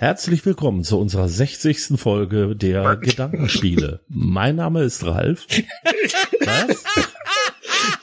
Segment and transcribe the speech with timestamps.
[0.00, 2.00] Herzlich willkommen zu unserer 60.
[2.00, 3.98] Folge der Gedankenspiele.
[4.08, 5.44] Mein Name ist Ralf.
[6.38, 6.84] Was?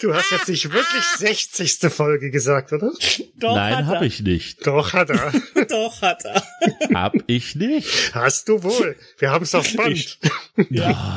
[0.02, 1.90] Du hast jetzt nicht wirklich 60.
[1.90, 2.92] Folge gesagt, oder?
[3.38, 4.68] Doch, Nein, habe ich nicht.
[4.68, 5.32] Doch hat er.
[5.70, 6.44] Doch hat er.
[6.94, 8.14] Hab ich nicht.
[8.14, 8.98] Hast du wohl.
[9.18, 9.96] Wir haben es auf Band.
[9.96, 10.20] Ich,
[10.72, 11.14] ja.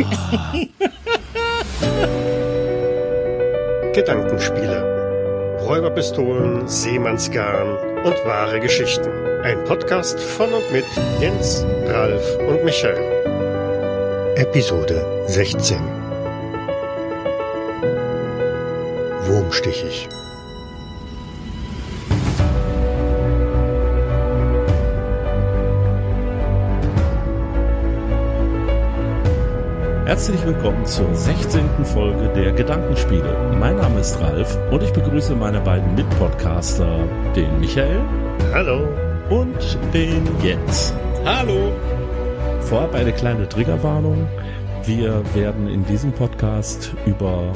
[3.94, 5.58] Gedankenspiele.
[5.60, 9.10] Räuberpistolen, Seemannsgarn und wahre Geschichten.
[9.42, 10.84] Ein Podcast von und mit
[11.20, 14.34] Jens, Ralf und Michael.
[14.36, 15.78] Episode 16.
[19.26, 20.08] Wurmstichig.
[30.08, 31.84] Herzlich willkommen zur 16.
[31.84, 33.54] Folge der Gedankenspiele.
[33.60, 38.00] Mein Name ist Ralf und ich begrüße meine beiden Mitpodcaster, den Michael.
[38.54, 38.88] Hallo.
[39.28, 40.94] Und den Jens.
[41.26, 41.72] Hallo.
[42.62, 44.26] Vorab eine kleine Triggerwarnung.
[44.86, 47.52] Wir werden in diesem Podcast über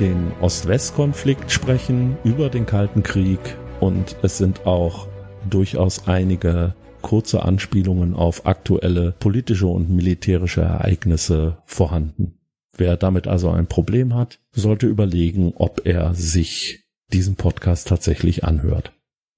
[0.00, 5.08] den Ost-West-Konflikt sprechen, über den Kalten Krieg und es sind auch
[5.50, 6.72] durchaus einige
[7.02, 12.38] kurze Anspielungen auf aktuelle politische und militärische Ereignisse vorhanden.
[12.76, 18.92] Wer damit also ein Problem hat, sollte überlegen, ob er sich diesen Podcast tatsächlich anhört.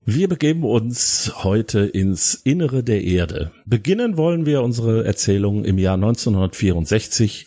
[0.06, 3.52] Wir begeben uns heute ins Innere der Erde.
[3.64, 7.46] Beginnen wollen wir unsere Erzählung im Jahr 1964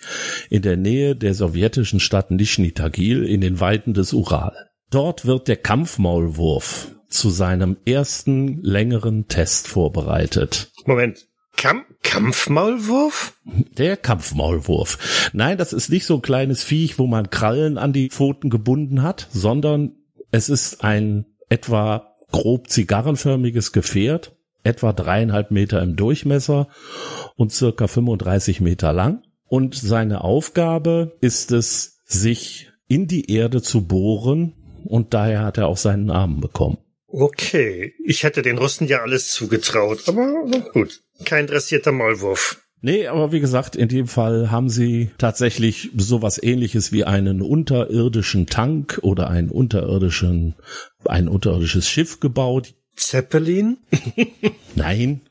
[0.50, 4.54] in der Nähe der sowjetischen Stadt Nischni Tagil in den Weiten des Ural.
[4.90, 10.72] Dort wird der Kampfmaulwurf zu seinem ersten längeren Test vorbereitet.
[10.86, 11.28] Moment.
[11.56, 13.34] Kamp Kampfmaulwurf?
[13.78, 15.30] Der Kampfmaulwurf.
[15.34, 19.02] Nein, das ist nicht so ein kleines Viech, wo man Krallen an die Pfoten gebunden
[19.02, 19.96] hat, sondern
[20.32, 26.68] es ist ein etwa grob zigarrenförmiges Gefährt, etwa dreieinhalb Meter im Durchmesser
[27.36, 29.24] und circa 35 Meter lang.
[29.48, 34.54] Und seine Aufgabe ist es, sich in die Erde zu bohren
[34.86, 36.78] und daher hat er auch seinen Namen bekommen.
[37.20, 42.62] Okay, ich hätte den Russen ja alles zugetraut, aber gut, kein dressierter Maulwurf.
[42.82, 48.46] Nee, aber wie gesagt, in dem Fall haben sie tatsächlich sowas ähnliches wie einen unterirdischen
[48.46, 50.58] Tank oder einen unterirdischen,
[51.06, 52.76] ein unterirdisches Schiff gebaut.
[52.96, 53.78] Zeppelin?
[54.76, 55.22] Nein.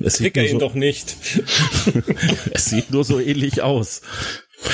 [0.00, 1.14] Es sieht ihn so, doch nicht.
[2.52, 4.00] es sieht nur so ähnlich aus.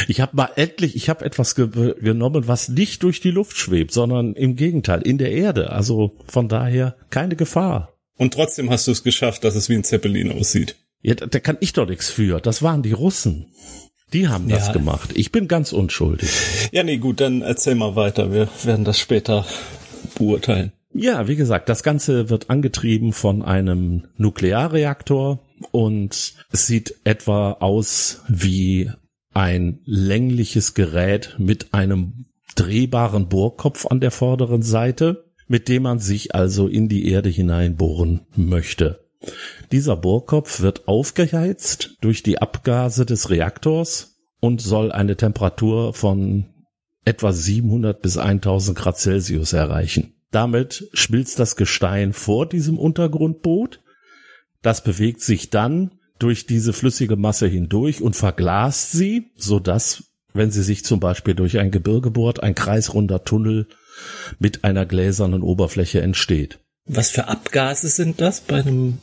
[0.09, 1.69] Ich habe mal endlich, ich habe etwas ge
[2.01, 5.71] genommen, was nicht durch die Luft schwebt, sondern im Gegenteil in der Erde.
[5.71, 7.95] Also von daher keine Gefahr.
[8.17, 10.77] Und trotzdem hast du es geschafft, dass es wie ein Zeppelin aussieht.
[11.03, 12.41] Ja, da, da kann ich doch nichts für.
[12.41, 13.47] Das waren die Russen.
[14.13, 14.73] Die haben das ja.
[14.73, 15.11] gemacht.
[15.15, 16.31] Ich bin ganz unschuldig.
[16.73, 18.33] Ja, nee, gut, dann erzähl mal weiter.
[18.33, 19.47] Wir werden das später
[20.17, 20.73] beurteilen.
[20.93, 25.39] Ja, wie gesagt, das Ganze wird angetrieben von einem Nuklearreaktor
[25.71, 28.91] und es sieht etwa aus wie
[29.41, 36.35] ein längliches Gerät mit einem drehbaren Bohrkopf an der vorderen Seite, mit dem man sich
[36.35, 39.09] also in die Erde hineinbohren möchte.
[39.73, 46.51] Dieser Bohrkopf wird aufgeheizt durch die Abgase des Reaktors und soll eine Temperatur von
[47.07, 50.13] etwa 700 bis 1000 Grad Celsius erreichen.
[50.31, 53.81] Damit schmilzt das Gestein vor diesem Untergrundboot.
[54.61, 60.53] Das bewegt sich dann durch diese flüssige Masse hindurch und verglast sie, so dass, wenn
[60.53, 63.67] sie sich zum Beispiel durch ein Gebirge bohrt, ein kreisrunder Tunnel
[64.39, 66.61] mit einer gläsernen Oberfläche entsteht.
[66.87, 68.99] Was für Abgase sind das bei einem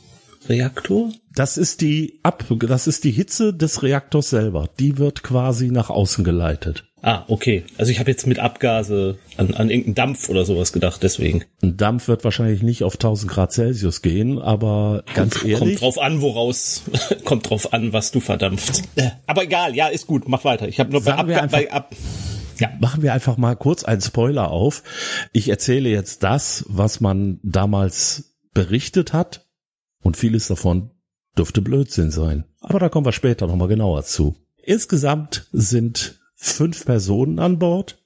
[0.48, 1.12] Reaktor?
[1.34, 4.68] Das ist die Ab, das ist die Hitze des Reaktors selber.
[4.78, 6.84] Die wird quasi nach außen geleitet.
[7.00, 7.64] Ah, okay.
[7.76, 11.44] Also ich habe jetzt mit Abgase an, an irgendeinen Dampf oder sowas gedacht, deswegen.
[11.62, 15.58] Ein Dampf wird wahrscheinlich nicht auf 1000 Grad Celsius gehen, aber ganz ehrlich.
[15.58, 16.82] Kommt drauf an, woraus,
[17.24, 18.82] kommt drauf an, was du verdampft.
[19.26, 20.66] Aber egal, ja, ist gut, mach weiter.
[20.66, 21.94] Ich habe nur bei, Abga bei Ab
[22.60, 22.70] ja.
[22.80, 24.82] Machen wir einfach mal kurz einen Spoiler auf.
[25.32, 29.47] Ich erzähle jetzt das, was man damals berichtet hat
[30.02, 30.90] und vieles davon
[31.36, 32.44] dürfte Blödsinn sein.
[32.60, 34.36] Aber da kommen wir später nochmal genauer zu.
[34.62, 37.98] Insgesamt sind fünf Personen an Bord,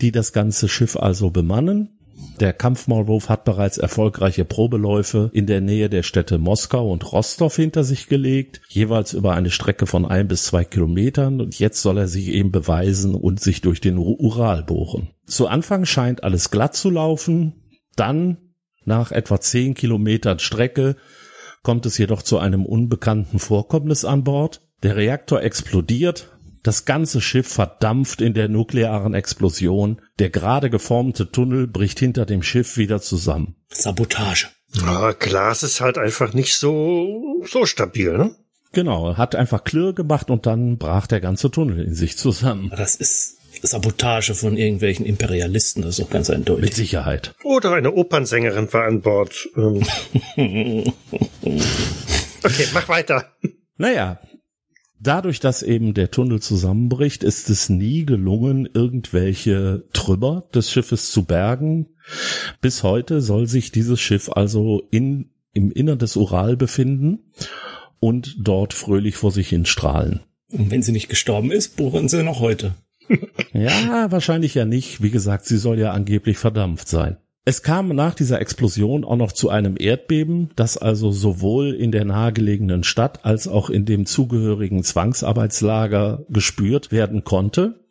[0.00, 1.92] die das ganze Schiff also bemannen.
[2.40, 7.84] Der Kampfmaulwurf hat bereits erfolgreiche Probeläufe in der Nähe der Städte Moskau und Rostov hinter
[7.84, 12.08] sich gelegt, jeweils über eine Strecke von ein bis zwei Kilometern und jetzt soll er
[12.08, 15.10] sich eben beweisen und sich durch den Ural bohren.
[15.26, 17.54] Zu Anfang scheint alles glatt zu laufen,
[17.96, 18.38] dann
[18.86, 20.96] nach etwa zehn Kilometern Strecke
[21.62, 24.62] kommt es jedoch zu einem unbekannten Vorkommnis an Bord.
[24.82, 26.30] Der Reaktor explodiert,
[26.62, 32.42] das ganze Schiff verdampft in der nuklearen Explosion, der gerade geformte Tunnel bricht hinter dem
[32.42, 33.56] Schiff wieder zusammen.
[33.68, 34.48] Sabotage.
[34.74, 38.34] Ja, Glas ist halt einfach nicht so, so stabil, ne?
[38.72, 42.70] Genau, hat einfach Klirr gemacht und dann brach der ganze Tunnel in sich zusammen.
[42.76, 46.64] Das ist Sabotage von irgendwelchen Imperialisten, das ist doch ganz eindeutig.
[46.64, 47.34] Mit Sicherheit.
[47.44, 49.48] Oder eine Opernsängerin war an Bord.
[49.56, 49.82] Ähm.
[52.42, 53.32] okay, mach weiter.
[53.76, 54.20] Naja,
[55.00, 61.24] dadurch, dass eben der Tunnel zusammenbricht, ist es nie gelungen, irgendwelche Trümmer des Schiffes zu
[61.24, 61.88] bergen.
[62.60, 67.32] Bis heute soll sich dieses Schiff also in, im Innern des Ural befinden
[68.00, 70.20] und dort fröhlich vor sich hin strahlen.
[70.52, 72.74] Und wenn sie nicht gestorben ist, bohren sie noch heute.
[73.52, 75.02] Ja, wahrscheinlich ja nicht.
[75.02, 77.16] Wie gesagt, sie soll ja angeblich verdampft sein.
[77.48, 82.04] Es kam nach dieser Explosion auch noch zu einem Erdbeben, das also sowohl in der
[82.04, 87.84] nahegelegenen Stadt als auch in dem zugehörigen Zwangsarbeitslager gespürt werden konnte,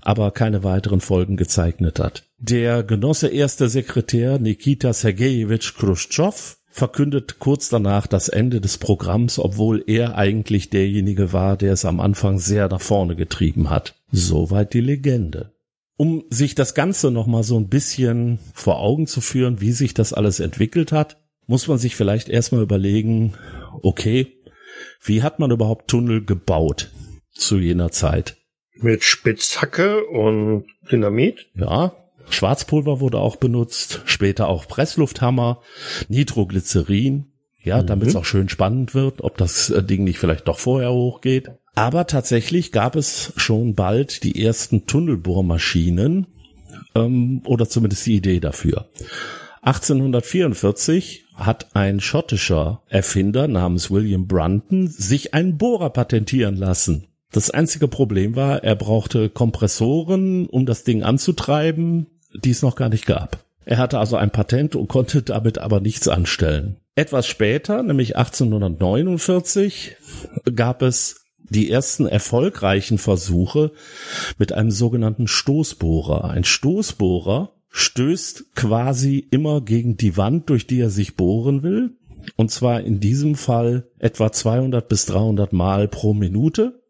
[0.00, 2.22] aber keine weiteren Folgen gezeichnet hat.
[2.38, 9.82] Der Genosse erster Sekretär Nikita Sergejewitsch Khrushchev verkündet kurz danach das Ende des Programms, obwohl
[9.86, 13.96] er eigentlich derjenige war, der es am Anfang sehr nach vorne getrieben hat.
[14.12, 15.54] Soweit die Legende.
[15.96, 20.12] Um sich das Ganze nochmal so ein bisschen vor Augen zu führen, wie sich das
[20.12, 23.34] alles entwickelt hat, muss man sich vielleicht erstmal überlegen,
[23.82, 24.38] okay,
[25.02, 26.90] wie hat man überhaupt Tunnel gebaut
[27.30, 28.36] zu jener Zeit?
[28.74, 31.50] Mit Spitzhacke und Dynamit?
[31.54, 31.94] Ja,
[32.28, 35.62] Schwarzpulver wurde auch benutzt, später auch Presslufthammer,
[36.08, 37.31] Nitroglycerin,
[37.62, 37.86] ja, mhm.
[37.86, 41.50] damit es auch schön spannend wird, ob das äh, Ding nicht vielleicht doch vorher hochgeht.
[41.74, 46.26] Aber tatsächlich gab es schon bald die ersten Tunnelbohrmaschinen
[46.94, 48.88] ähm, oder zumindest die Idee dafür.
[49.62, 57.06] 1844 hat ein schottischer Erfinder namens William Brunton sich einen Bohrer patentieren lassen.
[57.30, 62.90] Das einzige Problem war, er brauchte Kompressoren, um das Ding anzutreiben, die es noch gar
[62.90, 63.38] nicht gab.
[63.64, 66.76] Er hatte also ein Patent und konnte damit aber nichts anstellen.
[66.94, 69.96] Etwas später, nämlich 1849,
[70.54, 73.72] gab es die ersten erfolgreichen Versuche
[74.38, 76.24] mit einem sogenannten Stoßbohrer.
[76.24, 81.96] Ein Stoßbohrer stößt quasi immer gegen die Wand, durch die er sich bohren will.
[82.36, 86.82] Und zwar in diesem Fall etwa 200 bis 300 Mal pro Minute.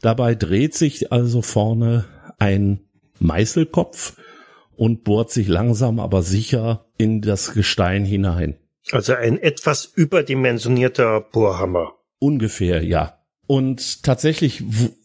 [0.00, 2.04] Dabei dreht sich also vorne
[2.38, 2.80] ein
[3.18, 4.16] Meißelkopf
[4.76, 8.59] und bohrt sich langsam aber sicher in das Gestein hinein.
[8.92, 11.94] Also ein etwas überdimensionierter Bohrhammer.
[12.18, 13.18] Ungefähr, ja.
[13.46, 14.62] Und tatsächlich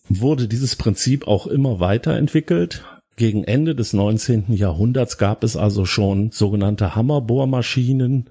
[0.08, 2.84] wurde dieses Prinzip auch immer weiterentwickelt.
[3.16, 4.54] Gegen Ende des 19.
[4.54, 8.30] Jahrhunderts gab es also schon sogenannte Hammerbohrmaschinen,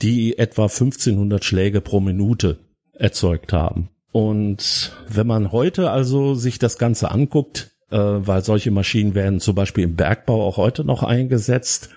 [0.00, 2.58] die etwa 1500 Schläge pro Minute
[2.94, 3.88] erzeugt haben.
[4.12, 9.54] Und wenn man heute also sich das Ganze anguckt, äh, weil solche Maschinen werden zum
[9.54, 11.90] Beispiel im Bergbau auch heute noch eingesetzt,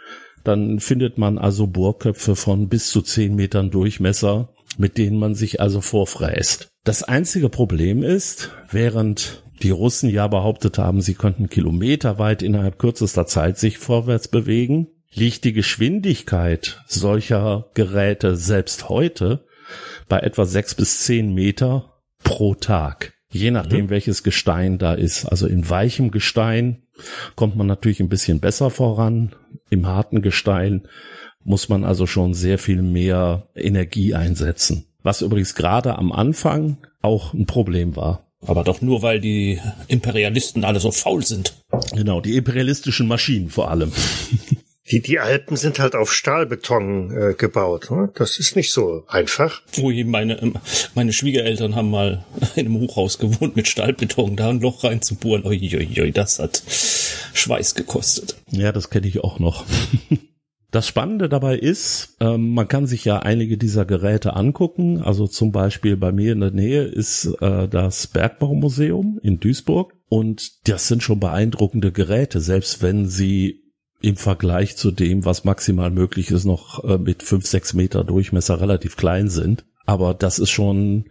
[0.45, 5.59] dann findet man also Bohrköpfe von bis zu zehn Metern Durchmesser, mit denen man sich
[5.59, 6.69] also vorfräst.
[6.83, 13.25] Das einzige Problem ist, während die Russen ja behauptet haben, sie könnten kilometerweit innerhalb kürzester
[13.25, 19.45] Zeit sich vorwärts bewegen, liegt die Geschwindigkeit solcher Geräte selbst heute
[20.07, 21.94] bei etwa sechs bis zehn Meter
[22.24, 23.15] pro Tag.
[23.36, 23.90] Je nachdem, mhm.
[23.90, 25.26] welches Gestein da ist.
[25.26, 26.84] Also in weichem Gestein
[27.36, 29.36] kommt man natürlich ein bisschen besser voran.
[29.70, 30.88] Im harten Gestein
[31.44, 34.86] muss man also schon sehr viel mehr Energie einsetzen.
[35.04, 38.26] Was übrigens gerade am Anfang auch ein Problem war.
[38.48, 39.59] Aber doch nur, weil die
[39.90, 41.56] Imperialisten alle so faul sind.
[41.94, 43.92] Genau, die imperialistischen Maschinen vor allem.
[44.92, 47.89] Die, die Alpen sind halt auf Stahlbeton äh, gebaut.
[47.89, 48.11] Ne?
[48.13, 49.63] Das ist nicht so einfach.
[49.80, 50.54] Ui, meine,
[50.94, 52.23] meine Schwiegereltern haben mal
[52.56, 55.44] in einem Hochhaus gewohnt mit Stahlbeton, da ein Loch reinzubohren.
[55.44, 58.35] Uiuiui, das hat Schweiß gekostet.
[58.51, 59.65] Ja, das kenne ich auch noch.
[60.71, 65.01] Das Spannende dabei ist, ähm, man kann sich ja einige dieser Geräte angucken.
[65.01, 69.94] Also zum Beispiel bei mir in der Nähe ist äh, das Bergbaumuseum in Duisburg.
[70.09, 73.65] Und das sind schon beeindruckende Geräte, selbst wenn sie
[74.06, 78.62] im Vergleich zu dem, was maximal möglich ist, noch äh, mit fünf, sechs Meter Durchmesser
[78.62, 79.66] relativ klein sind.
[79.88, 81.06] Aber das ist schon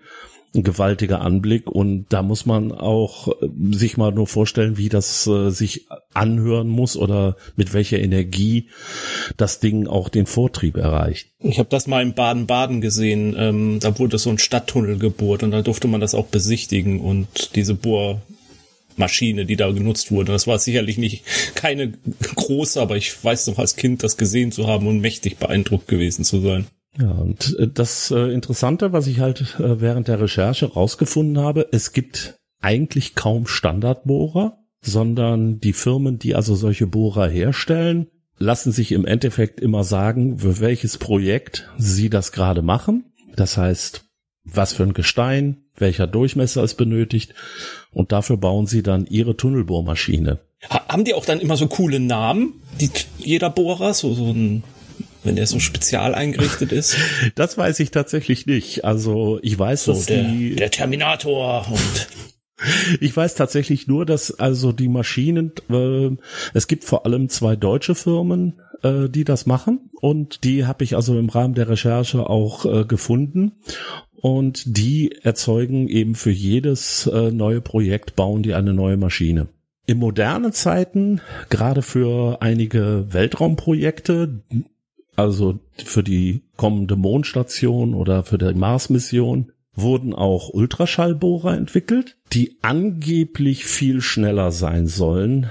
[0.54, 5.26] ein gewaltiger Anblick und da muss man auch äh, sich mal nur vorstellen, wie das
[5.26, 8.68] äh, sich anhören muss oder mit welcher Energie
[9.36, 11.30] das Ding auch den Vortrieb erreicht.
[11.40, 13.34] Ich habe das mal in Baden-Baden gesehen.
[13.36, 17.56] Ähm, da wurde so ein Stadttunnel gebohrt und da durfte man das auch besichtigen und
[17.56, 18.22] diese Bohr
[18.98, 20.32] Maschine, die da genutzt wurde.
[20.32, 21.24] Das war sicherlich nicht
[21.54, 21.92] keine
[22.34, 26.24] große, aber ich weiß noch als Kind das gesehen zu haben und mächtig beeindruckt gewesen
[26.24, 26.66] zu sein.
[26.98, 31.68] Ja, und äh, das äh, Interessante, was ich halt äh, während der Recherche rausgefunden habe,
[31.72, 38.06] es gibt eigentlich kaum Standardbohrer, sondern die Firmen, die also solche Bohrer herstellen,
[38.38, 43.12] lassen sich im Endeffekt immer sagen, für welches Projekt sie das gerade machen.
[43.34, 44.04] Das heißt,
[44.44, 47.34] was für ein Gestein, welcher Durchmesser es benötigt
[47.92, 50.40] und dafür bauen sie dann ihre Tunnelbohrmaschine.
[50.70, 54.62] Haben die auch dann immer so coole Namen, die, jeder Bohrer, so, so ein
[55.24, 56.96] wenn der so spezial eingerichtet ist?
[57.34, 58.84] Das weiß ich tatsächlich nicht.
[58.84, 62.08] Also ich weiß, so, dass der, die der Terminator und
[63.00, 66.10] ich weiß tatsächlich nur, dass also die Maschinen, äh,
[66.52, 70.94] es gibt vor allem zwei deutsche Firmen, äh, die das machen und die habe ich
[70.94, 73.52] also im Rahmen der Recherche auch äh, gefunden
[74.24, 79.48] und die erzeugen eben für jedes äh, neue Projekt bauen die eine neue Maschine.
[79.84, 84.40] In modernen Zeiten, gerade für einige Weltraumprojekte,
[85.14, 93.66] also für die kommende Mondstation oder für die Mars-Mission, wurden auch Ultraschallbohrer entwickelt, die angeblich
[93.66, 95.50] viel schneller sein sollen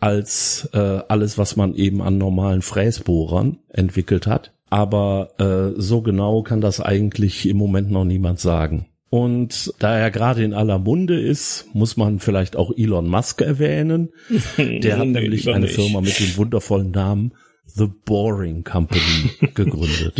[0.00, 4.52] als äh, alles, was man eben an normalen Fräsbohrern entwickelt hat.
[4.72, 8.86] Aber äh, so genau kann das eigentlich im Moment noch niemand sagen.
[9.10, 14.08] Und da er gerade in aller Munde ist, muss man vielleicht auch Elon Musk erwähnen.
[14.56, 15.68] Der hat nämlich eine.
[15.68, 17.34] Firma mit dem wundervollen Namen
[17.74, 20.14] The Boring Company gegründet.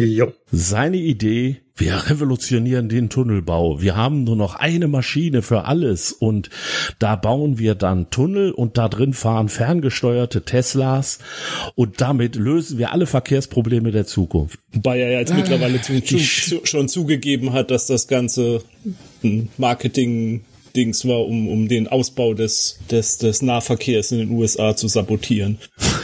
[0.51, 3.81] Seine Idee, wir revolutionieren den Tunnelbau.
[3.81, 6.51] Wir haben nur noch eine Maschine für alles und
[6.99, 11.19] da bauen wir dann Tunnel und da drin fahren ferngesteuerte Teslas
[11.75, 14.61] und damit lösen wir alle Verkehrsprobleme der Zukunft.
[14.73, 16.19] Wobei er ja jetzt ah, mittlerweile zu, zu,
[16.65, 18.63] schon zugegeben hat, dass das ganze
[19.57, 20.43] Marketing
[20.73, 25.59] Dings war, um, um den Ausbau des, des, des Nahverkehrs in den USA zu sabotieren.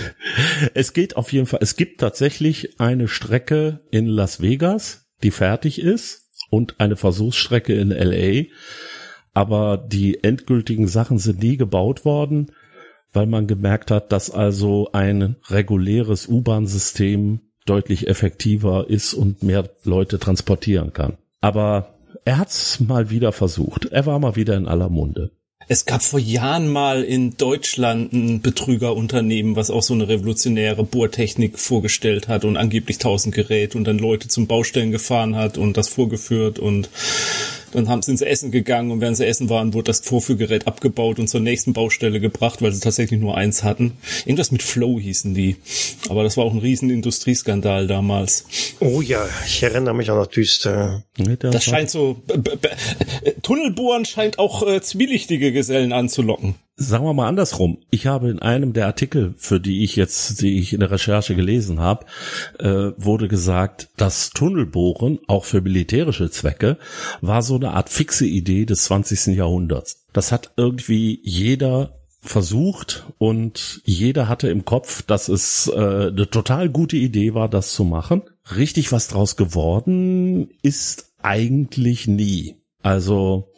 [0.74, 5.80] Es geht auf jeden Fall, es gibt tatsächlich eine Strecke in Las Vegas, die fertig
[5.80, 8.44] ist und eine Versuchsstrecke in LA,
[9.32, 12.52] aber die endgültigen Sachen sind nie gebaut worden,
[13.12, 20.18] weil man gemerkt hat, dass also ein reguläres U-Bahn-System deutlich effektiver ist und mehr Leute
[20.18, 21.18] transportieren kann.
[21.40, 21.97] Aber
[22.28, 23.86] er hat's mal wieder versucht.
[23.86, 25.30] Er war mal wieder in aller Munde.
[25.66, 31.58] Es gab vor Jahren mal in Deutschland ein Betrügerunternehmen, was auch so eine revolutionäre Bohrtechnik
[31.58, 35.88] vorgestellt hat und angeblich tausend Gerät und dann Leute zum Baustellen gefahren hat und das
[35.88, 36.90] vorgeführt und
[37.72, 41.18] dann haben, sind sie essen gegangen und während sie essen waren, wurde das Vorführgerät abgebaut
[41.18, 43.98] und zur nächsten Baustelle gebracht, weil sie tatsächlich nur eins hatten.
[44.24, 45.56] Irgendwas mit Flow hießen die.
[46.08, 48.46] Aber das war auch ein riesen Industrieskandal damals.
[48.80, 51.04] Oh ja, ich erinnere mich auch noch düster.
[51.40, 52.22] Das scheint so,
[53.42, 57.78] Tunnelbohren scheint auch äh, zwielichtige Gesellen anzulocken sagen wir mal andersrum.
[57.90, 61.34] Ich habe in einem der Artikel, für die ich jetzt, die ich in der Recherche
[61.34, 62.06] gelesen habe,
[62.60, 66.78] äh, wurde gesagt, dass Tunnelbohren auch für militärische Zwecke
[67.20, 69.34] war so eine Art fixe Idee des 20.
[69.36, 70.04] Jahrhunderts.
[70.12, 76.68] Das hat irgendwie jeder versucht und jeder hatte im Kopf, dass es äh, eine total
[76.68, 78.22] gute Idee war, das zu machen.
[78.56, 82.56] Richtig was draus geworden ist eigentlich nie.
[82.82, 83.52] Also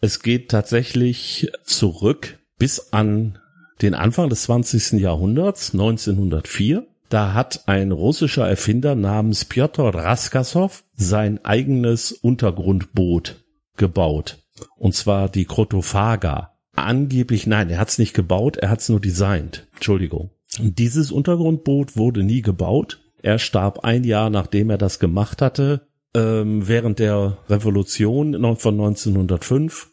[0.00, 3.38] es geht tatsächlich zurück bis an
[3.82, 5.00] den Anfang des 20.
[5.00, 6.86] Jahrhunderts, 1904.
[7.08, 13.42] Da hat ein russischer Erfinder namens Piotr Raskasov sein eigenes Untergrundboot
[13.76, 14.38] gebaut.
[14.76, 16.54] Und zwar die Krotophaga.
[16.74, 19.66] Angeblich, nein, er hat es nicht gebaut, er hat es nur designt.
[19.74, 20.30] Entschuldigung.
[20.58, 23.00] Dieses Untergrundboot wurde nie gebaut.
[23.22, 25.88] Er starb ein Jahr, nachdem er das gemacht hatte.
[26.14, 29.90] Ähm, während der Revolution von 1905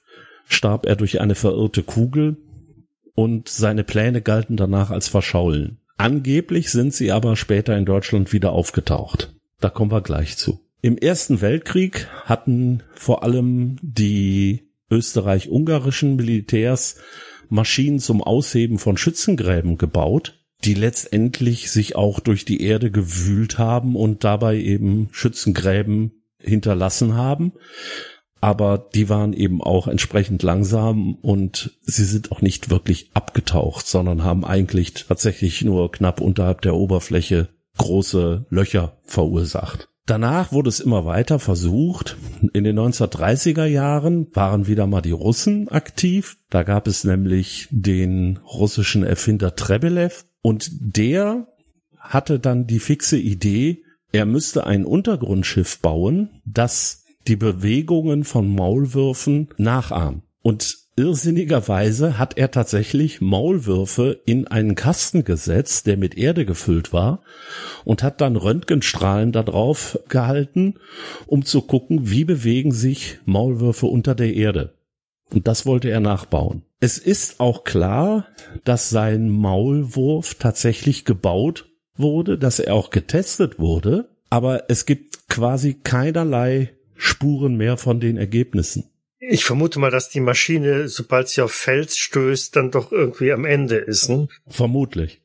[0.48, 2.38] starb er durch eine verirrte Kugel
[3.16, 5.80] und seine Pläne galten danach als verschollen.
[5.98, 9.34] Angeblich sind sie aber später in Deutschland wieder aufgetaucht.
[9.62, 10.60] Da kommen wir gleich zu.
[10.82, 16.98] Im Ersten Weltkrieg hatten vor allem die österreich-ungarischen Militärs
[17.50, 23.96] Maschinen zum Ausheben von Schützengräben gebaut, die letztendlich sich auch durch die Erde gewühlt haben
[23.96, 27.54] und dabei eben Schützengräben hinterlassen haben
[28.46, 34.24] aber die waren eben auch entsprechend langsam und sie sind auch nicht wirklich abgetaucht, sondern
[34.24, 37.50] haben eigentlich tatsächlich nur knapp unterhalb der Oberfläche
[37.80, 39.90] große Löcher verursacht.
[40.06, 42.18] Danach wurde es immer weiter versucht.
[42.54, 46.38] In den 1930er Jahren waren wieder mal die Russen aktiv.
[46.52, 51.48] Da gab es nämlich den russischen Erfinder Trebelev und der
[51.98, 59.50] hatte dann die fixe Idee, er müsste ein Untergrundschiff bauen, das die Bewegungen von Maulwürfen
[59.58, 60.24] nachahmen.
[60.41, 67.24] Und irrsinnigerweise hat er tatsächlich Maulwürfe in einen Kasten gesetzt, der mit Erde gefüllt war,
[67.84, 70.75] und hat dann Röntgenstrahlen darauf gehalten,
[71.25, 74.75] um zu gucken, wie bewegen sich Maulwürfe unter der Erde.
[75.34, 76.62] Und das wollte er nachbauen.
[76.79, 78.27] Es ist auch klar,
[78.63, 81.67] dass sein Maulwurf tatsächlich gebaut
[81.98, 88.18] wurde, dass er auch getestet wurde, aber es gibt quasi keinerlei Spuren mehr von den
[88.18, 88.86] Ergebnissen.
[89.20, 93.46] Ich vermute mal, dass die Maschine, sobald sie auf Fels stößt, dann doch irgendwie am
[93.46, 94.10] Ende ist.
[94.10, 94.28] Ne?
[94.48, 95.22] Vermutlich.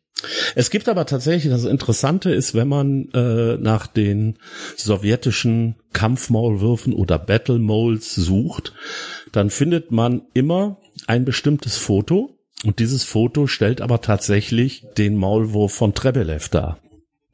[0.55, 4.39] Es gibt aber tatsächlich, das Interessante ist, wenn man äh, nach den
[4.77, 8.75] sowjetischen Kampfmaulwürfen oder Battle Moles sucht,
[9.33, 15.73] dann findet man immer ein bestimmtes Foto und dieses Foto stellt aber tatsächlich den Maulwurf
[15.73, 16.79] von Trebelev dar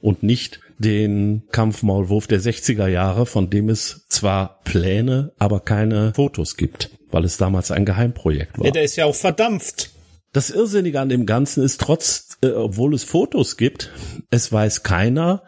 [0.01, 6.57] und nicht den Kampfmaulwurf der 60er Jahre, von dem es zwar Pläne, aber keine Fotos
[6.57, 8.67] gibt, weil es damals ein Geheimprojekt war.
[8.67, 9.91] Ja, der ist ja auch verdampft.
[10.33, 13.91] Das Irrsinnige an dem Ganzen ist trotz, äh, obwohl es Fotos gibt,
[14.31, 15.45] es weiß keiner,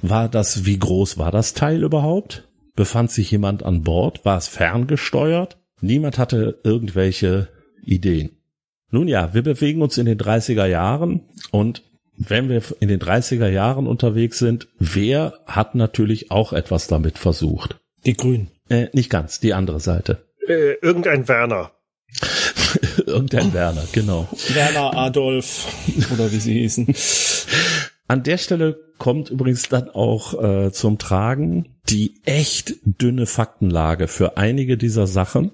[0.00, 2.48] war das, wie groß war das Teil überhaupt?
[2.74, 4.24] Befand sich jemand an Bord?
[4.24, 5.58] War es ferngesteuert?
[5.80, 7.48] Niemand hatte irgendwelche
[7.84, 8.38] Ideen.
[8.90, 11.82] Nun ja, wir bewegen uns in den 30er Jahren und
[12.16, 17.80] wenn wir in den 30er Jahren unterwegs sind, wer hat natürlich auch etwas damit versucht?
[18.04, 18.50] Die Grünen.
[18.68, 20.26] Äh, nicht ganz, die andere Seite.
[20.48, 21.70] Äh, irgendein Werner.
[23.06, 24.28] Irgendein Werner, genau.
[24.48, 25.68] Werner Adolf
[26.12, 26.92] oder wie sie hießen.
[28.08, 34.36] An der Stelle kommt übrigens dann auch äh, zum Tragen die echt dünne Faktenlage für
[34.36, 35.52] einige dieser Sachen.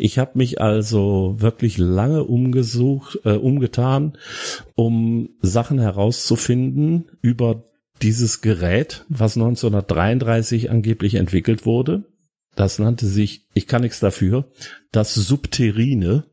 [0.00, 4.16] Ich habe mich also wirklich lange umgesucht, äh, umgetan,
[4.74, 7.64] um Sachen herauszufinden über
[8.00, 12.04] dieses Gerät, was 1933 angeblich entwickelt wurde.
[12.56, 14.50] Das nannte sich, ich kann nichts dafür,
[14.90, 16.24] das Subterrine.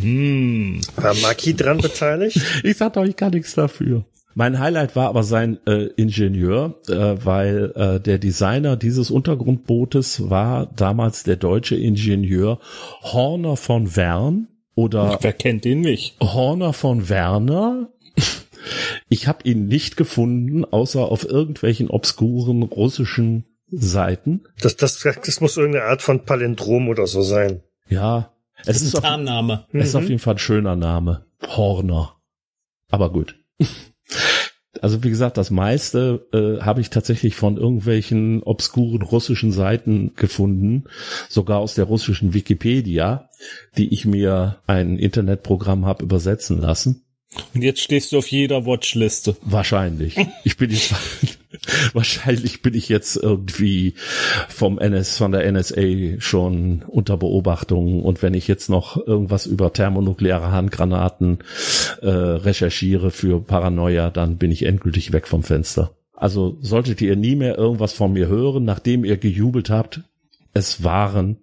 [0.00, 0.80] hm.
[0.96, 2.40] War Maki dran beteiligt?
[2.64, 4.04] Ich sag doch, ich kann nichts dafür.
[4.34, 10.66] Mein Highlight war aber sein äh, Ingenieur, äh, weil äh, der Designer dieses Untergrundbootes war
[10.66, 12.60] damals der deutsche Ingenieur
[13.02, 16.16] Horner von Wern oder Wer kennt ihn nicht?
[16.20, 17.90] Horner von Werner.
[19.08, 24.42] Ich habe ihn nicht gefunden, außer auf irgendwelchen obskuren russischen Seiten.
[24.60, 27.62] Das, das, das muss irgendeine Art von Palindrom oder so sein.
[27.88, 28.32] Ja,
[28.66, 29.66] es ist, ist ein Tarnname.
[29.72, 31.24] Es ist auf jeden Fall ein schöner Name.
[31.42, 32.16] Horner.
[32.90, 33.36] Aber gut.
[34.80, 40.84] Also wie gesagt, das meiste äh, habe ich tatsächlich von irgendwelchen obskuren russischen Seiten gefunden,
[41.28, 43.28] sogar aus der russischen Wikipedia,
[43.76, 47.04] die ich mir ein Internetprogramm habe übersetzen lassen.
[47.54, 49.36] Und jetzt stehst du auf jeder Watchliste.
[49.42, 50.16] Wahrscheinlich.
[50.44, 50.94] Ich bin jetzt
[51.92, 53.94] wahrscheinlich bin ich jetzt irgendwie
[54.48, 59.72] vom NS von der NSA schon unter Beobachtung und wenn ich jetzt noch irgendwas über
[59.72, 61.38] thermonukleare Handgranaten
[62.00, 65.96] äh, recherchiere für Paranoia, dann bin ich endgültig weg vom Fenster.
[66.14, 70.02] Also solltet ihr nie mehr irgendwas von mir hören, nachdem ihr gejubelt habt,
[70.52, 71.38] es waren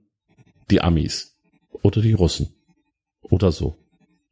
[0.69, 1.37] die Amis
[1.81, 2.53] oder die Russen
[3.21, 3.77] oder so.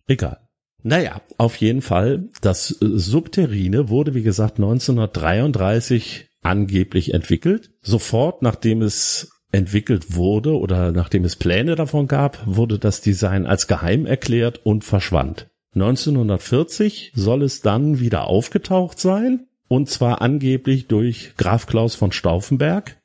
[0.07, 0.44] Egal.
[0.87, 7.71] Naja, auf jeden Fall, das äh, Subterrine wurde, wie gesagt, 1933 angeblich entwickelt.
[7.81, 13.65] Sofort, nachdem es entwickelt wurde oder nachdem es Pläne davon gab, wurde das Design als
[13.65, 15.49] geheim erklärt und verschwand.
[15.73, 23.01] 1940 soll es dann wieder aufgetaucht sein, und zwar angeblich durch Graf Klaus von Stauffenberg,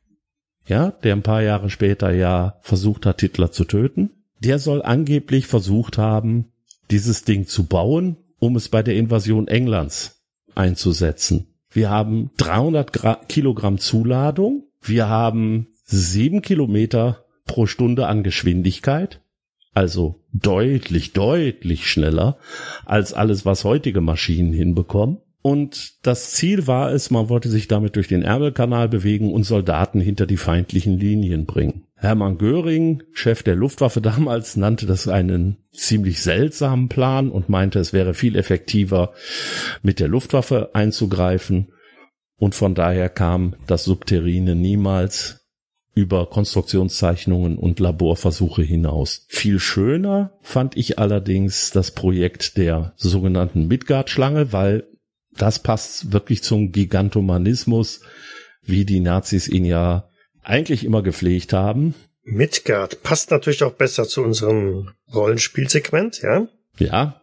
[0.66, 4.10] ja, der ein paar Jahre später ja versucht hat, Hitler zu töten.
[4.38, 6.52] Der soll angeblich versucht haben,
[6.90, 10.22] dieses Ding zu bauen, um es bei der Invasion Englands
[10.54, 11.46] einzusetzen.
[11.70, 14.64] Wir haben 300 Gra Kilogramm Zuladung.
[14.80, 19.22] Wir haben sieben Kilometer pro Stunde an Geschwindigkeit.
[19.72, 22.38] Also deutlich, deutlich schneller
[22.84, 25.18] als alles, was heutige Maschinen hinbekommen.
[25.42, 30.00] Und das Ziel war es, man wollte sich damit durch den Ärmelkanal bewegen und Soldaten
[30.00, 31.86] hinter die feindlichen Linien bringen.
[31.94, 37.92] Hermann Göring, Chef der Luftwaffe damals, nannte das einen ziemlich seltsamen Plan und meinte, es
[37.92, 39.12] wäre viel effektiver,
[39.82, 41.72] mit der Luftwaffe einzugreifen.
[42.36, 45.40] Und von daher kam das Subterrine niemals
[45.94, 49.26] über Konstruktionszeichnungen und Laborversuche hinaus.
[49.28, 54.86] Viel schöner fand ich allerdings das Projekt der sogenannten Midgard-Schlange, weil
[55.36, 58.00] das passt wirklich zum Gigantomanismus,
[58.62, 60.08] wie die Nazis ihn ja
[60.42, 61.94] eigentlich immer gepflegt haben.
[62.22, 66.46] Midgard passt natürlich auch besser zu unserem Rollenspielsegment, ja?
[66.78, 67.20] Ja.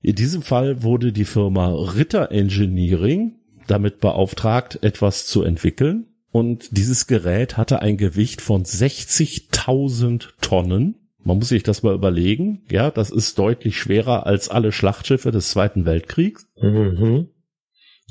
[0.00, 6.06] In diesem Fall wurde die Firma Ritter Engineering damit beauftragt, etwas zu entwickeln.
[6.32, 11.01] Und dieses Gerät hatte ein Gewicht von 60.000 Tonnen.
[11.24, 12.62] Man muss sich das mal überlegen.
[12.70, 16.46] Ja, das ist deutlich schwerer als alle Schlachtschiffe des Zweiten Weltkriegs.
[16.60, 17.28] Mhm.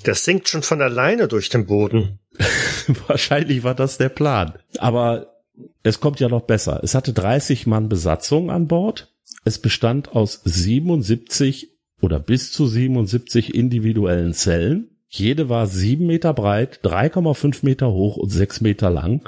[0.03, 2.19] Das sinkt schon von alleine durch den Boden.
[3.07, 4.53] Wahrscheinlich war das der Plan.
[4.77, 5.41] Aber
[5.83, 6.79] es kommt ja noch besser.
[6.83, 9.13] Es hatte 30 Mann Besatzung an Bord.
[9.43, 11.69] Es bestand aus 77
[12.01, 14.89] oder bis zu 77 individuellen Zellen.
[15.07, 19.27] Jede war sieben Meter breit, 3,5 Meter hoch und sechs Meter lang.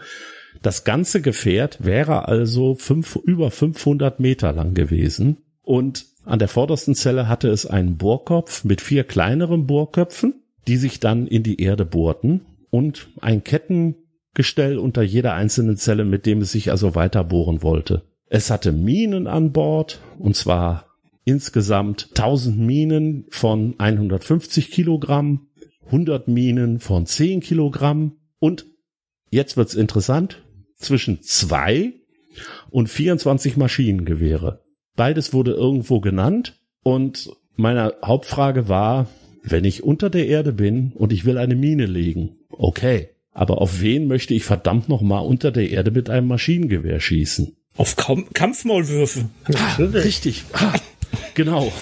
[0.63, 5.37] Das ganze Gefährt wäre also fünf, über 500 Meter lang gewesen.
[5.61, 11.01] Und an der vordersten Zelle hatte es einen Bohrkopf mit vier kleineren Bohrköpfen, die sich
[11.01, 16.53] dann in die Erde bohrten und ein Kettengestell unter jeder einzelnen Zelle, mit dem es
[16.53, 18.03] sich also weiter bohren wollte.
[18.29, 20.85] Es hatte Minen an Bord, und zwar
[21.25, 25.47] insgesamt 1000 Minen von 150 Kilogramm,
[25.87, 28.65] 100 Minen von 10 Kilogramm und
[29.29, 30.42] jetzt wird's interessant,
[30.83, 31.93] zwischen zwei
[32.69, 34.63] und 24 Maschinengewehre.
[34.95, 39.07] Beides wurde irgendwo genannt und meine Hauptfrage war,
[39.43, 43.81] wenn ich unter der Erde bin und ich will eine Mine legen, okay, aber auf
[43.81, 47.55] wen möchte ich verdammt noch mal unter der Erde mit einem Maschinengewehr schießen?
[47.75, 49.29] Auf Kam Kampfmaulwürfe.
[49.55, 50.43] Ah, richtig.
[50.53, 50.75] Ah,
[51.33, 51.73] genau.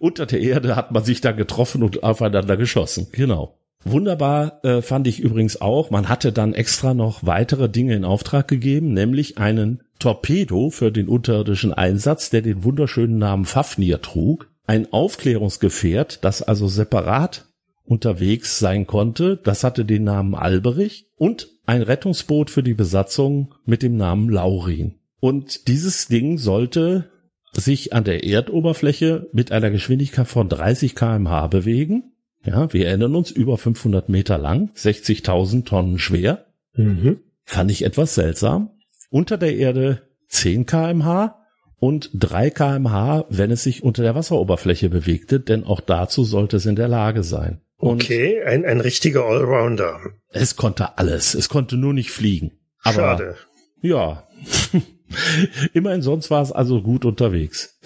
[0.00, 3.08] Unter der Erde hat man sich da getroffen und aufeinander geschossen.
[3.12, 3.58] Genau.
[3.84, 8.48] Wunderbar äh, fand ich übrigens auch, man hatte dann extra noch weitere Dinge in Auftrag
[8.48, 14.92] gegeben, nämlich einen Torpedo für den unterirdischen Einsatz, der den wunderschönen Namen Fafnir trug, ein
[14.92, 17.46] Aufklärungsgefährt, das also separat
[17.84, 23.82] unterwegs sein konnte, das hatte den Namen Alberich und ein Rettungsboot für die Besatzung mit
[23.82, 24.96] dem Namen Laurin.
[25.20, 27.10] Und dieses Ding sollte
[27.52, 32.12] sich an der Erdoberfläche mit einer Geschwindigkeit von 30 kmh bewegen.
[32.44, 36.46] Ja, wir erinnern uns, über 500 Meter lang, 60.000 Tonnen schwer.
[36.74, 37.20] Mhm.
[37.44, 38.70] Fand ich etwas seltsam.
[39.10, 41.36] Unter der Erde 10 kmh
[41.78, 46.66] und 3 kmh, wenn es sich unter der Wasseroberfläche bewegte, denn auch dazu sollte es
[46.66, 47.60] in der Lage sein.
[47.76, 50.00] Und okay, ein, ein richtiger Allrounder.
[50.30, 51.34] Es konnte alles.
[51.34, 52.52] Es konnte nur nicht fliegen.
[52.82, 53.36] Aber, Schade.
[53.80, 54.26] Ja.
[55.72, 57.78] Immerhin sonst war es also gut unterwegs.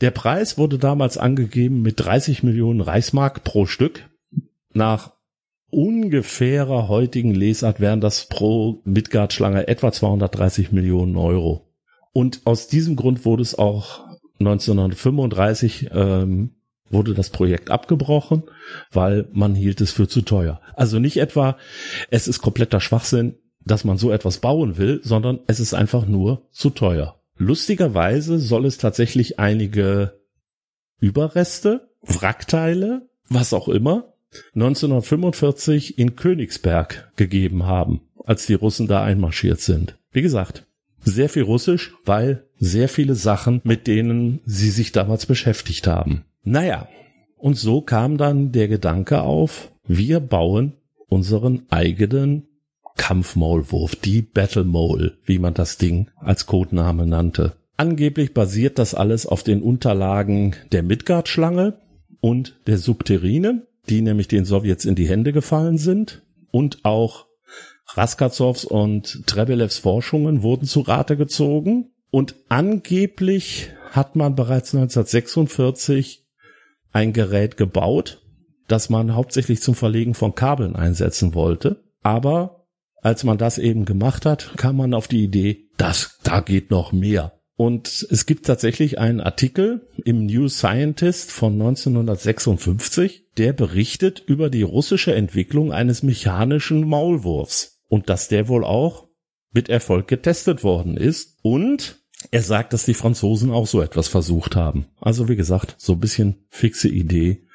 [0.00, 4.08] Der Preis wurde damals angegeben mit 30 Millionen Reichsmark pro Stück.
[4.72, 5.12] Nach
[5.70, 11.68] ungefährer heutigen Lesart wären das pro Midgard-Schlange etwa 230 Millionen Euro.
[12.12, 14.06] Und aus diesem Grund wurde es auch
[14.40, 16.56] 1935 ähm,
[16.90, 18.42] wurde das Projekt abgebrochen,
[18.90, 20.60] weil man hielt es für zu teuer.
[20.74, 21.56] Also nicht etwa,
[22.10, 26.42] es ist kompletter Schwachsinn, dass man so etwas bauen will, sondern es ist einfach nur
[26.50, 27.20] zu teuer.
[27.36, 30.20] Lustigerweise soll es tatsächlich einige
[30.98, 34.12] Überreste, Wrackteile, was auch immer,
[34.54, 39.98] 1945 in Königsberg gegeben haben, als die Russen da einmarschiert sind.
[40.12, 40.66] Wie gesagt,
[41.02, 46.24] sehr viel Russisch, weil sehr viele Sachen, mit denen sie sich damals beschäftigt haben.
[46.44, 46.88] Naja,
[47.36, 50.74] und so kam dann der Gedanke auf, wir bauen
[51.08, 52.46] unseren eigenen
[53.00, 57.54] Kampfmaulwurf, die Battle Mole, wie man das Ding als Codename nannte.
[57.78, 61.78] Angeblich basiert das alles auf den Unterlagen der Midgard-Schlange
[62.20, 66.20] und der Subterine, die nämlich den Sowjets in die Hände gefallen sind.
[66.50, 67.24] Und auch
[67.94, 71.92] Raskazows und Trebelevs Forschungen wurden zu Rate gezogen.
[72.10, 76.26] Und angeblich hat man bereits 1946
[76.92, 78.20] ein Gerät gebaut,
[78.68, 81.82] das man hauptsächlich zum Verlegen von Kabeln einsetzen wollte.
[82.02, 82.59] Aber
[83.02, 86.92] als man das eben gemacht hat, kam man auf die Idee, das, da geht noch
[86.92, 87.40] mehr.
[87.56, 94.62] Und es gibt tatsächlich einen Artikel im New Scientist von 1956, der berichtet über die
[94.62, 99.08] russische Entwicklung eines mechanischen Maulwurfs und dass der wohl auch
[99.52, 104.56] mit Erfolg getestet worden ist und er sagt, dass die Franzosen auch so etwas versucht
[104.56, 104.86] haben.
[105.00, 107.46] Also wie gesagt, so ein bisschen fixe Idee,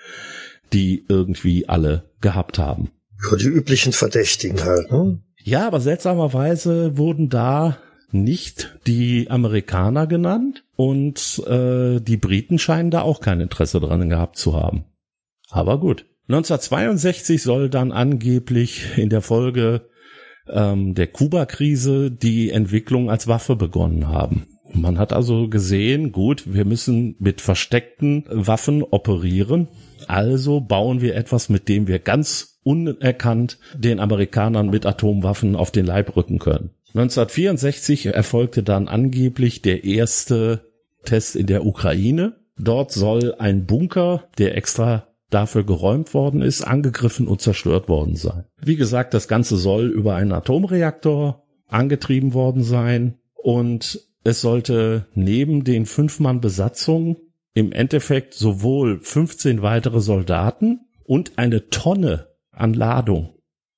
[0.74, 2.92] die irgendwie alle gehabt haben.
[3.30, 4.92] Ja, die üblichen Verdächtigen halt.
[4.92, 5.20] Ne?
[5.46, 7.78] Ja, aber seltsamerweise wurden da
[8.10, 14.38] nicht die Amerikaner genannt und äh, die Briten scheinen da auch kein Interesse dran gehabt
[14.38, 14.86] zu haben.
[15.52, 16.08] Aber gut.
[16.30, 19.88] 1962 soll dann angeblich in der Folge
[20.50, 24.48] ähm, der Kuba-Krise die Entwicklung als Waffe begonnen haben.
[24.74, 29.68] Man hat also gesehen, gut, wir müssen mit versteckten Waffen operieren.
[30.08, 35.86] Also bauen wir etwas, mit dem wir ganz unerkannt den Amerikanern mit Atomwaffen auf den
[35.86, 36.72] Leib rücken können.
[36.90, 40.66] 1964 erfolgte dann angeblich der erste
[41.06, 42.38] Test in der Ukraine.
[42.58, 48.46] Dort soll ein Bunker, der extra dafür geräumt worden ist, angegriffen und zerstört worden sein.
[48.62, 55.64] Wie gesagt, das Ganze soll über einen Atomreaktor angetrieben worden sein und es sollte neben
[55.64, 57.18] den fünf Mann Besatzung
[57.54, 63.36] im Endeffekt sowohl 15 weitere Soldaten und eine Tonne an Ladung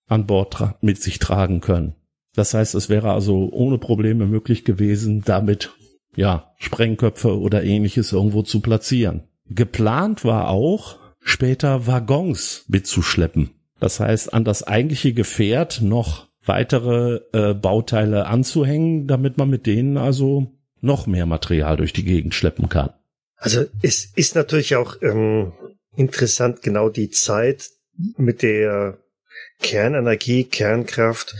[0.07, 1.95] an Bord mit sich tragen können.
[2.33, 5.71] Das heißt, es wäre also ohne Probleme möglich gewesen, damit
[6.15, 9.27] ja, Sprengköpfe oder ähnliches irgendwo zu platzieren.
[9.49, 13.51] Geplant war auch, später Waggons mitzuschleppen.
[13.79, 19.97] Das heißt, an das eigentliche Gefährt noch weitere äh, Bauteile anzuhängen, damit man mit denen
[19.97, 22.91] also noch mehr Material durch die Gegend schleppen kann.
[23.35, 25.53] Also es ist natürlich auch ähm,
[25.95, 27.69] interessant, genau die Zeit
[28.17, 28.97] mit der
[29.59, 31.35] Kernenergie, Kernkraft,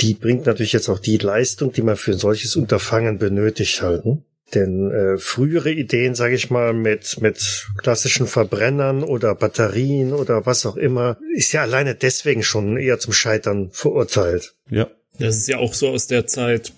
[0.00, 4.24] die bringt natürlich jetzt auch die Leistung, die man für ein solches Unterfangen benötigt halten.
[4.54, 10.66] Denn äh, frühere Ideen, sage ich mal, mit mit klassischen Verbrennern oder Batterien oder was
[10.66, 14.54] auch immer, ist ja alleine deswegen schon eher zum Scheitern verurteilt.
[14.68, 14.90] Ja.
[15.18, 16.72] Das ist ja auch so aus der Zeit,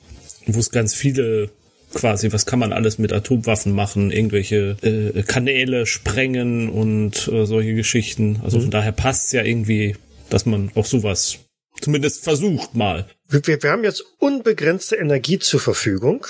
[0.47, 1.51] wo es ganz viele
[1.95, 7.75] quasi, was kann man alles mit Atomwaffen machen, irgendwelche äh, Kanäle sprengen und äh, solche
[7.75, 8.41] Geschichten.
[8.43, 8.63] Also mhm.
[8.63, 9.97] von daher passt es ja irgendwie,
[10.31, 11.39] dass man auch sowas
[11.81, 13.07] zumindest versucht mal.
[13.29, 16.27] Wir, wir haben jetzt unbegrenzte Energie zur Verfügung.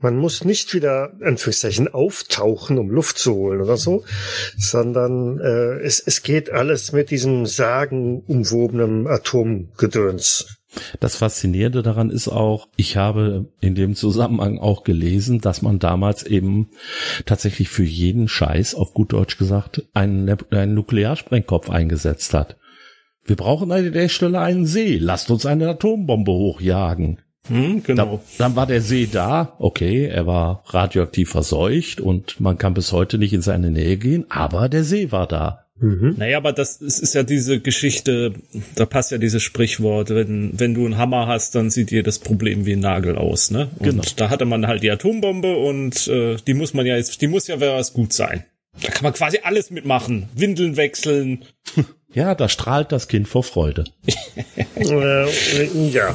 [0.00, 4.04] Man muss nicht wieder, Anführungszeichen, auftauchen, um Luft zu holen oder so,
[4.58, 10.58] sondern äh, es, es geht alles mit diesem sagenumwobenen Atomgedöns.
[11.00, 16.22] Das Faszinierende daran ist auch, ich habe in dem Zusammenhang auch gelesen, dass man damals
[16.22, 16.70] eben
[17.26, 22.56] tatsächlich für jeden Scheiß, auf gut Deutsch gesagt, einen, einen Nuklearsprengkopf eingesetzt hat.
[23.24, 24.98] Wir brauchen an der Stelle einen See.
[24.98, 27.20] Lasst uns eine Atombombe hochjagen.
[27.48, 28.20] Hm, genau.
[28.38, 32.92] Da, dann war der See da, okay, er war radioaktiv verseucht und man kann bis
[32.92, 35.63] heute nicht in seine Nähe gehen, aber der See war da.
[35.84, 36.14] Mhm.
[36.16, 38.32] Naja, aber das ist, ist ja diese Geschichte,
[38.74, 42.18] da passt ja dieses Sprichwort, wenn, wenn du einen Hammer hast, dann sieht dir das
[42.18, 43.68] Problem wie ein Nagel aus, ne?
[43.78, 44.02] Und genau.
[44.16, 47.48] da hatte man halt die Atombombe und äh, die muss man ja jetzt, die muss
[47.48, 48.44] ja was gut sein.
[48.80, 50.30] Da kann man quasi alles mitmachen.
[50.34, 51.44] Windeln wechseln.
[52.14, 53.86] Ja, da strahlt das Kind vor Freude.
[54.76, 56.14] äh, ja.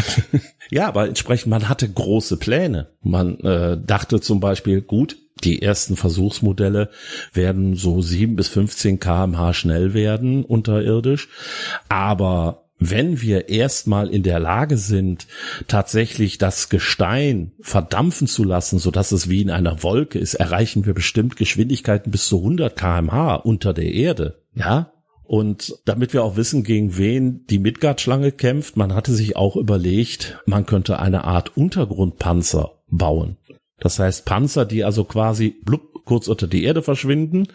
[0.70, 2.88] ja, aber entsprechend, man hatte große Pläne.
[3.02, 6.90] Man äh, dachte zum Beispiel, gut, die ersten Versuchsmodelle
[7.32, 11.28] werden so sieben bis 15 kmh schnell werden unterirdisch.
[11.88, 15.26] Aber wenn wir erstmal in der Lage sind,
[15.68, 20.86] tatsächlich das Gestein verdampfen zu lassen, so dass es wie in einer Wolke ist, erreichen
[20.86, 24.42] wir bestimmt Geschwindigkeiten bis zu 100 kmh unter der Erde.
[24.54, 24.92] Ja,
[25.30, 30.40] und damit wir auch wissen, gegen wen die Midgard-Schlange kämpft, man hatte sich auch überlegt,
[30.44, 33.36] man könnte eine Art Untergrundpanzer bauen.
[33.80, 37.48] Das heißt Panzer, die also quasi blub, kurz unter die Erde verschwinden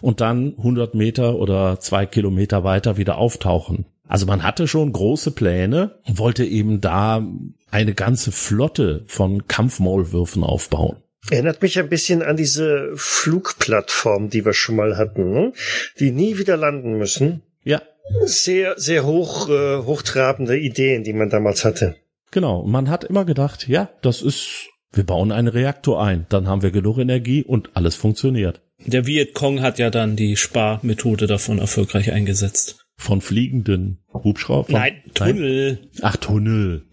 [0.00, 3.86] und dann 100 Meter oder zwei Kilometer weiter wieder auftauchen.
[4.06, 7.26] Also man hatte schon große Pläne, wollte eben da
[7.70, 10.96] eine ganze Flotte von Kampfmaulwürfen aufbauen.
[11.30, 15.52] Erinnert mich ein bisschen an diese Flugplattform, die wir schon mal hatten, ne?
[15.98, 17.42] die nie wieder landen müssen.
[17.64, 17.82] Ja.
[18.24, 21.96] Sehr, sehr hoch, äh, hochtrabende Ideen, die man damals hatte.
[22.30, 22.64] Genau.
[22.64, 26.70] Man hat immer gedacht, ja, das ist wir bauen einen Reaktor ein, dann haben wir
[26.70, 28.62] genug Energie und alles funktioniert.
[28.86, 32.86] Der Vietcong hat ja dann die Sparmethode davon erfolgreich eingesetzt.
[32.96, 34.72] Von fliegenden Hubschraubern?
[34.72, 35.78] Nein, Tunnel.
[35.82, 35.90] Nein?
[36.02, 36.84] Ach, Tunnel.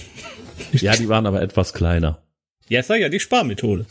[0.72, 2.22] ja, die waren aber etwas kleiner.
[2.68, 3.86] Ja, sag ja, die Sparmethode.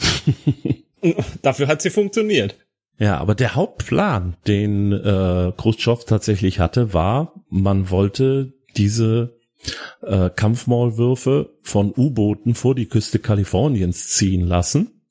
[1.42, 2.56] Dafür hat sie funktioniert.
[3.00, 9.40] Ja, aber der Hauptplan, den äh, Khrushchev tatsächlich hatte, war, man wollte diese
[10.02, 15.02] äh, Kampfmaulwürfe von U-Booten vor die Küste Kaliforniens ziehen lassen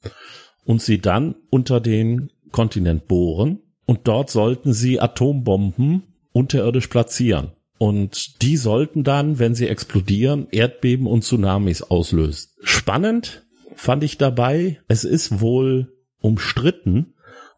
[0.64, 7.52] und sie dann unter den Kontinent bohren und dort sollten sie Atombomben unterirdisch platzieren.
[7.78, 12.50] Und die sollten dann, wenn sie explodieren, Erdbeben und Tsunamis auslösen.
[12.62, 17.14] Spannend fand ich dabei, es ist wohl umstritten,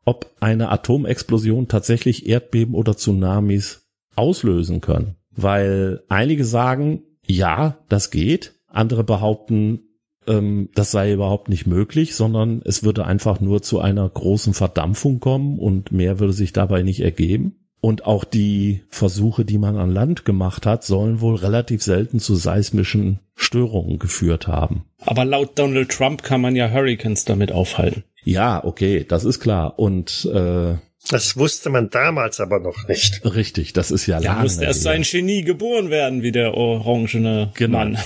[0.06, 8.54] ob eine Atomexplosion tatsächlich Erdbeben oder Tsunamis auslösen können weil einige sagen, ja, das geht,
[8.68, 9.80] andere behaupten,
[10.26, 15.20] ähm, das sei überhaupt nicht möglich, sondern es würde einfach nur zu einer großen Verdampfung
[15.20, 17.56] kommen und mehr würde sich dabei nicht ergeben.
[17.80, 22.34] Und auch die Versuche, die man an Land gemacht hat, sollen wohl relativ selten zu
[22.34, 24.86] seismischen Störungen geführt haben.
[25.04, 28.04] Aber laut Donald Trump kann man ja Hurricanes damit aufhalten.
[28.24, 29.78] Ja, okay, das ist klar.
[29.78, 30.76] Und äh,
[31.10, 33.24] das wusste man damals aber noch nicht.
[33.24, 34.42] Richtig, das ist ja, lange.
[34.42, 37.78] musste erst ein Genie geboren werden, wie der orangene genau.
[37.78, 37.98] Mann.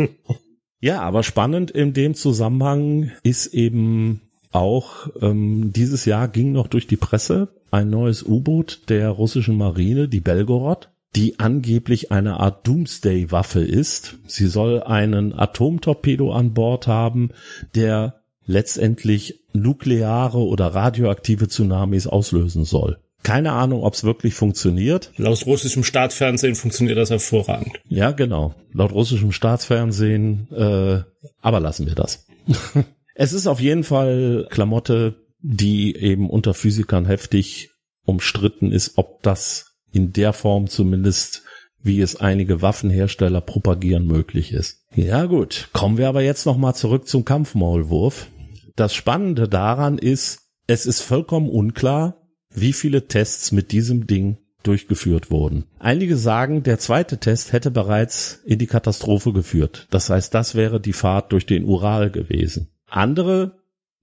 [0.80, 6.86] ja, aber spannend in dem Zusammenhang ist eben auch, ähm, dieses Jahr ging noch durch
[6.86, 13.60] die Presse ein neues U-Boot der russischen Marine, die Belgorod, die angeblich eine Art Doomsday-Waffe
[13.60, 14.16] ist.
[14.26, 17.30] Sie soll einen Atomtorpedo an Bord haben,
[17.74, 22.98] der letztendlich nukleare oder radioaktive Tsunamis auslösen soll.
[23.22, 25.10] Keine Ahnung, ob es wirklich funktioniert.
[25.16, 27.80] Laut russischem Staatsfernsehen funktioniert das hervorragend.
[27.88, 28.54] Ja, genau.
[28.72, 31.02] Laut russischem Staatsfernsehen, äh,
[31.40, 32.24] aber lassen wir das.
[33.14, 37.70] es ist auf jeden Fall Klamotte, die eben unter Physikern heftig
[38.04, 41.42] umstritten ist, ob das in der Form zumindest,
[41.82, 44.84] wie es einige Waffenhersteller propagieren, möglich ist.
[44.94, 48.28] Ja gut, kommen wir aber jetzt nochmal zurück zum Kampfmaulwurf.
[48.76, 55.30] Das Spannende daran ist, es ist vollkommen unklar, wie viele Tests mit diesem Ding durchgeführt
[55.30, 55.64] wurden.
[55.78, 59.86] Einige sagen, der zweite Test hätte bereits in die Katastrophe geführt.
[59.90, 62.68] Das heißt, das wäre die Fahrt durch den Ural gewesen.
[62.88, 63.52] Andere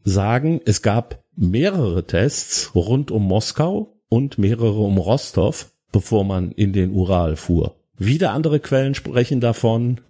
[0.04, 6.74] sagen, es gab mehrere Tests rund um Moskau und mehrere um Rostov, bevor man in
[6.74, 7.76] den Ural fuhr.
[7.98, 10.02] Wieder andere Quellen sprechen davon,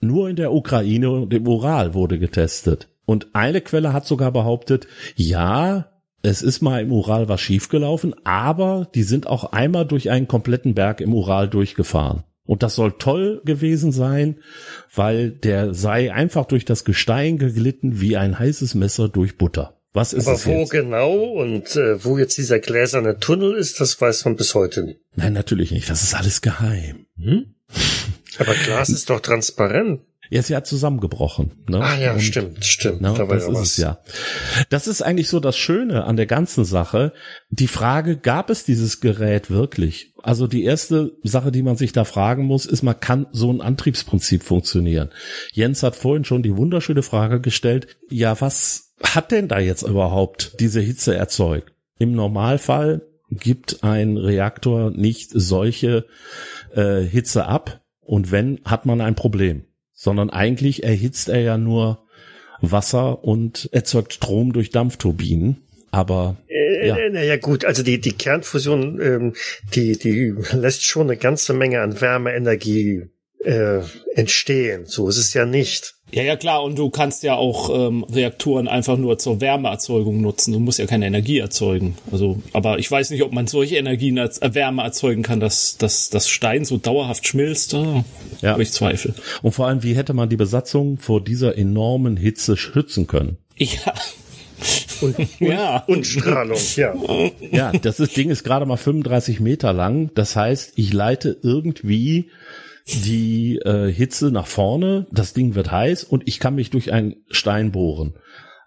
[0.00, 2.88] nur in der Ukraine und im Ural wurde getestet.
[3.12, 5.90] Und eine Quelle hat sogar behauptet, ja,
[6.22, 10.74] es ist mal im Ural was schiefgelaufen, aber die sind auch einmal durch einen kompletten
[10.74, 12.24] Berg im Ural durchgefahren.
[12.44, 14.38] Und das soll toll gewesen sein,
[14.94, 19.78] weil der sei einfach durch das Gestein geglitten wie ein heißes Messer durch Butter.
[19.92, 20.70] Was ist Aber es wo jetzt?
[20.70, 25.00] genau und äh, wo jetzt dieser gläserne Tunnel ist, das weiß man bis heute nicht.
[25.16, 25.90] Nein, natürlich nicht.
[25.90, 27.04] Das ist alles geheim.
[27.18, 27.54] Hm?
[28.38, 30.00] Aber Glas ist doch transparent.
[30.32, 31.52] Er ist ja zusammengebrochen.
[31.68, 31.82] Ne?
[31.82, 33.02] Ah ja, Und, stimmt, stimmt.
[33.02, 33.62] Ne, da das ja ist was.
[33.68, 33.98] es ja.
[34.70, 37.12] Das ist eigentlich so das Schöne an der ganzen Sache.
[37.50, 40.14] Die Frage, gab es dieses Gerät wirklich?
[40.22, 43.60] Also die erste Sache, die man sich da fragen muss, ist, man kann so ein
[43.60, 45.10] Antriebsprinzip funktionieren.
[45.52, 50.58] Jens hat vorhin schon die wunderschöne Frage gestellt, ja, was hat denn da jetzt überhaupt
[50.60, 51.74] diese Hitze erzeugt?
[51.98, 56.06] Im Normalfall gibt ein Reaktor nicht solche
[56.74, 59.66] äh, Hitze ab und wenn, hat man ein Problem.
[59.94, 62.04] Sondern eigentlich erhitzt er ja nur
[62.60, 65.62] Wasser und erzeugt Strom durch Dampfturbinen.
[65.90, 66.98] Aber Äh, Ja.
[66.98, 67.08] ja.
[67.10, 69.34] Naja gut, also die, die Kernfusion, ähm,
[69.74, 73.04] die, die lässt schon eine ganze Menge an Wärmeenergie
[73.44, 73.80] äh,
[74.14, 74.86] entstehen.
[74.86, 75.94] So ist es ja nicht.
[76.14, 76.62] Ja, ja, klar.
[76.62, 80.52] Und du kannst ja auch ähm, Reaktoren einfach nur zur Wärmeerzeugung nutzen.
[80.52, 81.96] Du musst ja keine Energie erzeugen.
[82.10, 85.78] Also, aber ich weiß nicht, ob man solche Energien als äh, Wärme erzeugen kann, dass,
[85.78, 87.72] dass das Stein so dauerhaft schmilzt.
[87.72, 88.04] Da
[88.42, 88.50] Ja.
[88.52, 89.14] habe ich Zweifel.
[89.42, 93.38] und vor allem, wie hätte man die Besatzung vor dieser enormen Hitze schützen können?
[93.56, 93.94] Ja.
[95.00, 95.82] Und, Ja.
[95.88, 96.94] und Strahlung, ja.
[97.50, 100.10] Ja, das ist, Ding ist gerade mal 35 Meter lang.
[100.14, 102.30] Das heißt, ich leite irgendwie
[102.86, 107.16] die äh, Hitze nach vorne, das Ding wird heiß und ich kann mich durch einen
[107.30, 108.14] Stein bohren.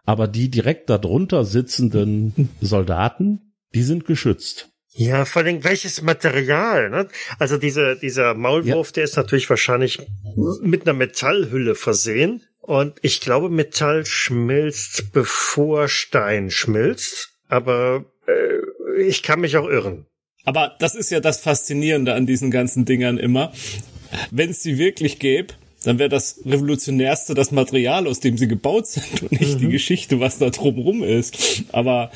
[0.05, 4.69] Aber die direkt darunter sitzenden Soldaten, die sind geschützt.
[4.97, 7.09] Ja, vor allem welches Material, ne?
[7.37, 9.99] Also diese, dieser Maulwurf, der ist natürlich wahrscheinlich
[10.61, 12.43] mit einer Metallhülle versehen.
[12.61, 17.31] Und ich glaube, Metall schmilzt, bevor Stein schmilzt.
[17.49, 20.05] Aber äh, ich kann mich auch irren.
[20.45, 23.51] Aber das ist ja das Faszinierende an diesen ganzen Dingern immer.
[24.31, 25.53] Wenn es sie wirklich gäbe,
[25.85, 30.19] dann wäre das Revolutionärste das Material, aus dem sie gebaut sind und nicht die Geschichte,
[30.19, 31.63] was da drumrum ist.
[31.71, 32.11] Aber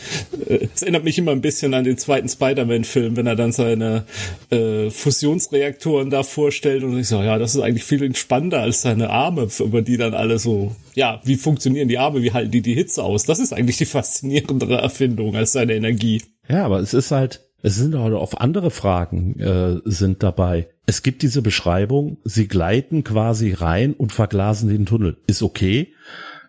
[0.47, 4.05] äh, es erinnert mich immer ein bisschen an den zweiten Spider-Man-Film, wenn er dann seine
[4.49, 9.09] äh, Fusionsreaktoren da vorstellt und ich so, ja, das ist eigentlich viel spannender als seine
[9.09, 12.75] Arme, über die dann alle so, ja, wie funktionieren die Arme, wie halten die die
[12.75, 13.25] Hitze aus?
[13.25, 16.23] Das ist eigentlich die faszinierendere Erfindung als seine Energie.
[16.47, 20.67] Ja, aber es ist halt, es sind auch auf andere Fragen äh, sind dabei.
[20.89, 25.17] Es gibt diese Beschreibung, sie gleiten quasi rein und verglasen den Tunnel.
[25.27, 25.93] Ist okay.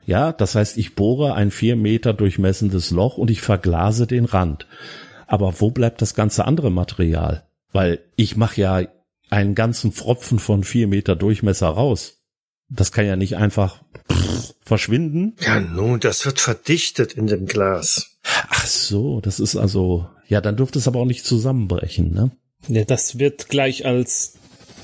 [0.07, 4.66] Ja, das heißt, ich bohre ein vier Meter durchmessendes Loch und ich verglase den Rand.
[5.26, 7.46] Aber wo bleibt das ganze andere Material?
[7.74, 8.81] Weil ich mache ja
[9.29, 12.22] einen ganzen Pfropfen von vier Meter Durchmesser raus.
[12.70, 15.37] Das kann ja nicht einfach pff, verschwinden.
[15.44, 18.16] Ja, nun, das wird verdichtet in dem Glas.
[18.48, 22.31] Ach so, das ist also, ja, dann dürfte es aber auch nicht zusammenbrechen, ne?
[22.68, 24.35] Ja, das wird gleich als,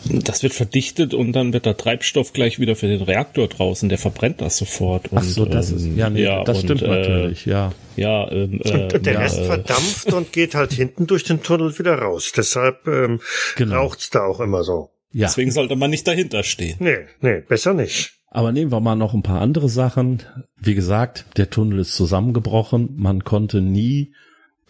[0.09, 3.99] das wird verdichtet und dann wird der Treibstoff gleich wieder für den Reaktor draußen, der
[3.99, 5.09] verbrennt das sofort.
[5.13, 7.73] Und, Ach so, das ist, ähm, ja, nee, das und, stimmt äh, natürlich, ja.
[7.97, 11.43] Ja, ähm, äh, Und der ja, Rest äh, verdampft und geht halt hinten durch den
[11.43, 12.33] Tunnel wieder raus.
[12.37, 13.21] Deshalb ähm,
[13.57, 13.77] Genau.
[13.77, 14.91] raucht's da auch immer so.
[15.13, 16.77] Ja, deswegen sollte man nicht dahinter stehen.
[16.79, 18.13] Nee, nee, besser nicht.
[18.31, 20.23] aber nehmen wir mal noch ein paar andere Sachen.
[20.61, 22.91] Wie gesagt, der Tunnel ist zusammengebrochen.
[22.97, 24.13] Man konnte nie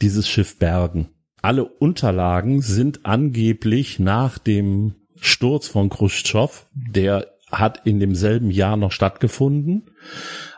[0.03, 1.09] dieses Schiff bergen.
[1.47, 8.91] Alle Unterlagen sind angeblich nach dem Sturz von Khrushchev, der hat in demselben Jahr noch
[8.91, 9.85] stattgefunden.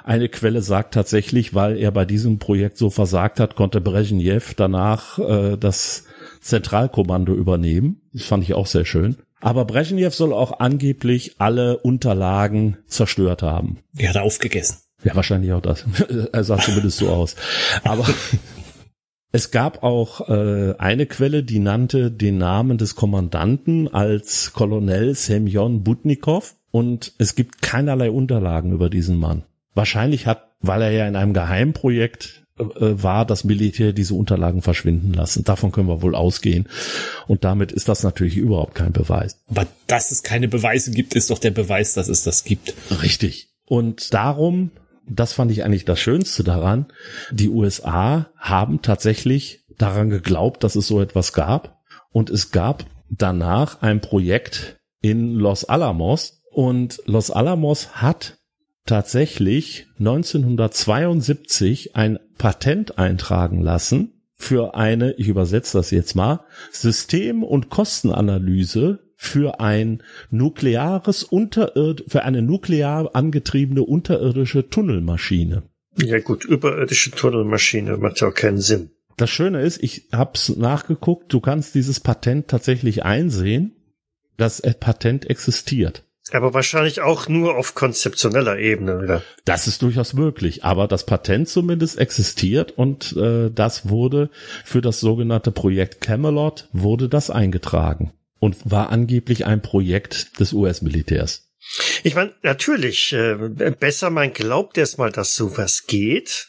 [0.03, 5.19] Eine Quelle sagt tatsächlich, weil er bei diesem Projekt so versagt hat, konnte Brezhnev danach
[5.19, 6.05] äh, das
[6.41, 8.01] Zentralkommando übernehmen.
[8.15, 9.19] Das fand ich auch sehr schön.
[9.43, 13.81] Aber Brezhnev soll auch angeblich alle Unterlagen zerstört haben.
[13.95, 14.79] Er hat aufgegessen.
[15.05, 15.85] Ja, wahrscheinlich auch das.
[16.33, 17.37] er sah zumindest so aus.
[17.85, 18.07] Aber
[19.33, 25.83] es gab auch äh, eine Quelle, die nannte den Namen des Kommandanten als Colonel Semyon
[25.83, 29.45] Butnikov und es gibt keinerlei Unterlagen über diesen Mann.
[29.75, 35.13] wahrscheinlich hat, weil er ja in einem Geheimprojekt äh, war, das Militär diese Unterlagen verschwinden
[35.13, 35.45] lassen.
[35.45, 36.67] Davon können wir wohl ausgehen.
[37.27, 39.39] Und damit ist das natürlich überhaupt kein Beweis.
[39.49, 42.75] Aber dass es keine Beweise gibt, ist doch der Beweis, dass es das gibt.
[43.03, 43.51] Richtig.
[43.67, 44.71] Und darum,
[45.09, 46.87] das fand ich eigentlich das Schönste daran,
[47.31, 51.81] die USA haben tatsächlich daran geglaubt, dass es so etwas gab.
[52.11, 56.43] Und es gab danach ein Projekt in Los Alamos.
[56.51, 58.39] Und Los Alamos hat
[58.87, 67.71] tatsächlich 1972 ein Patent eintragen lassen für eine, ich übersetze das jetzt mal, System- und
[67.71, 75.65] Kostenanalyse für ein nukleares Unterird für eine nuklear angetriebene unterirdische Tunnelmaschine.
[75.97, 78.91] Ja gut, überirdische Tunnelmaschine macht ja auch keinen Sinn.
[79.17, 83.75] Das Schöne ist, ich hab's nachgeguckt, du kannst dieses Patent tatsächlich einsehen.
[84.37, 86.05] Das Patent existiert.
[86.31, 89.23] Aber wahrscheinlich auch nur auf konzeptioneller Ebene, oder?
[89.45, 94.31] Das ist durchaus möglich, aber das Patent zumindest existiert und äh, das wurde
[94.65, 101.49] für das sogenannte Projekt Camelot wurde das eingetragen und war angeblich ein Projekt des US-Militärs.
[102.03, 103.35] Ich meine, natürlich, äh,
[103.79, 106.49] besser man glaubt erstmal, dass sowas geht,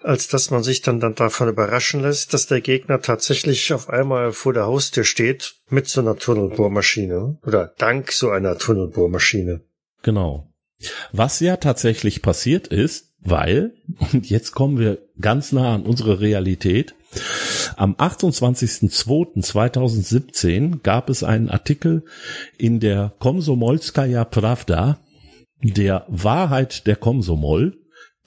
[0.00, 4.32] als dass man sich dann, dann davon überraschen lässt, dass der Gegner tatsächlich auf einmal
[4.32, 9.62] vor der Haustür steht mit so einer Tunnelbohrmaschine oder dank so einer Tunnelbohrmaschine.
[10.02, 10.52] Genau.
[11.12, 13.74] Was ja tatsächlich passiert ist, weil,
[14.12, 16.94] und jetzt kommen wir ganz nah an unsere Realität,
[17.76, 22.04] am 28.02.2017 gab es einen Artikel
[22.58, 24.98] in der Komsomolskaya Pravda,
[25.62, 27.78] der Wahrheit der Komsomol.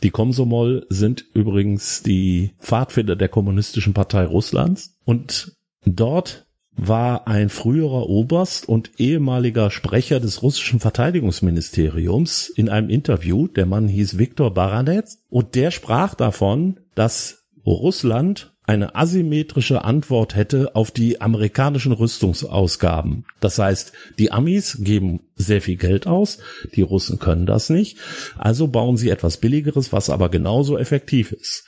[0.04, 5.54] Die Komsomol sind übrigens die Pfadfinder der Kommunistischen Partei Russlands und
[5.86, 6.46] dort
[6.78, 13.48] war ein früherer Oberst und ehemaliger Sprecher des russischen Verteidigungsministeriums in einem Interview.
[13.48, 20.76] Der Mann hieß Viktor Baranets und der sprach davon, dass Russland eine asymmetrische Antwort hätte
[20.76, 23.26] auf die amerikanischen Rüstungsausgaben.
[23.40, 26.40] Das heißt, die Amis geben sehr viel Geld aus,
[26.76, 28.00] die Russen können das nicht,
[28.38, 31.66] also bauen sie etwas Billigeres, was aber genauso effektiv ist.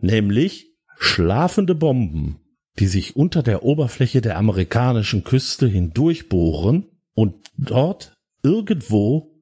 [0.00, 2.40] Nämlich schlafende Bomben,
[2.78, 9.34] die sich unter der Oberfläche der amerikanischen Küste hindurchbohren und dort irgendwo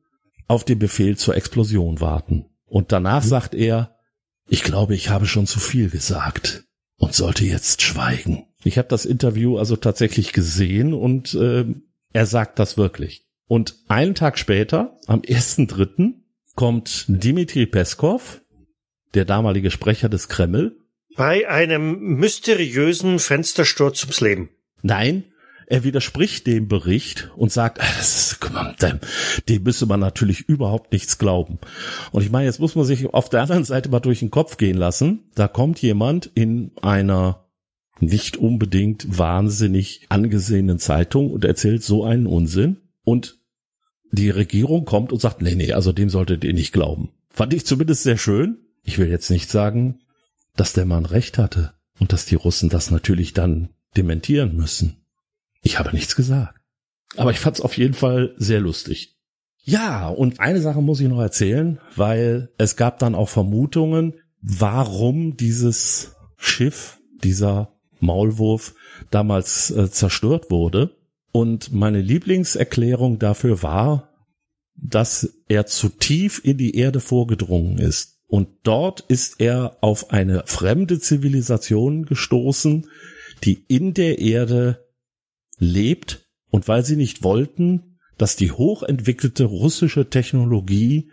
[0.49, 2.47] auf den Befehl zur Explosion warten.
[2.65, 3.97] Und danach sagt er,
[4.49, 6.66] ich glaube, ich habe schon zu viel gesagt
[6.99, 8.47] und sollte jetzt schweigen.
[8.65, 11.65] Ich habe das Interview also tatsächlich gesehen und äh,
[12.13, 13.27] er sagt das wirklich.
[13.47, 16.15] Und einen Tag später, am 1.3.,
[16.57, 18.41] kommt Dimitri Peskov,
[19.15, 20.77] der damalige Sprecher des Kreml.
[21.15, 24.51] Bei einem mysteriösen Fenstersturz ums Leben.
[24.83, 25.25] Nein,
[25.67, 28.39] er widerspricht dem Bericht und sagt, ah, ist,
[28.81, 29.01] dem,
[29.49, 31.59] dem müsse man natürlich überhaupt nichts glauben.
[32.13, 34.57] Und ich meine, jetzt muss man sich auf der anderen Seite mal durch den Kopf
[34.57, 35.31] gehen lassen.
[35.35, 37.47] Da kommt jemand in einer
[37.99, 42.79] nicht unbedingt wahnsinnig angesehenen Zeitung und erzählt so einen Unsinn.
[43.05, 43.39] Und
[44.13, 47.11] die Regierung kommt und sagt, nee, nee, also dem solltet ihr nicht glauben.
[47.31, 48.59] Fand ich zumindest sehr schön.
[48.83, 50.01] Ich will jetzt nicht sagen,
[50.55, 55.06] dass der Mann recht hatte und dass die Russen das natürlich dann dementieren müssen.
[55.67, 56.61] Ich habe nichts gesagt.
[57.17, 59.17] Aber ich fand es auf jeden Fall sehr lustig.
[59.65, 65.37] Ja, und eine Sache muss ich noch erzählen, weil es gab dann auch Vermutungen, warum
[65.37, 68.77] dieses Schiff, dieser Maulwurf
[69.11, 70.95] damals äh, zerstört wurde.
[71.33, 74.13] Und meine Lieblingserklärung dafür war,
[74.77, 78.21] dass er zu tief in die Erde vorgedrungen ist.
[78.29, 82.87] Und dort ist er auf eine fremde Zivilisation gestoßen,
[83.43, 84.86] die in der Erde
[85.59, 91.11] lebt und weil sie nicht wollten, dass die hochentwickelte russische Technologie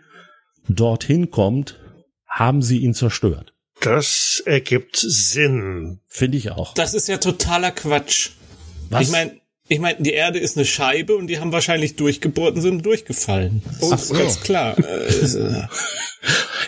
[0.68, 1.78] dorthin kommt,
[2.26, 3.52] haben sie ihn zerstört.
[3.80, 6.00] Das ergibt Sinn.
[6.06, 6.74] Finde ich auch.
[6.74, 8.30] Das ist ja totaler Quatsch.
[8.88, 9.02] Was?
[9.02, 12.62] Ich meine, ich meine, die Erde ist eine Scheibe und die haben wahrscheinlich durchgebohrt und
[12.62, 13.62] sind durchgefallen.
[13.80, 14.14] Oh, Ach so.
[14.14, 14.76] Ganz klar.
[14.86, 15.66] Äh,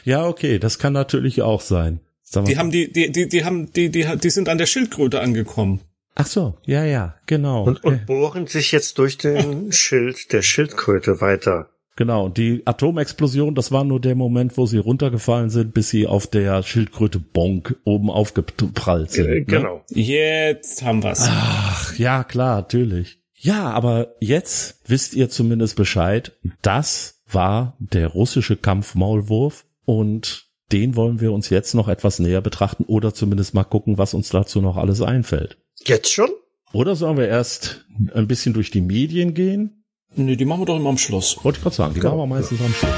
[0.05, 2.01] ja, okay, das kann natürlich auch sein.
[2.47, 5.81] Die haben die, die, die, die haben, die, die, die sind an der Schildkröte angekommen.
[6.17, 7.65] Ach so, ja, ja, genau.
[7.65, 11.69] Und, und bohren sich jetzt durch den Schild der Schildkröte weiter.
[11.95, 16.27] Genau, die Atomexplosion, das war nur der Moment, wo sie runtergefallen sind, bis sie auf
[16.27, 19.29] der Schildkröte Bonk oben aufgeprallt sind.
[19.29, 19.85] Äh, genau.
[19.91, 20.03] Ne?
[20.03, 21.27] Jetzt haben wir's.
[21.31, 23.19] Ach, ja, klar, natürlich.
[23.35, 31.21] Ja, aber jetzt wisst ihr zumindest Bescheid, das war der russische Kampfmaulwurf und den wollen
[31.21, 34.77] wir uns jetzt noch etwas näher betrachten oder zumindest mal gucken, was uns dazu noch
[34.77, 35.59] alles einfällt.
[35.87, 36.31] Jetzt schon?
[36.73, 39.85] Oder sollen wir erst ein bisschen durch die Medien gehen?
[40.17, 41.39] Nee, die machen wir doch immer am Schluss.
[41.45, 42.17] Wollte ich gerade sagen, die genau.
[42.17, 42.93] machen wir meistens am Schluss.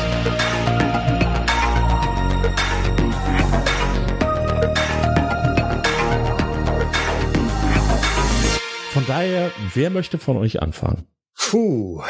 [8.95, 11.07] Von daher, wer möchte von euch anfangen?
[11.36, 12.03] Puh.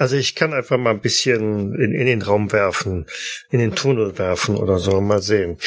[0.00, 3.04] Also ich kann einfach mal ein bisschen in, in den Raum werfen,
[3.50, 5.58] in den Tunnel werfen oder so, mal sehen.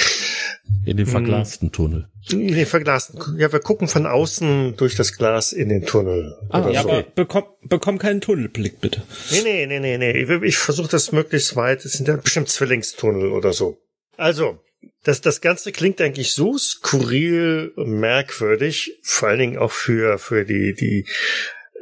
[0.88, 2.10] In den verglasten Tunnel.
[2.32, 3.38] In den verglasten.
[3.38, 6.36] Ja, wir gucken von außen durch das Glas in den Tunnel.
[6.50, 6.90] Ah, oder ja, so.
[6.90, 9.04] aber bekomm, bekomm keinen Tunnelblick, bitte.
[9.30, 10.24] Nee, nee, nee, nee, nee.
[10.24, 11.86] Ich, ich versuche das möglichst weit.
[11.86, 13.78] Es sind ja bestimmt Zwillingstunnel oder so.
[14.18, 14.64] Also,
[15.04, 20.44] das, das Ganze klingt eigentlich so skurril und merkwürdig, vor allen Dingen auch für, für
[20.44, 21.06] die, die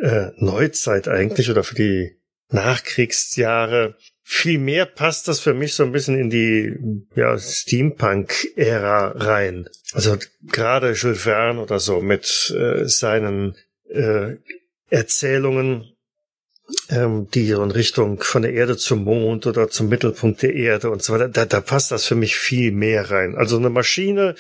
[0.02, 2.21] äh, Neuzeit eigentlich oder für die
[2.52, 3.96] Nachkriegsjahre.
[4.24, 6.76] Vielmehr passt das für mich so ein bisschen in die
[7.16, 9.68] ja, Steampunk-Ära rein.
[9.94, 13.56] Also gerade Jules Verne oder so mit äh, seinen
[13.90, 14.36] äh,
[14.90, 15.92] Erzählungen
[16.90, 21.04] ähm, die in Richtung von der Erde zum Mond oder zum Mittelpunkt der Erde und
[21.04, 23.36] so weiter, da, da passt das für mich viel mehr rein.
[23.36, 24.36] Also eine Maschine,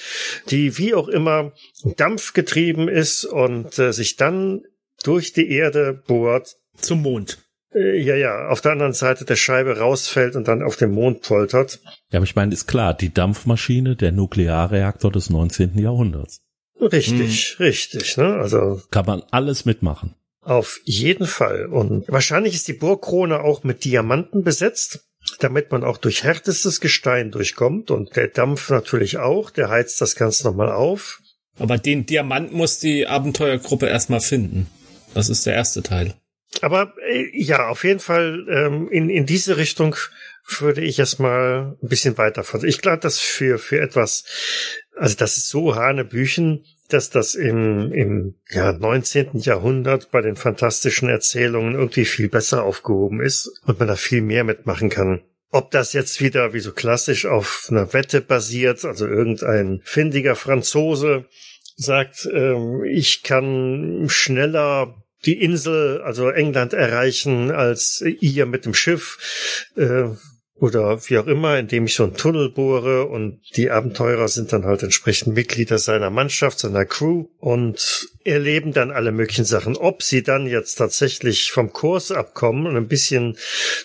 [0.50, 1.54] die wie auch immer
[1.84, 4.64] dampfgetrieben ist und äh, sich dann
[5.04, 7.40] durch die Erde bohrt, Zum Mond.
[7.74, 11.22] Äh, ja, ja, auf der anderen Seite der Scheibe rausfällt und dann auf den Mond
[11.22, 11.80] poltert.
[12.12, 15.78] Ja, aber ich meine, ist klar, die Dampfmaschine, der Nuklearreaktor des 19.
[15.78, 16.42] Jahrhunderts.
[16.80, 18.36] Richtig, richtig, ne?
[18.36, 20.16] Also Kann man alles mitmachen.
[20.42, 21.68] Auf jeden Fall.
[21.68, 25.06] Und wahrscheinlich ist die Bohrkrone auch mit Diamanten besetzt,
[25.40, 27.92] damit man auch durch härtestes Gestein durchkommt.
[27.92, 31.22] Und der Dampf natürlich auch, der heizt das Ganze nochmal auf.
[31.60, 34.68] Aber den Diamant muss die Abenteuergruppe erstmal finden.
[35.14, 36.16] Das ist der erste Teil.
[36.60, 39.96] Aber äh, ja, auf jeden Fall ähm, in, in diese Richtung
[40.60, 42.68] würde ich erstmal ein bisschen weiter fassen.
[42.68, 44.26] Ich glaube, dass für, für etwas,
[44.96, 49.30] also das ist so Hanebüchen, dass das im, im ja, 19.
[49.40, 54.44] Jahrhundert bei den fantastischen Erzählungen irgendwie viel besser aufgehoben ist und man da viel mehr
[54.44, 55.22] mitmachen kann.
[55.52, 61.26] Ob das jetzt wieder wie so klassisch auf einer Wette basiert, also irgendein findiger Franzose
[61.76, 69.68] sagt, ähm, ich kann schneller die Insel, also England erreichen, als ihr mit dem Schiff
[69.76, 70.06] äh,
[70.62, 74.64] oder wie auch immer, indem ich so einen Tunnel bohre und die Abenteurer sind dann
[74.64, 79.76] halt entsprechend Mitglieder seiner Mannschaft, seiner Crew und erleben dann alle möglichen Sachen.
[79.76, 83.38] Ob sie dann jetzt tatsächlich vom Kurs abkommen und ein bisschen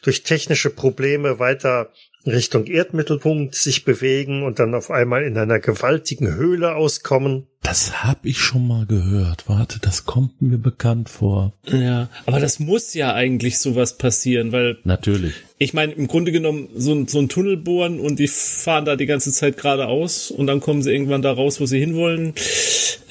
[0.03, 1.91] durch technische Probleme weiter
[2.27, 7.47] Richtung Erdmittelpunkt sich bewegen und dann auf einmal in einer gewaltigen Höhle auskommen.
[7.67, 9.49] Das hab ich schon mal gehört.
[9.49, 11.53] Warte, das kommt mir bekannt vor.
[11.67, 15.35] Ja, aber das muss ja eigentlich sowas passieren, weil Natürlich.
[15.59, 18.95] ich meine, im Grunde genommen so ein, so ein Tunnel bohren und die fahren da
[18.95, 22.35] die ganze Zeit geradeaus und dann kommen sie irgendwann da raus, wo sie hinwollen.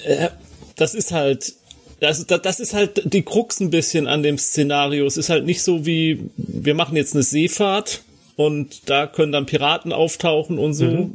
[0.05, 0.29] Äh,
[0.77, 1.53] das ist halt,
[1.99, 5.05] das, das, das ist halt die Krux ein bisschen an dem Szenario.
[5.05, 8.03] Es ist halt nicht so wie, wir machen jetzt eine Seefahrt
[8.35, 11.11] und da können dann Piraten auftauchen und so.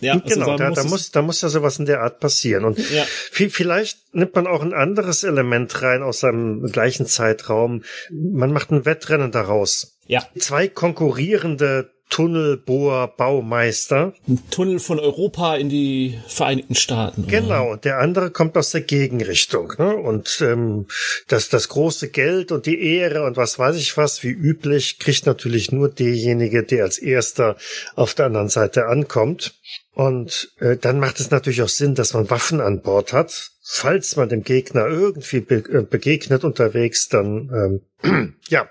[0.00, 2.64] Ja, also genau, da, muss da muss, da muss ja sowas in der Art passieren.
[2.64, 3.04] Und Ja.
[3.32, 7.82] vi- vielleicht nimmt man auch ein anderes Element rein aus seinem gleichen Zeitraum.
[8.10, 9.96] Man macht ein Wettrennen daraus.
[10.06, 14.12] ja, Zwei konkurrierende Tunnelbohr-Baumeister.
[14.28, 17.26] ein Tunnel von Europa in die Vereinigten Staaten.
[17.26, 19.72] Genau, und der andere kommt aus der Gegenrichtung.
[19.78, 19.96] Ne?
[19.96, 20.86] Und ähm,
[21.28, 25.26] das, das große Geld und die Ehre und was weiß ich was, wie üblich, kriegt
[25.26, 27.56] natürlich nur derjenige, der als erster
[27.96, 29.54] auf der anderen Seite ankommt.
[29.92, 33.50] Und äh, dann macht es natürlich auch Sinn, dass man Waffen an Bord hat.
[33.62, 38.68] Falls man dem Gegner irgendwie be äh, begegnet unterwegs, dann ähm, ja.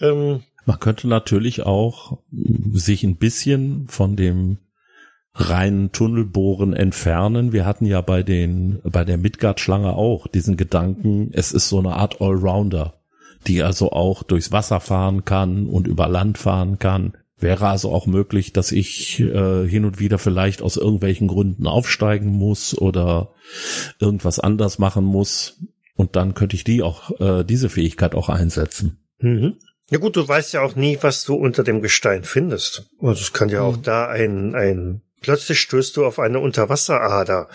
[0.00, 2.18] Ähm, Man könnte natürlich auch
[2.72, 4.58] sich ein bisschen von dem
[5.32, 7.54] reinen Tunnelbohren entfernen.
[7.54, 11.94] Wir hatten ja bei den, bei der Midgard-Schlange auch diesen Gedanken, es ist so eine
[11.94, 13.00] Art Allrounder,
[13.46, 17.14] die also auch durchs Wasser fahren kann und über Land fahren kann.
[17.38, 22.28] Wäre also auch möglich, dass ich äh, hin und wieder vielleicht aus irgendwelchen Gründen aufsteigen
[22.28, 23.30] muss oder
[24.00, 25.62] irgendwas anders machen muss.
[25.96, 28.98] Und dann könnte ich die auch, äh, diese Fähigkeit auch einsetzen.
[29.20, 29.54] Mhm.
[29.90, 32.84] Ja gut, du weißt ja auch nie, was du unter dem Gestein findest.
[33.00, 37.48] Also es kann ja auch da ein, ein, plötzlich stößt du auf eine Unterwasserader.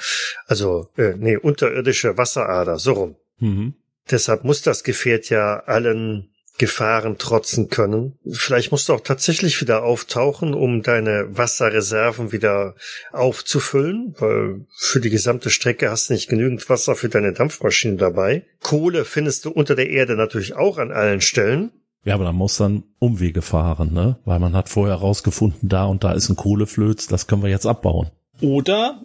[0.47, 3.15] Also, äh, nee, unterirdische Wasserader, so rum.
[3.39, 3.75] Mhm.
[4.09, 8.19] Deshalb muss das Gefährt ja allen Gefahren trotzen können.
[8.31, 12.75] Vielleicht musst du auch tatsächlich wieder auftauchen, um deine Wasserreserven wieder
[13.11, 18.45] aufzufüllen, weil für die gesamte Strecke hast du nicht genügend Wasser für deine Dampfmaschine dabei.
[18.61, 21.71] Kohle findest du unter der Erde natürlich auch an allen Stellen.
[22.05, 24.17] Ja, aber man muss dann Umwege fahren, ne?
[24.25, 27.65] Weil man hat vorher rausgefunden, da und da ist ein Kohleflöz, das können wir jetzt
[27.65, 28.09] abbauen.
[28.41, 29.01] Oder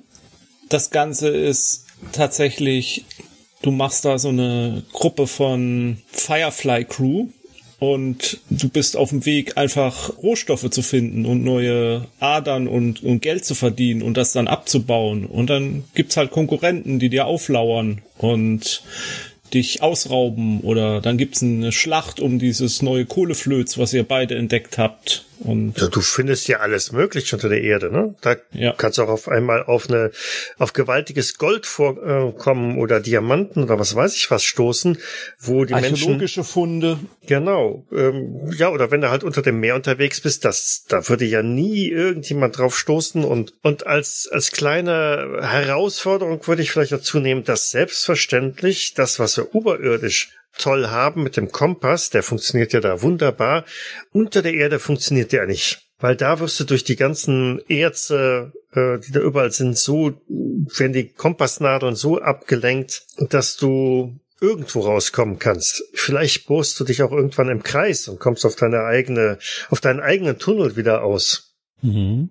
[0.68, 3.04] das Ganze ist tatsächlich,
[3.62, 7.28] du machst da so eine Gruppe von Firefly Crew
[7.78, 13.22] und du bist auf dem Weg, einfach Rohstoffe zu finden und neue Adern und, und
[13.22, 15.26] Geld zu verdienen und das dann abzubauen.
[15.26, 18.82] Und dann gibt's halt Konkurrenten, die dir auflauern und
[19.54, 24.78] dich ausrauben oder dann gibt's eine Schlacht um dieses neue Kohleflöz, was ihr beide entdeckt
[24.78, 25.24] habt.
[25.40, 28.14] Und ja, du findest ja alles möglich unter der Erde, ne?
[28.22, 28.72] Da Ja.
[28.76, 30.10] kannst du auch auf einmal auf eine
[30.58, 34.98] auf gewaltiges Gold vorkommen oder Diamanten oder was weiß ich was stoßen,
[35.38, 36.98] wo die Menschen archäologische Funde.
[37.26, 37.86] Genau.
[37.92, 41.42] Ähm, ja, oder wenn du halt unter dem Meer unterwegs bist, das, da würde ja
[41.42, 47.44] nie irgendjemand drauf stoßen und, und als, als kleine Herausforderung würde ich vielleicht dazu nehmen,
[47.44, 53.02] dass selbstverständlich das, was wir oberirdisch toll haben mit dem Kompass, der funktioniert ja da
[53.02, 53.64] wunderbar,
[54.12, 55.88] unter der Erde funktioniert der nicht.
[55.98, 60.92] Weil da wirst du durch die ganzen Erze, äh, die da überall sind, so, werden
[60.92, 65.82] die Kompassnadeln so abgelenkt, dass du irgendwo rauskommen kannst.
[65.94, 69.38] Vielleicht bohrst du dich auch irgendwann im Kreis und kommst auf deine eigene,
[69.70, 71.56] auf deinen eigenen Tunnel wieder aus.
[71.82, 72.30] Mhm.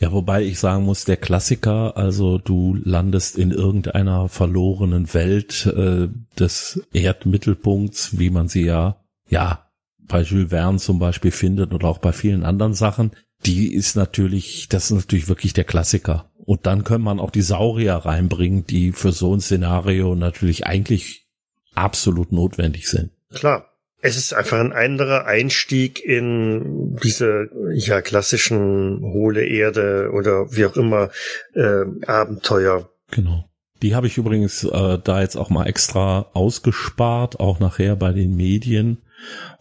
[0.00, 6.08] Ja, wobei ich sagen muss, der Klassiker, also du landest in irgendeiner verlorenen Welt äh,
[6.38, 9.68] des Erdmittelpunkts, wie man sie ja, ja,
[9.98, 13.10] bei Jules Verne zum Beispiel findet oder auch bei vielen anderen Sachen,
[13.44, 16.30] die ist natürlich, das ist natürlich wirklich der Klassiker.
[16.38, 21.26] Und dann kann man auch die Saurier reinbringen, die für so ein Szenario natürlich eigentlich
[21.74, 23.10] absolut notwendig sind.
[23.30, 23.67] Klar.
[24.00, 30.76] Es ist einfach ein anderer Einstieg in diese ja klassischen hohle Erde oder wie auch
[30.76, 31.10] immer
[31.54, 32.88] äh, Abenteuer.
[33.10, 33.44] Genau.
[33.82, 38.36] Die habe ich übrigens äh, da jetzt auch mal extra ausgespart, auch nachher bei den
[38.36, 38.98] Medien,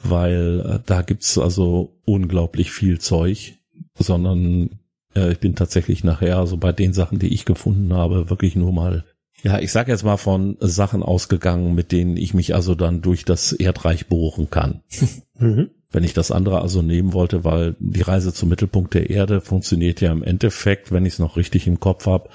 [0.01, 3.55] weil äh, da gibt's also unglaublich viel Zeug,
[3.97, 4.79] sondern
[5.15, 8.73] äh, ich bin tatsächlich nachher, also bei den Sachen, die ich gefunden habe, wirklich nur
[8.73, 9.03] mal,
[9.47, 13.23] ja, ich sage jetzt mal von Sachen ausgegangen, mit denen ich mich also dann durch
[13.23, 14.81] das Erdreich bohren kann.
[15.39, 15.69] Mhm.
[15.91, 20.01] Wenn ich das andere also nehmen wollte, weil die Reise zum Mittelpunkt der Erde funktioniert
[20.01, 22.29] ja im Endeffekt, wenn ich es noch richtig im Kopf habe,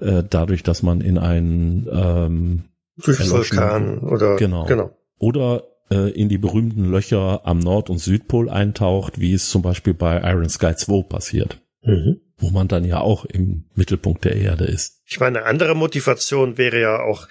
[0.00, 2.64] äh, dadurch, dass man in einen ähm,
[2.96, 3.30] Durch.
[3.30, 4.64] Vulkan oder Genau.
[4.64, 4.90] genau.
[5.18, 9.92] oder äh, in die berühmten Löcher am Nord- und Südpol eintaucht, wie es zum Beispiel
[9.92, 12.22] bei Iron Sky 2 passiert, Mhm.
[12.38, 14.97] wo man dann ja auch im Mittelpunkt der Erde ist.
[15.08, 17.26] Ich meine, eine andere Motivation wäre ja auch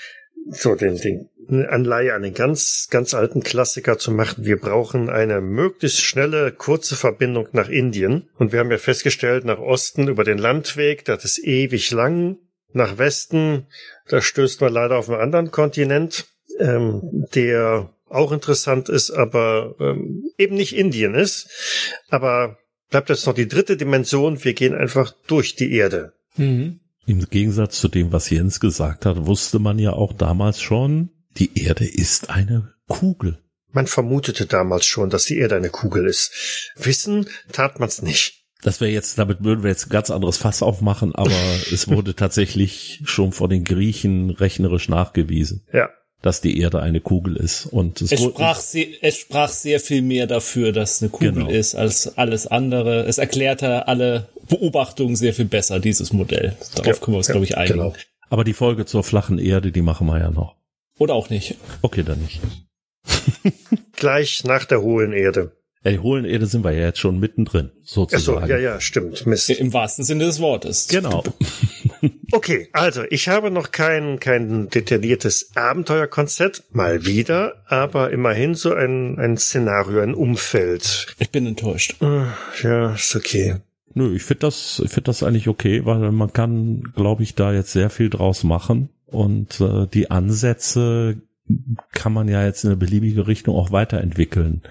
[0.49, 4.45] so den, den Anleihe an den ganz, ganz alten Klassiker zu machen.
[4.45, 8.29] Wir brauchen eine möglichst schnelle, kurze Verbindung nach Indien.
[8.39, 12.37] Und wir haben ja festgestellt, nach Osten über den Landweg, das ist ewig lang.
[12.73, 13.67] Nach Westen,
[14.07, 16.25] da stößt man leider auf einen anderen Kontinent,
[16.59, 21.49] ähm, der auch interessant ist, aber ähm, eben nicht Indien ist.
[22.09, 22.57] Aber
[22.89, 24.43] bleibt jetzt noch die dritte Dimension.
[24.43, 26.13] Wir gehen einfach durch die Erde.
[26.37, 26.79] Mhm.
[27.07, 31.57] Im Gegensatz zu dem, was Jens gesagt hat, wusste man ja auch damals schon, die
[31.63, 33.39] Erde ist eine Kugel.
[33.71, 36.73] Man vermutete damals schon, dass die Erde eine Kugel ist.
[36.75, 38.43] Wissen tat man's nicht.
[38.61, 41.31] Das wäre jetzt, damit würden wir jetzt ein ganz anderes Fass aufmachen, aber
[41.71, 45.89] es wurde tatsächlich schon von den Griechen rechnerisch nachgewiesen, Ja.
[46.21, 47.67] dass die Erde eine Kugel ist.
[47.67, 51.31] Und es, Es sprach, sehr, es sprach sehr viel mehr dafür, dass es eine Kugel
[51.33, 51.49] Genau.
[51.49, 53.05] ist, als alles andere.
[53.05, 56.55] Es erklärte alle Beobachtungen sehr viel besser, dieses Modell.
[56.75, 57.73] Darauf Ja, können wir uns, ja, glaube ich, einigen.
[57.79, 57.93] genau.
[58.29, 60.55] aber die Folge zur flachen Erde, die machen wir ja noch.
[60.99, 61.55] Oder auch nicht.
[61.81, 62.41] Okay, dann nicht.
[63.95, 65.53] Gleich nach der hohlen Erde.
[65.83, 68.49] Ja, die hohlen Erde sind wir ja jetzt schon mittendrin, Ach so, sozusagen.
[68.49, 69.25] ja, ja, stimmt.
[69.25, 69.49] Mist.
[69.51, 70.87] Im wahrsten Sinne des Wortes.
[70.87, 71.23] Genau.
[72.31, 79.17] Okay, also ich habe noch kein, kein detailliertes Abenteuerkonzept, mal wieder, aber immerhin so ein,
[79.17, 81.07] ein Szenario, ein Umfeld.
[81.17, 81.95] Ich bin enttäuscht.
[82.01, 82.25] Äh,
[82.61, 83.55] Ja, ist okay.
[83.97, 87.51] Nö, ich finde das, ich finde das eigentlich okay, weil man kann, glaube ich, da
[87.51, 91.19] jetzt sehr viel draus machen und äh, die Ansätze
[91.93, 94.61] kann man ja jetzt in eine beliebige Richtung auch weiterentwickeln.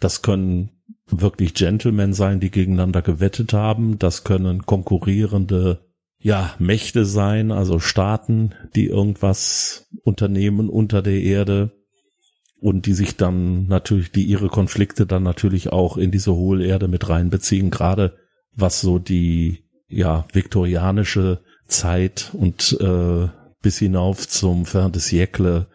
[0.00, 0.70] Das können
[1.06, 3.98] wirklich Gentlemen sein, die gegeneinander gewettet haben.
[3.98, 5.80] Das können konkurrierende
[6.18, 11.72] ja, Mächte sein, also Staaten, die irgendwas unternehmen unter der Erde
[12.62, 17.10] und die sich dann natürlich, die ihre Konflikte dann natürlich auch in diese Hohlerde mit
[17.10, 18.23] reinbeziehen, gerade
[18.56, 23.28] was so die ja viktorianische Zeit und äh,
[23.62, 25.66] bis hinauf zum Fin de siècle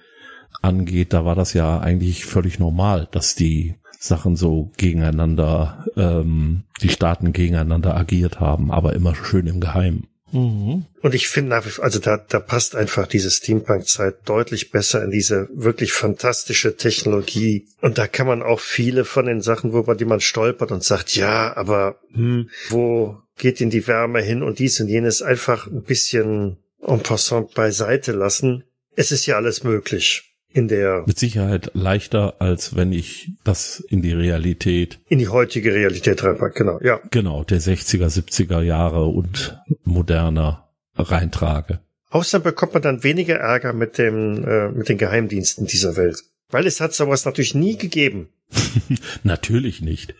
[0.61, 6.89] angeht, da war das ja eigentlich völlig normal, dass die Sachen so gegeneinander, ähm, die
[6.89, 10.07] Staaten gegeneinander agiert haben, aber immer schön im Geheimen.
[10.31, 10.85] Mhm.
[11.01, 15.03] Und ich finde, nach wie vor- also da, da passt einfach diese Steampunk-Zeit deutlich besser
[15.03, 17.67] in diese wirklich fantastische Technologie.
[17.81, 21.15] Und da kann man auch viele von den Sachen, worüber die man stolpert und sagt,
[21.15, 25.83] ja, aber hm, wo geht denn die Wärme hin und dies und jenes einfach ein
[25.83, 28.63] bisschen en passant beiseite lassen.
[28.95, 34.01] Es ist ja alles möglich in der, Mit Sicherheit leichter, als wenn ich das in
[34.01, 36.63] die Realität, in die heutige Realität reinpacke.
[36.63, 36.99] Genau, ja.
[37.11, 41.79] genau, der 60er, 70er Jahre und moderner reintrage.
[42.09, 46.23] Außerdem bekommt man dann weniger Ärger mit dem, äh, mit den Geheimdiensten dieser Welt.
[46.49, 48.29] Weil es hat sowas natürlich nie gegeben.
[49.23, 50.15] Natürlich nicht.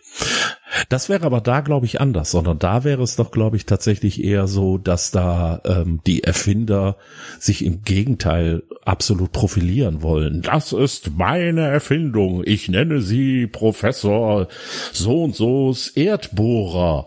[0.88, 4.22] Das wäre aber da, glaube ich, anders, sondern da wäre es doch, glaube ich, tatsächlich
[4.22, 6.96] eher so, dass da ähm, die Erfinder
[7.38, 10.42] sich im Gegenteil absolut profilieren wollen.
[10.42, 12.42] Das ist meine Erfindung.
[12.44, 14.48] Ich nenne sie Professor
[14.92, 17.06] so und so's Erdbohrer.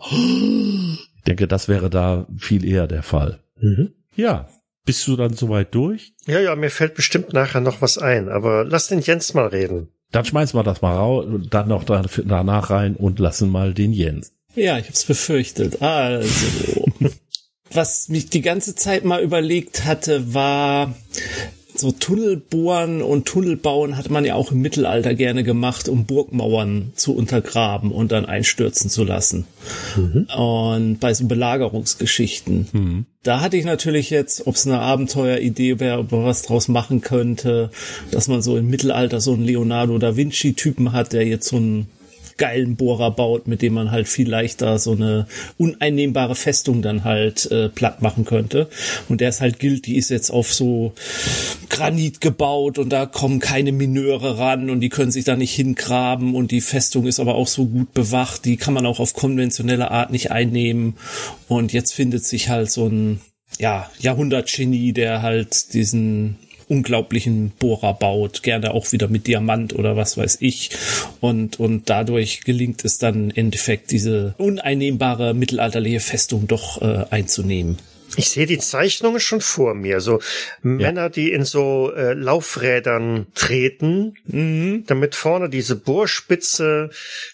[1.16, 3.40] Ich denke, das wäre da viel eher der Fall.
[3.60, 3.92] Mhm.
[4.14, 4.48] Ja.
[4.86, 6.12] Bist du dann soweit durch?
[6.26, 9.88] Ja, ja, mir fällt bestimmt nachher noch was ein, aber lass den Jens mal reden.
[10.14, 14.32] Dann schmeißen wir das mal raus, dann noch danach rein und lassen mal den Jens.
[14.54, 15.82] Ja, ich hab's befürchtet.
[15.82, 16.86] Also,
[17.72, 20.94] was mich die ganze Zeit mal überlegt hatte, war
[21.76, 27.14] so Tunnelbohren und Tunnelbauen hat man ja auch im Mittelalter gerne gemacht, um Burgmauern zu
[27.14, 29.46] untergraben und dann einstürzen zu lassen.
[29.96, 30.26] Mhm.
[30.36, 32.68] Und bei so Belagerungsgeschichten.
[32.72, 33.06] Mhm.
[33.22, 37.00] Da hatte ich natürlich jetzt, ob es eine Abenteueridee wäre, ob man was draus machen
[37.00, 37.70] könnte,
[38.10, 41.86] dass man so im Mittelalter so einen Leonardo da Vinci-Typen hat, der jetzt so ein
[42.36, 45.26] geilen Bohrer baut, mit dem man halt viel leichter so eine
[45.58, 48.68] uneinnehmbare Festung dann halt äh, platt machen könnte.
[49.08, 50.94] Und der ist halt gilt, die ist jetzt auf so
[51.68, 56.34] Granit gebaut und da kommen keine Mineure ran und die können sich da nicht hingraben
[56.34, 59.90] und die Festung ist aber auch so gut bewacht, die kann man auch auf konventionelle
[59.90, 60.94] Art nicht einnehmen.
[61.48, 63.20] Und jetzt findet sich halt so ein
[63.58, 66.38] ja, Jahrhundertgenie, der halt diesen
[66.68, 70.70] unglaublichen Bohrer baut, gerne auch wieder mit Diamant oder was weiß ich.
[71.20, 77.78] Und, und dadurch gelingt es dann im Endeffekt, diese uneinnehmbare mittelalterliche Festung doch äh, einzunehmen.
[78.16, 80.00] Ich sehe die Zeichnungen schon vor mir.
[80.00, 80.20] So ja.
[80.62, 84.84] Männer, die in so äh, Laufrädern treten, mhm.
[84.86, 86.90] damit vorne diese Bohrspitze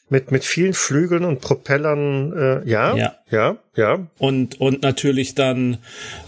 [0.09, 2.33] mit mit vielen Flügeln und Propellern.
[2.33, 4.07] Äh, ja, ja, ja, ja.
[4.19, 5.79] Und und natürlich dann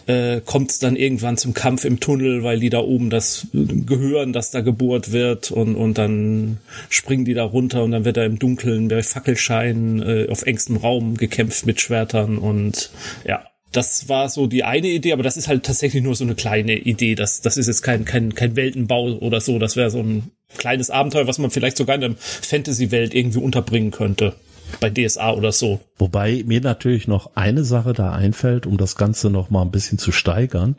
[0.07, 4.32] äh, kommt es dann irgendwann zum Kampf im Tunnel, weil die da oben das gehören,
[4.32, 8.24] dass da gebohrt wird und und dann springen die da runter und dann wird da
[8.24, 12.90] im Dunkeln bei Fackelschein äh, auf engstem Raum gekämpft mit Schwertern und
[13.24, 16.34] ja das war so die eine Idee, aber das ist halt tatsächlich nur so eine
[16.34, 17.14] kleine Idee.
[17.14, 19.58] Das, das ist jetzt kein, kein, kein Weltenbau oder so.
[19.58, 23.90] Das wäre so ein kleines Abenteuer, was man vielleicht sogar in der Fantasy-Welt irgendwie unterbringen
[23.90, 24.34] könnte.
[24.80, 25.80] Bei DSA oder so.
[25.98, 29.98] Wobei mir natürlich noch eine Sache da einfällt, um das Ganze noch mal ein bisschen
[29.98, 30.76] zu steigern,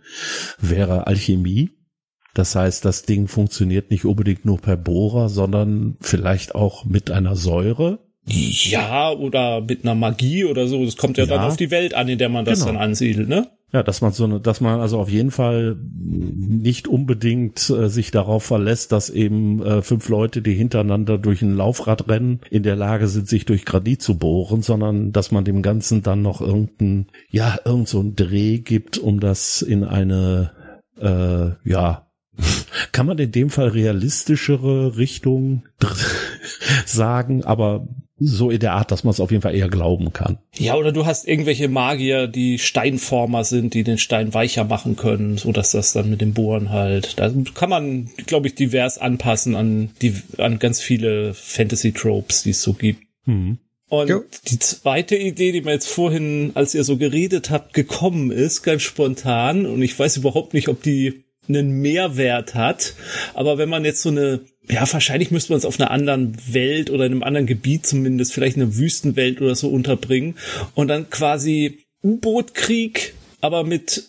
[0.59, 1.71] wäre Alchemie.
[2.33, 7.35] Das heißt, das Ding funktioniert nicht unbedingt nur per Bohrer, sondern vielleicht auch mit einer
[7.35, 10.83] Säure ja, oder mit einer Magie oder so.
[10.85, 11.29] Das kommt ja, ja.
[11.29, 12.73] dann auf die Welt an, in der man das genau.
[12.73, 13.47] dann ansiedelt, ne?
[13.73, 18.11] Ja, dass man so eine, dass man also auf jeden Fall nicht unbedingt äh, sich
[18.11, 22.75] darauf verlässt, dass eben äh, fünf Leute, die hintereinander durch ein Laufrad rennen, in der
[22.75, 27.07] Lage sind, sich durch Granit zu bohren, sondern dass man dem Ganzen dann noch irgendein,
[27.31, 30.51] ja, irgend so ein Dreh gibt, um das in eine,
[30.99, 32.05] äh, ja,
[32.91, 35.63] kann man in dem Fall realistischere Richtung
[36.85, 37.87] sagen, aber
[38.19, 40.37] so in der Art, dass man es auf jeden Fall eher glauben kann.
[40.55, 45.37] Ja, oder du hast irgendwelche Magier, die Steinformer sind, die den Stein weicher machen können,
[45.37, 49.55] so dass das dann mit dem Bohren halt, da kann man, glaube ich, divers anpassen
[49.55, 53.01] an die, an ganz viele Fantasy-Tropes, die es so gibt.
[53.25, 53.57] Mhm.
[53.89, 54.23] Und jo.
[54.47, 58.81] die zweite Idee, die mir jetzt vorhin, als ihr so geredet habt, gekommen ist, ganz
[58.81, 62.95] spontan, und ich weiß überhaupt nicht, ob die einen Mehrwert hat,
[63.33, 66.89] aber wenn man jetzt so eine ja, wahrscheinlich müsste man es auf einer anderen Welt
[66.89, 70.35] oder in einem anderen Gebiet zumindest, vielleicht eine Wüstenwelt oder so unterbringen
[70.73, 74.03] und dann quasi U-Boot-Krieg, aber mit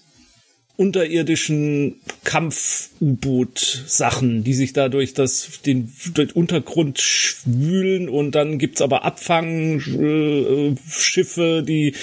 [0.77, 9.05] unterirdischen Kampf-U-Boot-Sachen, die sich da durch das, den, den Untergrund schwühlen und dann gibt's aber
[9.05, 11.95] Abfangschiffe, die,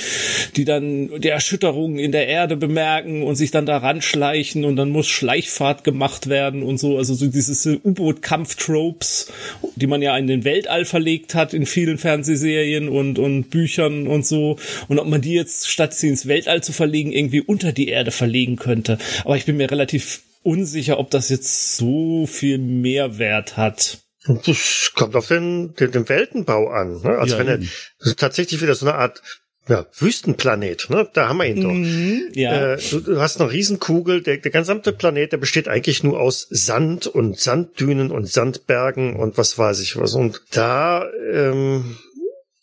[0.55, 4.89] die dann die Erschütterungen in der Erde bemerken und sich dann da ranschleichen und dann
[4.89, 6.97] muss Schleichfahrt gemacht werden und so.
[6.97, 9.32] Also so dieses U-Boot-Kampf-Tropes,
[9.76, 14.26] die man ja in den Weltall verlegt hat in vielen Fernsehserien und, und Büchern und
[14.26, 14.57] so.
[14.88, 18.11] Und ob man die jetzt, statt sie ins Weltall zu verlegen, irgendwie unter die Erde
[18.11, 18.97] verlegen könnte.
[19.26, 20.11] Aber ich bin mir relativ
[20.43, 23.99] unsicher, ob das jetzt so viel Mehrwert hat.
[24.45, 27.01] Das kommt auf den, den, den Weltenbau an.
[27.01, 27.17] Ne?
[27.17, 27.59] Also ja, wenn er
[27.99, 29.21] also tatsächlich wieder so eine Art
[29.67, 31.07] ja, Wüstenplanet, ne?
[31.13, 31.71] Da haben wir ihn doch.
[31.71, 32.73] Mhm, ja.
[32.73, 36.47] Äh, du, du, hast eine Riesenkugel, der, der gesamte Planet, der besteht eigentlich nur aus
[36.49, 40.15] Sand und Sanddünen und Sandbergen und was weiß ich was.
[40.15, 41.97] Und da, ähm,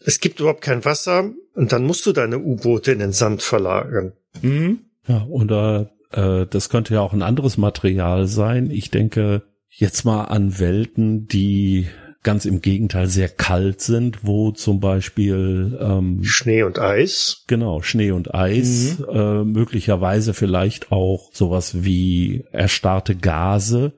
[0.04, 4.12] es gibt überhaupt kein Wasser und dann musst du deine U-Boote in den Sand verlagern.
[4.42, 4.80] Mhm.
[5.06, 8.70] Ja, oder äh, das könnte ja auch ein anderes Material sein.
[8.70, 11.86] Ich denke jetzt mal an Welten, die
[12.22, 17.44] ganz im Gegenteil sehr kalt sind, wo zum Beispiel ähm, Schnee und Eis.
[17.46, 19.06] Genau, Schnee und Eis, mhm.
[19.08, 23.92] äh, möglicherweise vielleicht auch sowas wie erstarrte Gase,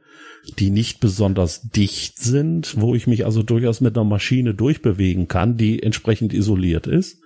[0.58, 5.56] die nicht besonders dicht sind, wo ich mich also durchaus mit einer Maschine durchbewegen kann,
[5.56, 7.19] die entsprechend isoliert ist.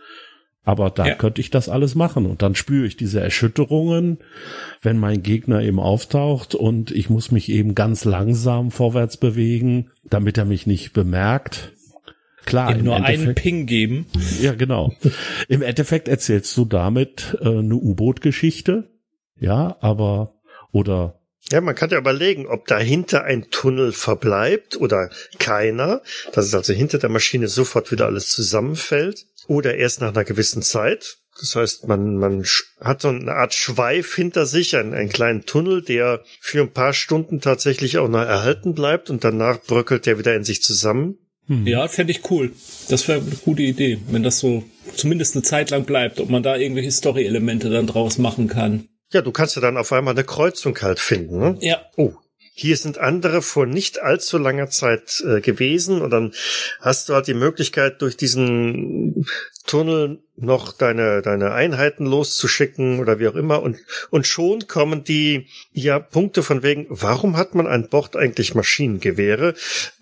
[0.64, 1.14] Aber da ja.
[1.14, 4.18] könnte ich das alles machen und dann spüre ich diese Erschütterungen,
[4.80, 10.38] wenn mein Gegner eben auftaucht und ich muss mich eben ganz langsam vorwärts bewegen, damit
[10.38, 11.72] er mich nicht bemerkt.
[12.46, 14.06] Klar, ihm nur einen Ping geben.
[14.40, 14.92] Ja, genau.
[15.48, 18.90] Im Endeffekt erzählst du damit äh, eine U-Boot-Geschichte,
[19.38, 20.34] ja, aber
[20.72, 26.54] oder ja, man kann ja überlegen, ob dahinter ein Tunnel verbleibt oder keiner, dass es
[26.54, 31.18] also hinter der Maschine sofort wieder alles zusammenfällt oder erst nach einer gewissen Zeit.
[31.40, 32.44] Das heißt, man, man
[32.80, 36.92] hat so eine Art Schweif hinter sich, einen, einen kleinen Tunnel, der für ein paar
[36.92, 41.18] Stunden tatsächlich auch noch erhalten bleibt und danach bröckelt der wieder in sich zusammen.
[41.46, 41.66] Hm.
[41.66, 42.52] Ja, fände ich cool.
[42.88, 44.64] Das wäre eine gute Idee, wenn das so
[44.94, 48.88] zumindest eine Zeit lang bleibt, ob man da irgendwelche Story-Elemente dann draus machen kann.
[49.14, 51.38] Ja, du kannst ja dann auf einmal eine Kreuzung halt finden.
[51.38, 51.56] Ne?
[51.60, 51.80] Ja.
[51.96, 52.14] Oh,
[52.56, 56.32] hier sind andere vor nicht allzu langer Zeit äh, gewesen und dann
[56.80, 59.26] hast du halt die Möglichkeit, durch diesen
[59.66, 63.78] Tunnel noch deine, deine Einheiten loszuschicken oder wie auch immer und,
[64.10, 69.54] und schon kommen die, ja, Punkte von wegen, warum hat man an Bord eigentlich Maschinengewehre,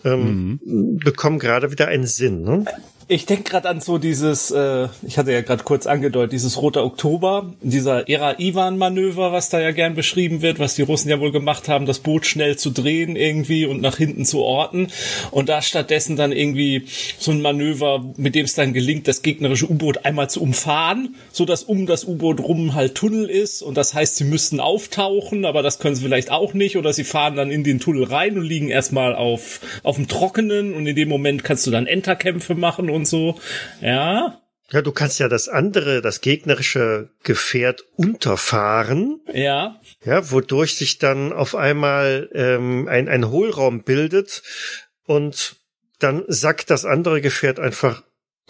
[0.05, 0.99] ähm, mhm.
[0.99, 2.65] bekommen gerade wieder einen Sinn, ne?
[3.13, 6.83] Ich denke gerade an so dieses, äh, ich hatte ja gerade kurz angedeutet, dieses Rote
[6.83, 11.69] Oktober, dieser Era-Ivan-Manöver, was da ja gern beschrieben wird, was die Russen ja wohl gemacht
[11.69, 14.87] haben, das Boot schnell zu drehen irgendwie und nach hinten zu orten.
[15.31, 16.87] Und da stattdessen dann irgendwie
[17.19, 21.45] so ein Manöver, mit dem es dann gelingt, das gegnerische U-Boot einmal zu umfahren, so
[21.45, 23.61] dass um das U-Boot rum halt Tunnel ist.
[23.61, 26.79] Und das heißt, sie müssten auftauchen, aber das können sie vielleicht auch nicht.
[26.79, 30.73] Oder sie fahren dann in den Tunnel rein und liegen erstmal auf, auf dem Trockenen.
[30.73, 33.38] Und in dem Moment kannst du dann Enterkämpfe machen und so.
[33.80, 34.38] Ja.
[34.70, 39.20] Ja, du kannst ja das andere, das gegnerische Gefährt unterfahren.
[39.32, 39.80] Ja.
[40.03, 44.42] Ja, wodurch sich dann auf einmal ähm, ein, ein Hohlraum bildet
[45.05, 45.57] und
[45.98, 48.03] dann sackt das andere Gefährt einfach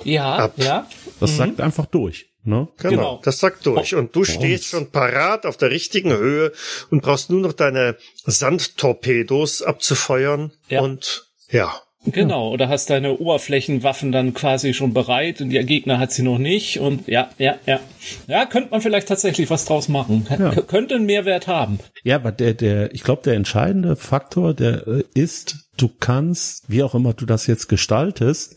[0.04, 0.54] ja, ab.
[0.56, 0.88] Ja.
[1.18, 1.36] Das mhm.
[1.36, 2.26] sackt einfach durch.
[2.44, 2.68] Ne?
[2.78, 3.94] Genau, genau, das sackt durch.
[3.94, 6.52] Und du stehst schon parat auf der richtigen Höhe
[6.90, 10.52] und brauchst nur noch deine Sandtorpedos abzufeuern.
[10.68, 10.80] Ja.
[10.80, 11.72] Und ja.
[12.04, 16.38] Genau, oder hast deine Oberflächenwaffen dann quasi schon bereit und der Gegner hat sie noch
[16.38, 17.80] nicht und ja, ja, ja.
[18.26, 20.26] Ja, könnte man vielleicht tatsächlich was draus machen.
[20.28, 20.50] Ja.
[20.50, 21.78] Könnte einen Mehrwert haben.
[22.02, 26.82] Ja, aber der, der, ich glaube, der entscheidende Faktor, der äh, ist, du kannst, wie
[26.82, 28.56] auch immer du das jetzt gestaltest,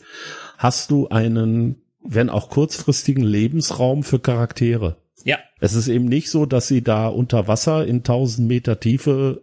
[0.58, 4.96] hast du einen, wenn auch kurzfristigen Lebensraum für Charaktere.
[5.24, 5.38] Ja.
[5.60, 9.42] Es ist eben nicht so, dass sie da unter Wasser in tausend Meter Tiefe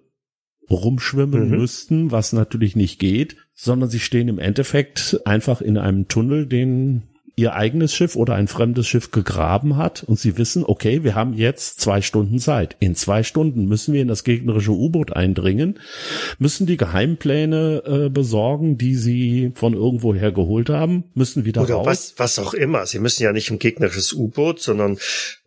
[0.69, 1.57] rumschwimmen mhm.
[1.57, 7.03] müssten, was natürlich nicht geht, sondern sie stehen im Endeffekt einfach in einem Tunnel, den
[7.35, 11.33] ihr eigenes Schiff oder ein fremdes Schiff gegraben hat und sie wissen, okay, wir haben
[11.33, 12.75] jetzt zwei Stunden Zeit.
[12.79, 15.79] In zwei Stunden müssen wir in das gegnerische U-Boot eindringen,
[16.37, 21.87] müssen die Geheimpläne äh, besorgen, die sie von irgendwoher geholt haben, müssen wieder oder raus.
[21.87, 22.85] Was, was auch immer.
[22.85, 24.99] Sie müssen ja nicht ein gegnerisches U-Boot, sondern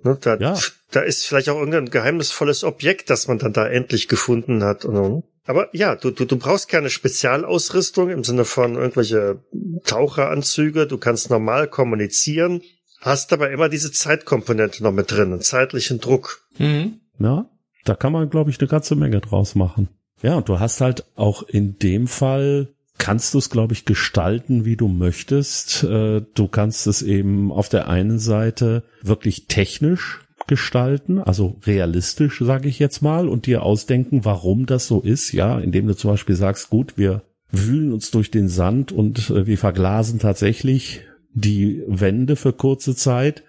[0.03, 0.59] ne, da, ja.
[0.91, 4.85] da ist vielleicht auch irgendein geheimnisvolles Objekt, das man dann da endlich gefunden hat.
[4.85, 9.41] Und, aber ja, du, du, du brauchst keine Spezialausrüstung im Sinne von irgendwelche
[9.85, 10.87] Taucheranzüge.
[10.87, 12.63] Du kannst normal kommunizieren,
[13.01, 16.43] hast aber immer diese Zeitkomponente noch mit drin, einen zeitlichen Druck.
[16.59, 17.01] Mhm.
[17.19, 17.49] Ja,
[17.85, 19.89] da kann man, glaube ich, eine ganze Menge draus machen.
[20.23, 24.65] Ja, und du hast halt auch in dem Fall kannst du es, glaube ich, gestalten,
[24.65, 25.85] wie du möchtest.
[25.85, 32.69] Äh, du kannst es eben auf der einen Seite wirklich technisch gestalten, also realistisch, sage
[32.69, 36.37] ich jetzt mal, und dir ausdenken, warum das so ist, ja, indem du zum Beispiel
[36.37, 42.37] sagst, gut, wir wühlen uns durch den Sand und äh, wir verglasen tatsächlich die Wände
[42.37, 43.43] für kurze Zeit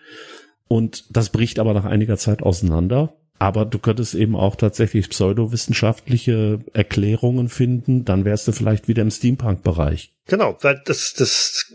[0.67, 3.13] und das bricht aber nach einiger Zeit auseinander.
[3.39, 9.11] Aber du könntest eben auch tatsächlich pseudowissenschaftliche Erklärungen finden, dann wärst du vielleicht wieder im
[9.11, 10.15] Steampunk-Bereich.
[10.25, 11.71] Genau, weil das, das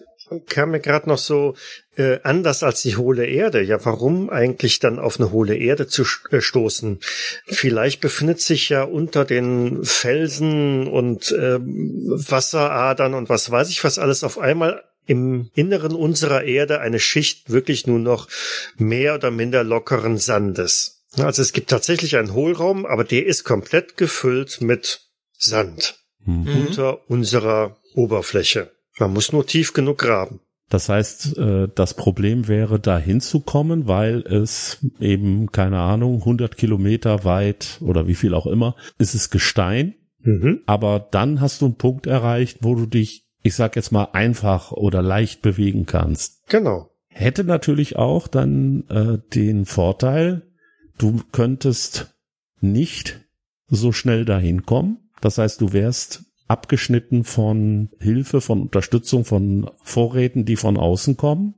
[0.49, 1.55] kam mir gerade noch so
[1.97, 3.63] äh, anders als die hohle Erde.
[3.63, 7.01] Ja, warum eigentlich dann auf eine hohle Erde zu äh, stoßen?
[7.47, 13.99] Vielleicht befindet sich ja unter den Felsen und äh, Wasseradern und was weiß ich was
[13.99, 18.29] alles auf einmal im Inneren unserer Erde eine Schicht wirklich nur noch
[18.77, 21.03] mehr oder minder lockeren Sandes.
[21.19, 25.01] Also es gibt tatsächlich einen Hohlraum, aber der ist komplett gefüllt mit
[25.37, 26.67] Sand mhm.
[26.67, 28.71] unter unserer Oberfläche.
[28.99, 30.41] Man muss nur tief genug graben.
[30.73, 37.25] Das heißt, äh, das Problem wäre, da hinzukommen, weil es eben, keine Ahnung, 100 Kilometer
[37.25, 39.95] weit oder wie viel auch immer, ist es Gestein.
[40.21, 40.61] Mhm.
[40.67, 44.73] Aber dann hast du einen Punkt erreicht, wo du dich ich sag jetzt mal, einfach
[44.73, 46.47] oder leicht bewegen kannst.
[46.49, 46.91] Genau.
[47.09, 50.43] Hätte natürlich auch dann äh, den Vorteil,
[50.99, 52.15] du könntest
[52.61, 53.21] nicht
[53.69, 55.11] so schnell dahin kommen.
[55.21, 61.55] Das heißt, du wärst abgeschnitten von Hilfe, von Unterstützung, von Vorräten, die von außen kommen.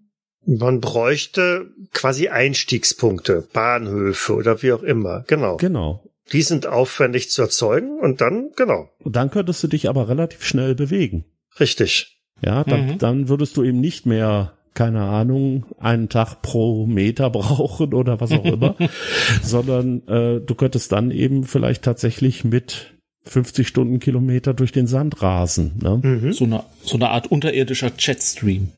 [0.47, 5.25] Man bräuchte quasi Einstiegspunkte, Bahnhöfe oder wie auch immer.
[5.27, 5.57] Genau.
[5.57, 6.03] Genau.
[6.33, 8.89] Die sind aufwendig zu erzeugen und dann, genau.
[9.03, 11.25] Und dann könntest du dich aber relativ schnell bewegen.
[11.61, 12.21] Richtig.
[12.43, 12.99] Ja, dann, Mhm.
[12.99, 18.33] dann würdest du eben nicht mehr, keine Ahnung, einen Tag pro Meter brauchen oder was
[18.33, 18.75] auch immer,
[19.43, 22.94] sondern äh, du könntest dann eben vielleicht tatsächlich mit
[23.25, 25.79] 50 Stundenkilometer durch den Sand rasen.
[25.83, 26.01] Ne?
[26.03, 26.33] Mhm.
[26.33, 28.73] So eine, so eine Art unterirdischer Jetstream.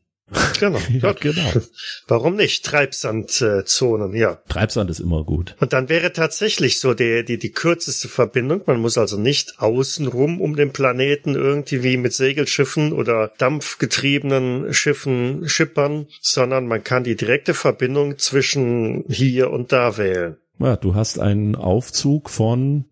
[0.59, 0.79] Genau.
[0.89, 1.51] Ja, genau.
[2.07, 2.65] Warum nicht?
[2.65, 4.39] Treibsandzonen, ja.
[4.49, 5.55] Treibsand ist immer gut.
[5.59, 8.61] Und dann wäre tatsächlich so der, die, die kürzeste Verbindung.
[8.65, 15.47] Man muss also nicht außenrum um den Planeten irgendwie wie mit Segelschiffen oder dampfgetriebenen Schiffen
[15.47, 20.37] schippern, sondern man kann die direkte Verbindung zwischen hier und da wählen.
[20.59, 22.85] Ja, du hast einen Aufzug von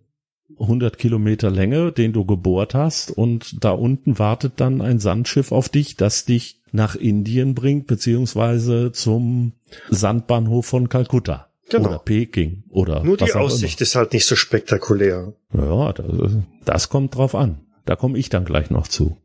[0.59, 5.69] 100 Kilometer Länge, den du gebohrt hast und da unten wartet dann ein Sandschiff auf
[5.69, 9.53] dich, das dich nach Indien bringt, beziehungsweise zum
[9.89, 11.47] Sandbahnhof von Kalkutta.
[11.69, 11.89] Genau.
[11.89, 15.33] Oder Peking oder Nur was die auch Aussicht ist halt nicht so spektakulär.
[15.51, 15.65] Immer.
[15.65, 17.59] Ja, das, das kommt drauf an.
[17.85, 19.17] Da komme ich dann gleich noch zu.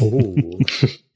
[0.00, 0.36] Oh.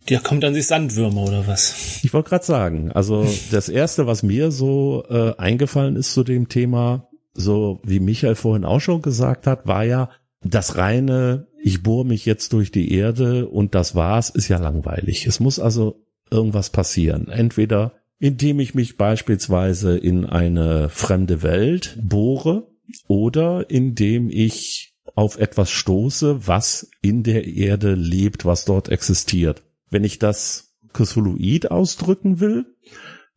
[0.09, 2.01] Ja, kommt dann die Sandwürmer oder was?
[2.03, 6.49] Ich wollte gerade sagen, also das erste, was mir so äh, eingefallen ist zu dem
[6.49, 7.09] Thema,
[7.39, 10.11] so wie Michael vorhin auch schon gesagt hat, war ja
[10.43, 15.27] das reine, ich bohre mich jetzt durch die Erde und das war's, ist ja langweilig.
[15.27, 17.29] Es muss also irgendwas passieren.
[17.29, 22.69] Entweder indem ich mich beispielsweise in eine fremde Welt bohre
[23.07, 29.63] oder indem ich auf etwas stoße, was in der Erde lebt, was dort existiert.
[29.91, 32.67] Wenn ich das Cthulhuid ausdrücken will,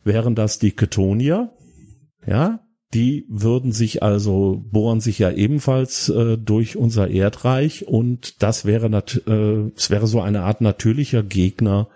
[0.03, 1.53] wären das die Ketonier,
[2.25, 8.65] ja, die würden sich also, bohren sich ja ebenfalls äh, durch unser Erdreich und das
[8.65, 11.87] wäre, nat äh, es wäre so eine Art natürlicher Gegner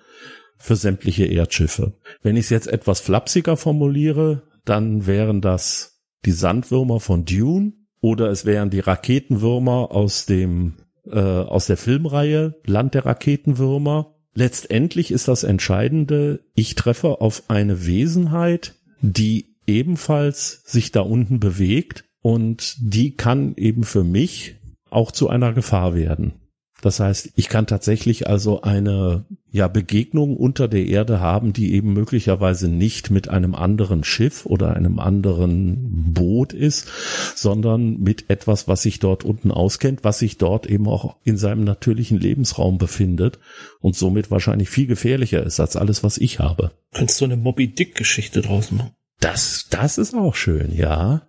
[0.58, 1.94] für sämtliche Erdschiffe.
[2.22, 8.30] Wenn ich es jetzt etwas flapsiger formuliere, dann wären das die Sandwürmer von Dune oder
[8.30, 10.76] es wären die Raketenwürmer aus dem
[11.12, 14.16] äh, aus der Filmreihe Land der Raketenwürmer.
[14.34, 22.06] Letztendlich ist das Entscheidende, ich treffe auf eine Wesenheit, die ebenfalls sich da unten bewegt
[22.22, 24.56] und die kann eben für mich
[24.90, 26.34] auch zu einer Gefahr werden.
[26.82, 31.94] Das heißt, ich kann tatsächlich also eine ja Begegnung unter der Erde haben, die eben
[31.94, 36.88] möglicherweise nicht mit einem anderen Schiff oder einem anderen Boot ist,
[37.36, 41.64] sondern mit etwas, was sich dort unten auskennt, was sich dort eben auch in seinem
[41.64, 43.40] natürlichen Lebensraum befindet
[43.80, 46.72] und somit wahrscheinlich viel gefährlicher ist als alles, was ich habe.
[46.94, 48.92] Könntest du eine Moby Dick Geschichte draus machen?
[49.20, 51.28] Das, das ist auch schön, ja.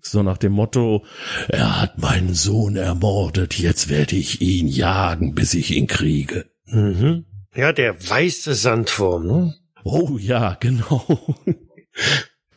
[0.00, 1.04] So nach dem Motto,
[1.48, 6.46] er hat meinen Sohn ermordet, jetzt werde ich ihn jagen, bis ich ihn kriege.
[6.66, 7.24] mhm.
[7.54, 9.54] Ja, der weiße Sandwurm, ne?
[9.82, 11.04] Oh ja, genau.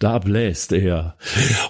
[0.01, 1.15] Da bläst er.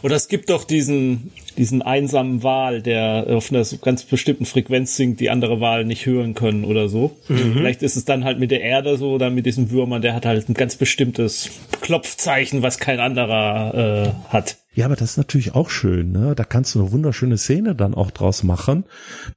[0.04, 5.20] Oder es gibt doch diesen, diesen einsamen Wal, der auf einer ganz bestimmten Frequenz singt,
[5.20, 7.18] die andere Wale nicht hören können oder so.
[7.26, 10.26] Vielleicht ist es dann halt mit der Erde so oder mit diesem Würmern, der hat
[10.26, 11.50] halt ein ganz bestimmtes
[11.82, 14.60] Klopfzeichen, was kein anderer äh, hat.
[14.74, 16.34] Ja, aber das ist natürlich auch schön, ne?
[16.34, 18.86] Da kannst du eine wunderschöne Szene dann auch draus machen,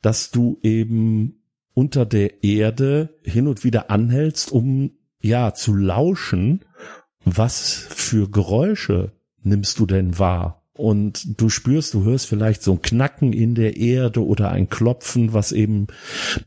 [0.02, 1.42] dass du eben
[1.72, 6.64] unter der Erde hin und wieder anhältst, um ja zu lauschen,
[7.24, 9.12] was für Geräusche
[9.42, 10.62] nimmst du denn wahr?
[10.76, 15.32] Und du spürst, du hörst vielleicht so ein Knacken in der Erde oder ein Klopfen,
[15.32, 15.86] was eben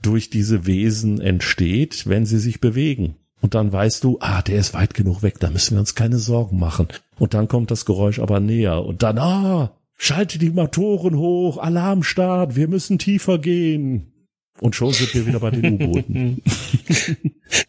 [0.02, 3.16] durch diese Wesen entsteht, wenn sie sich bewegen.
[3.40, 6.18] Und dann weißt du, ah, der ist weit genug weg, da müssen wir uns keine
[6.18, 6.88] Sorgen machen.
[7.18, 8.84] Und dann kommt das Geräusch aber näher.
[8.84, 14.12] Und dann, ah, schalte die Motoren hoch, Alarmstart, wir müssen tiefer gehen.
[14.60, 16.42] Und schon sind wir wieder bei den U-Booten.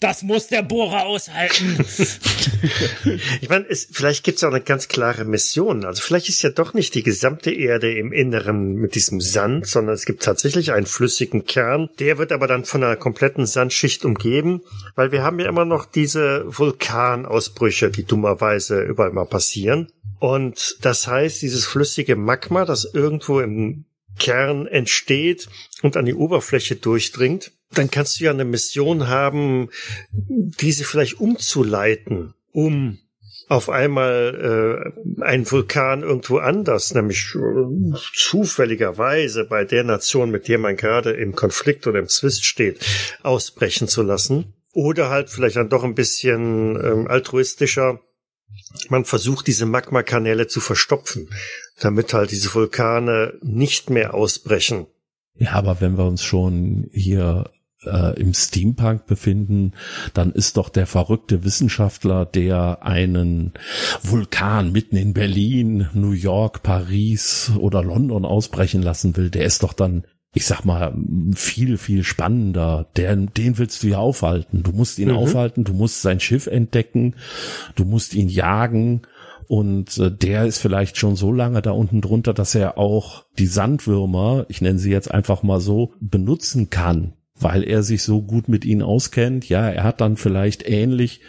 [0.00, 1.78] Das muss der Bohrer aushalten.
[3.40, 5.84] Ich meine, es, vielleicht gibt es auch eine ganz klare Mission.
[5.84, 9.94] Also vielleicht ist ja doch nicht die gesamte Erde im Inneren mit diesem Sand, sondern
[9.94, 11.90] es gibt tatsächlich einen flüssigen Kern.
[12.00, 14.62] Der wird aber dann von einer kompletten Sandschicht umgeben,
[14.96, 19.88] weil wir haben ja immer noch diese Vulkanausbrüche, die dummerweise überall mal passieren.
[20.18, 23.84] Und das heißt, dieses flüssige Magma, das irgendwo im
[24.18, 25.48] Kern entsteht
[25.82, 29.68] und an die Oberfläche durchdringt, dann kannst du ja eine Mission haben,
[30.10, 32.98] diese vielleicht umzuleiten, um
[33.48, 40.58] auf einmal äh, ein Vulkan irgendwo anders, nämlich äh, zufälligerweise bei der Nation, mit der
[40.58, 42.84] man gerade im Konflikt oder im Zwist steht,
[43.22, 44.52] ausbrechen zu lassen.
[44.74, 48.00] Oder halt vielleicht dann doch ein bisschen ähm, altruistischer.
[48.88, 51.28] Man versucht, diese Magmakanäle zu verstopfen,
[51.80, 54.86] damit halt diese Vulkane nicht mehr ausbrechen.
[55.34, 57.50] Ja, aber wenn wir uns schon hier
[57.84, 59.72] äh, im Steampunk befinden,
[60.14, 63.52] dann ist doch der verrückte Wissenschaftler, der einen
[64.02, 69.72] Vulkan mitten in Berlin, New York, Paris oder London ausbrechen lassen will, der ist doch
[69.72, 70.04] dann
[70.38, 70.94] ich sag mal,
[71.34, 72.86] viel, viel spannender.
[72.94, 74.62] Der, den willst du ja aufhalten.
[74.62, 75.16] Du musst ihn mhm.
[75.16, 77.16] aufhalten, du musst sein Schiff entdecken,
[77.74, 79.02] du musst ihn jagen.
[79.48, 83.48] Und äh, der ist vielleicht schon so lange da unten drunter, dass er auch die
[83.48, 88.48] Sandwürmer, ich nenne sie jetzt einfach mal so, benutzen kann weil er sich so gut
[88.48, 89.48] mit ihnen auskennt.
[89.48, 91.20] Ja, er hat dann vielleicht ähnlich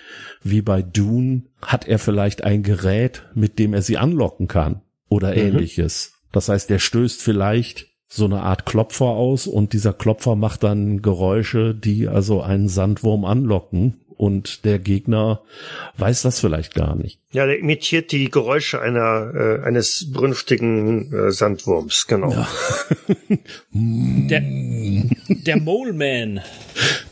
[0.41, 5.33] wie bei Dune, hat er vielleicht ein Gerät, mit dem er sie anlocken kann oder
[5.33, 5.37] mhm.
[5.37, 6.15] ähnliches.
[6.31, 11.01] Das heißt, er stößt vielleicht so eine Art Klopfer aus und dieser Klopfer macht dann
[11.01, 15.41] Geräusche, die also einen Sandwurm anlocken und der Gegner
[15.97, 17.21] weiß das vielleicht gar nicht.
[17.31, 22.31] Ja, der imitiert die Geräusche einer äh, eines brünftigen äh, Sandwurms, genau.
[22.31, 22.47] Ja.
[23.71, 24.43] der,
[25.29, 26.41] der Mole Man,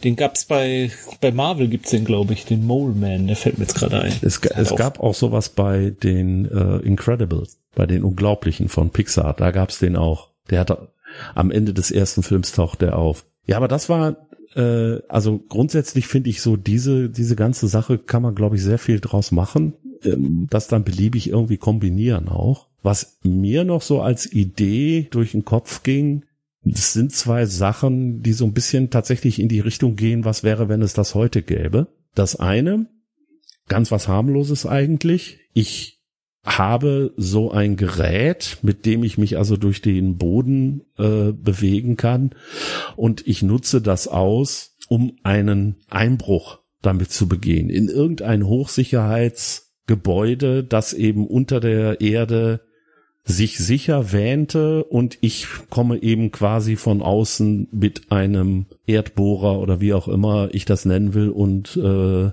[0.03, 0.91] den gab's bei
[1.21, 4.13] bei Marvel gibt's den, glaube ich, den Mole Man, der fällt mir jetzt gerade ein.
[4.21, 9.51] Es, es gab auch sowas bei den äh, Incredibles, bei den Unglaublichen von Pixar, da
[9.51, 10.26] gab's den auch.
[10.49, 10.89] Der hatte
[11.35, 13.25] am Ende des ersten Films taucht der auf.
[13.45, 18.23] Ja, aber das war äh, also grundsätzlich finde ich so diese, diese ganze Sache kann
[18.23, 19.73] man, glaube ich, sehr viel draus machen,
[20.03, 22.67] ähm, das dann beliebig irgendwie kombinieren auch.
[22.83, 26.25] Was mir noch so als Idee durch den Kopf ging,
[26.63, 30.69] das sind zwei Sachen, die so ein bisschen tatsächlich in die Richtung gehen, was wäre,
[30.69, 31.87] wenn es das heute gäbe.
[32.13, 32.87] Das eine,
[33.67, 35.39] ganz was harmloses eigentlich.
[35.53, 35.96] Ich
[36.47, 42.29] habe so ein Gerät, mit dem ich mich also durch den Boden äh, bewegen kann.
[42.95, 47.69] Und ich nutze das aus, um einen Einbruch damit zu begehen.
[47.69, 52.61] In irgendein Hochsicherheitsgebäude, das eben unter der Erde
[53.25, 54.85] sich sicher wähnte.
[54.85, 60.63] Und ich komme eben quasi von außen mit einem Erdbohrer oder wie auch immer ich
[60.63, 62.31] das nennen will und äh,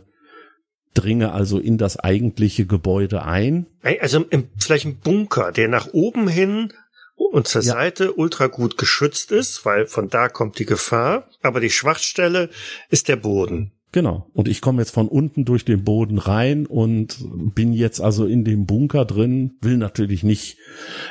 [0.95, 3.67] dringe also in das eigentliche Gebäude ein.
[4.01, 6.73] Also im, vielleicht ein Bunker, der nach oben hin
[7.17, 7.73] und zur ja.
[7.73, 12.51] Seite ultra gut geschützt ist, weil von da kommt die Gefahr, aber die Schwachstelle
[12.91, 13.73] ist der Boden.
[13.93, 14.29] Genau.
[14.33, 17.17] Und ich komme jetzt von unten durch den Boden rein und
[17.55, 20.59] bin jetzt also in dem Bunker drin, will natürlich nicht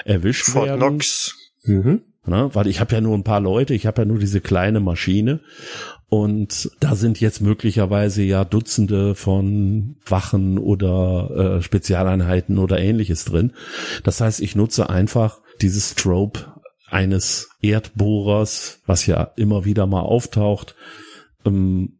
[0.03, 0.79] erwischt Fort werden.
[0.79, 1.37] Knox.
[1.63, 2.01] Mhm.
[2.25, 4.79] Na, weil ich habe ja nur ein paar Leute, ich habe ja nur diese kleine
[4.79, 5.41] Maschine
[6.13, 13.53] und da sind jetzt möglicherweise ja Dutzende von Wachen oder äh, Spezialeinheiten oder ähnliches drin.
[14.03, 16.53] Das heißt, ich nutze einfach dieses Trope
[16.87, 20.75] eines Erdbohrers, was ja immer wieder mal auftaucht,
[21.47, 21.97] ähm,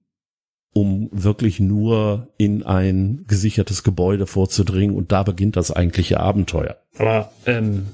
[0.74, 4.96] um wirklich nur in ein gesichertes Gebäude vorzudringen.
[4.96, 6.78] Und da beginnt das eigentliche Abenteuer.
[7.00, 7.88] Aber ähm,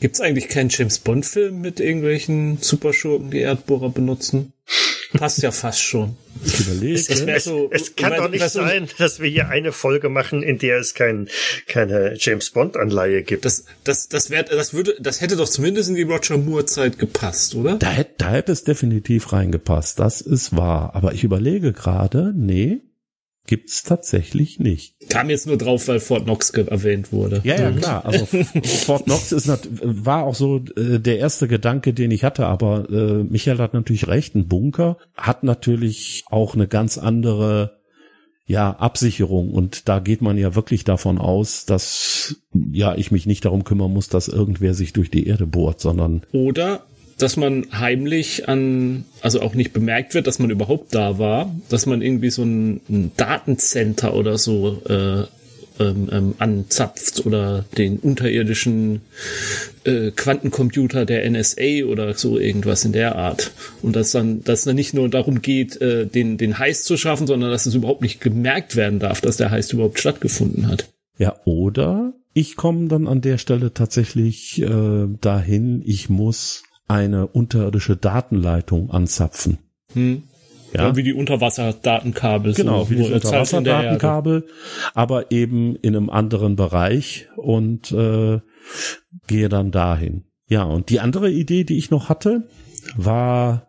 [0.00, 4.52] Gibt eigentlich keinen James Bond-Film mit irgendwelchen Superschurken, die Erdbohrer benutzen?
[5.18, 6.16] Passt ja fast schon.
[6.44, 6.94] Ich überlege.
[6.94, 10.58] Es, es, so, es kann doch nicht sein, dass wir hier eine Folge machen, in
[10.58, 11.28] der es kein,
[11.68, 13.44] keine James Bond Anleihe gibt.
[13.44, 16.98] Das, das, das wäre, das würde, das hätte doch zumindest in die Roger Moore Zeit
[16.98, 17.76] gepasst, oder?
[17.76, 19.98] Da hätte, da hätte es definitiv reingepasst.
[20.00, 20.94] Das ist wahr.
[20.94, 22.82] Aber ich überlege gerade, nee,
[23.46, 24.94] gibt's tatsächlich nicht.
[25.08, 27.40] Kam jetzt nur drauf, weil Fort Knox erwähnt wurde.
[27.44, 28.04] Ja, ja, klar.
[28.04, 32.46] Also Fort Knox ist war auch so äh, der erste Gedanke, den ich hatte.
[32.46, 34.34] Aber äh, Michael hat natürlich recht.
[34.34, 37.78] Ein Bunker hat natürlich auch eine ganz andere
[38.46, 39.52] ja, Absicherung.
[39.52, 43.92] Und da geht man ja wirklich davon aus, dass ja ich mich nicht darum kümmern
[43.92, 46.22] muss, dass irgendwer sich durch die Erde bohrt, sondern.
[46.32, 46.84] Oder
[47.18, 51.86] dass man heimlich an, also auch nicht bemerkt wird, dass man überhaupt da war, dass
[51.86, 55.24] man irgendwie so ein, ein Datencenter oder so äh,
[55.80, 59.00] ähm, ähm, anzapft oder den unterirdischen
[59.82, 63.50] äh, Quantencomputer der NSA oder so irgendwas in der Art.
[63.82, 67.26] Und dass dann, dass dann nicht nur darum geht, äh, den, den Heist zu schaffen,
[67.26, 70.88] sondern dass es überhaupt nicht gemerkt werden darf, dass der Heist überhaupt stattgefunden hat.
[71.18, 77.96] Ja, oder ich komme dann an der Stelle tatsächlich äh, dahin, ich muss eine unterirdische
[77.96, 79.58] Datenleitung anzapfen.
[79.92, 80.24] Hm.
[80.72, 80.88] Ja.
[80.88, 80.96] ja.
[80.96, 82.54] wie die Unterwasserdatenkabel.
[82.54, 84.46] Genau, so, wie die Unterwasserdatenkabel,
[84.92, 88.40] aber eben in einem anderen Bereich und äh,
[89.26, 90.24] gehe dann dahin.
[90.48, 92.48] Ja, und die andere Idee, die ich noch hatte,
[92.96, 93.68] war,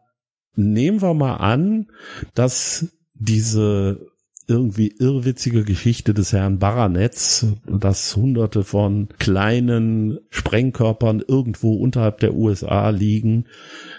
[0.55, 1.87] nehmen wir mal an,
[2.33, 4.07] dass diese
[4.47, 12.89] irgendwie irrwitzige Geschichte des Herrn Baranetz, dass hunderte von kleinen Sprengkörpern irgendwo unterhalb der USA
[12.89, 13.45] liegen.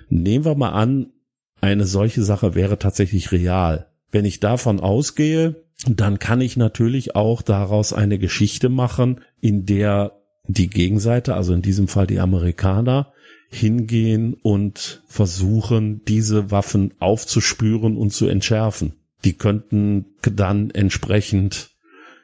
[0.09, 1.13] Nehmen wir mal an,
[1.61, 3.89] eine solche Sache wäre tatsächlich real.
[4.11, 10.13] Wenn ich davon ausgehe, dann kann ich natürlich auch daraus eine Geschichte machen, in der
[10.49, 13.13] die Gegenseite, also in diesem Fall die Amerikaner,
[13.49, 18.95] hingehen und versuchen, diese Waffen aufzuspüren und zu entschärfen.
[19.25, 21.71] Die könnten dann entsprechend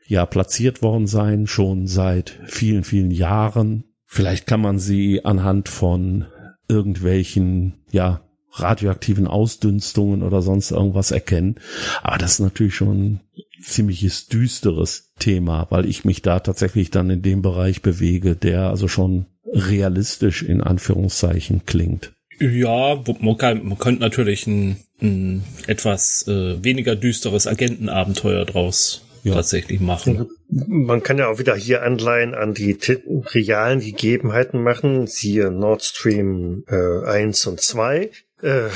[0.06, 3.84] ja platziert worden sein, schon seit vielen, vielen Jahren.
[4.06, 6.26] Vielleicht kann man sie anhand von
[6.68, 8.22] irgendwelchen, ja,
[8.54, 11.56] radioaktiven Ausdünstungen oder sonst irgendwas erkennen.
[12.02, 13.20] Aber das ist natürlich schon
[13.62, 18.88] ziemliches düsteres Thema, weil ich mich da tatsächlich dann in dem Bereich bewege, der also
[18.88, 22.12] schon realistisch in Anführungszeichen klingt.
[22.40, 29.34] Ja, man, kann, man könnte natürlich ein, ein etwas äh, weniger düsteres Agentenabenteuer draus ja.
[29.34, 30.28] tatsächlich machen.
[30.48, 32.76] Man kann ja auch wieder hier Anleihen an die
[33.34, 38.10] realen Gegebenheiten machen, siehe Nord Stream äh, 1 und 2.
[38.42, 38.68] Äh,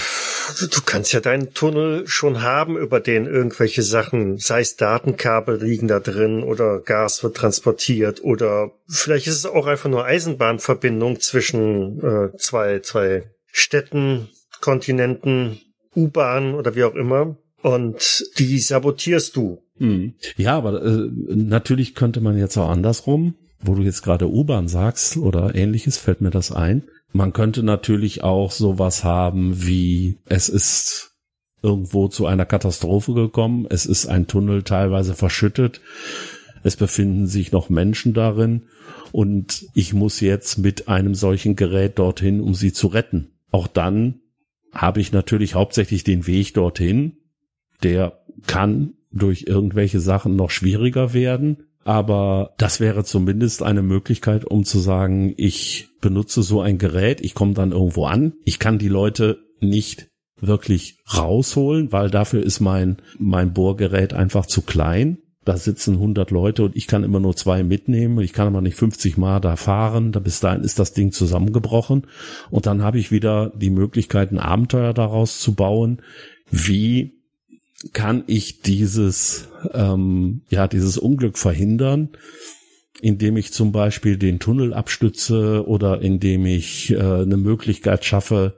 [0.70, 5.88] du kannst ja deinen Tunnel schon haben, über den irgendwelche Sachen, sei es Datenkabel liegen
[5.88, 12.00] da drin oder Gas wird transportiert oder vielleicht ist es auch einfach nur Eisenbahnverbindung zwischen
[12.00, 14.28] äh, zwei, zwei Städten,
[14.60, 15.60] Kontinenten,
[15.96, 17.36] U-Bahn oder wie auch immer.
[17.62, 19.62] Und die sabotierst du.
[19.78, 20.14] Hm.
[20.36, 25.16] Ja, aber äh, natürlich könnte man jetzt auch andersrum, wo du jetzt gerade U-Bahn sagst
[25.16, 26.84] oder ähnliches, fällt mir das ein
[27.16, 31.12] man könnte natürlich auch sowas haben wie es ist
[31.62, 35.80] irgendwo zu einer Katastrophe gekommen, es ist ein Tunnel teilweise verschüttet,
[36.62, 38.66] es befinden sich noch Menschen darin
[39.12, 43.32] und ich muss jetzt mit einem solchen Gerät dorthin, um sie zu retten.
[43.50, 44.20] Auch dann
[44.76, 47.18] habe ich natürlich hauptsächlich den Weg dorthin,
[47.82, 54.64] der kann durch irgendwelche Sachen noch schwieriger werden, aber das wäre zumindest eine Möglichkeit, um
[54.64, 58.88] zu sagen, ich benutze so ein Gerät, ich komme dann irgendwo an, ich kann die
[58.88, 60.08] Leute nicht
[60.40, 65.18] wirklich rausholen, weil dafür ist mein, mein Bohrgerät einfach zu klein.
[65.46, 68.18] Da sitzen 100 Leute und ich kann immer nur zwei mitnehmen.
[68.18, 70.10] Ich kann aber nicht 50 Mal da fahren.
[70.10, 72.08] Da bis dahin ist das Ding zusammengebrochen.
[72.50, 76.02] Und dann habe ich wieder die Möglichkeit, ein Abenteuer daraus zu bauen.
[76.50, 77.12] Wie
[77.92, 82.08] kann ich dieses, ähm, ja, dieses Unglück verhindern,
[83.00, 88.56] indem ich zum Beispiel den Tunnel abstütze oder indem ich äh, eine Möglichkeit schaffe,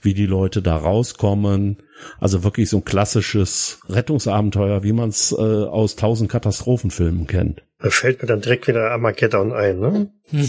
[0.00, 1.78] wie die Leute da rauskommen.
[2.20, 7.62] Also wirklich so ein klassisches Rettungsabenteuer, wie man es äh, aus tausend Katastrophenfilmen kennt.
[7.78, 10.10] Da fällt mir dann direkt wieder Armageddon ein, ne?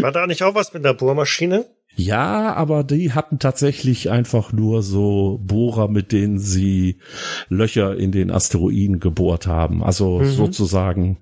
[0.00, 1.66] War da nicht auch was mit der Bohrmaschine?
[1.94, 7.00] Ja, aber die hatten tatsächlich einfach nur so Bohrer, mit denen sie
[7.48, 9.82] Löcher in den Asteroiden gebohrt haben.
[9.82, 10.26] Also mhm.
[10.26, 11.18] sozusagen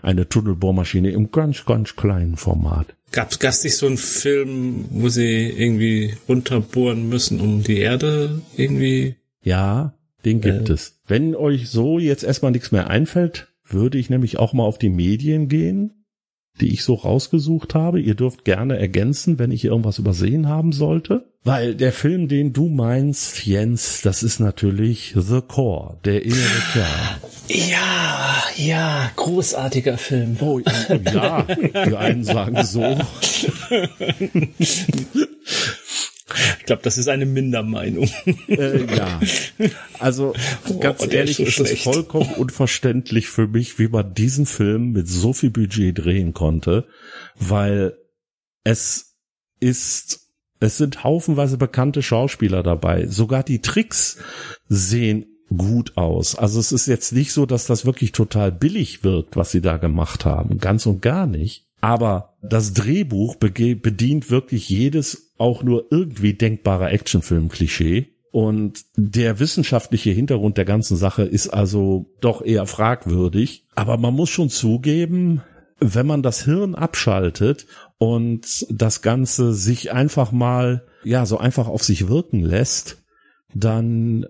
[0.00, 2.94] eine Tunnelbohrmaschine im ganz, ganz kleinen Format.
[3.14, 9.14] Gab's, gab's nicht so einen Film, wo sie irgendwie runterbohren müssen, um die Erde irgendwie?
[9.40, 10.72] Ja, den gibt äh.
[10.72, 10.98] es.
[11.06, 14.90] Wenn euch so jetzt erstmal nichts mehr einfällt, würde ich nämlich auch mal auf die
[14.90, 16.03] Medien gehen
[16.60, 18.00] die ich so rausgesucht habe.
[18.00, 21.24] Ihr dürft gerne ergänzen, wenn ich irgendwas übersehen haben sollte.
[21.42, 27.20] Weil der Film, den du meinst, Jens, das ist natürlich The Core, der innere Kern.
[27.48, 30.38] Ja, ja, großartiger Film.
[30.40, 32.82] Oh, ja, die einen sagen so.
[36.58, 38.08] Ich glaube, das ist eine Mindermeinung.
[38.48, 39.20] Äh, ja.
[39.98, 40.34] Also
[40.80, 45.32] ganz oh, ehrlich, ist es vollkommen unverständlich für mich, wie man diesen Film mit so
[45.32, 46.86] viel Budget drehen konnte,
[47.36, 47.96] weil
[48.64, 49.16] es
[49.60, 50.24] ist
[50.60, 53.06] es sind haufenweise bekannte Schauspieler dabei.
[53.06, 54.18] Sogar die Tricks
[54.68, 56.36] sehen gut aus.
[56.36, 59.76] Also es ist jetzt nicht so, dass das wirklich total billig wirkt, was sie da
[59.76, 60.58] gemacht haben.
[60.58, 61.63] Ganz und gar nicht.
[61.84, 68.08] Aber das Drehbuch bedient wirklich jedes auch nur irgendwie denkbare Actionfilm-Klischee.
[68.32, 73.66] Und der wissenschaftliche Hintergrund der ganzen Sache ist also doch eher fragwürdig.
[73.74, 75.42] Aber man muss schon zugeben,
[75.78, 77.66] wenn man das Hirn abschaltet
[77.98, 83.04] und das Ganze sich einfach mal, ja, so einfach auf sich wirken lässt,
[83.54, 84.24] dann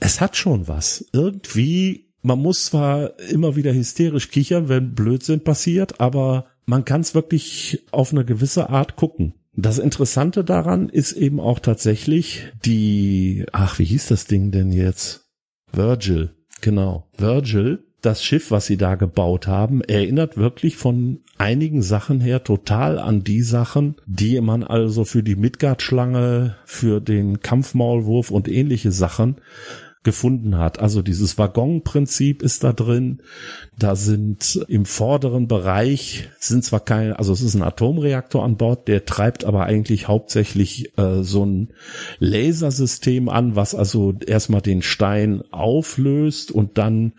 [0.00, 1.06] es hat schon was.
[1.14, 7.16] Irgendwie, man muss zwar immer wieder hysterisch kichern, wenn Blödsinn passiert, aber man kann es
[7.16, 9.34] wirklich auf eine gewisse Art gucken.
[9.56, 15.28] Das Interessante daran ist eben auch tatsächlich die, ach, wie hieß das Ding denn jetzt?
[15.72, 16.30] Virgil,
[16.60, 17.08] genau.
[17.18, 23.00] Virgil, das Schiff, was sie da gebaut haben, erinnert wirklich von einigen Sachen her total
[23.00, 29.40] an die Sachen, die man also für die Midgard-Schlange, für den Kampfmaulwurf und ähnliche Sachen
[30.02, 30.80] gefunden hat.
[30.80, 33.20] Also dieses Waggonprinzip ist da drin.
[33.78, 38.88] Da sind im vorderen Bereich sind zwar keine, also es ist ein Atomreaktor an Bord,
[38.88, 41.74] der treibt aber eigentlich hauptsächlich äh, so ein
[42.18, 47.12] Lasersystem an, was also erstmal den Stein auflöst und dann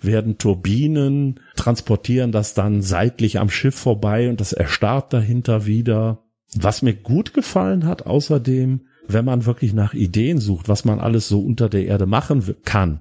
[0.00, 6.22] werden Turbinen transportieren das dann seitlich am Schiff vorbei und das erstarrt dahinter wieder.
[6.54, 11.28] Was mir gut gefallen hat außerdem, wenn man wirklich nach Ideen sucht, was man alles
[11.28, 13.00] so unter der Erde machen kann,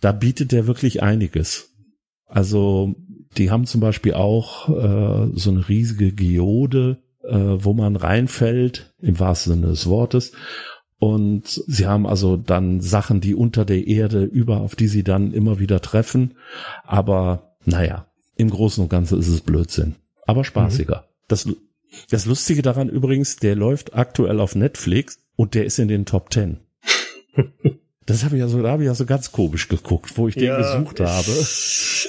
[0.00, 1.74] da bietet der wirklich einiges.
[2.26, 2.94] Also
[3.36, 9.18] die haben zum Beispiel auch äh, so eine riesige Geode, äh, wo man reinfällt, im
[9.18, 10.32] wahrsten Sinne des Wortes.
[10.98, 15.32] Und sie haben also dann Sachen, die unter der Erde über, auf die sie dann
[15.32, 16.34] immer wieder treffen.
[16.84, 18.06] Aber naja,
[18.36, 19.96] im Großen und Ganzen ist es Blödsinn.
[20.26, 20.96] Aber spaßiger.
[20.96, 21.10] Mhm.
[21.28, 21.48] Das
[22.10, 26.30] das Lustige daran übrigens, der läuft aktuell auf Netflix und der ist in den Top
[26.30, 26.60] Ten.
[28.06, 30.64] Das habe ich also, da habe ich also ganz komisch geguckt, wo ich ja, den
[30.64, 31.30] gesucht es, habe.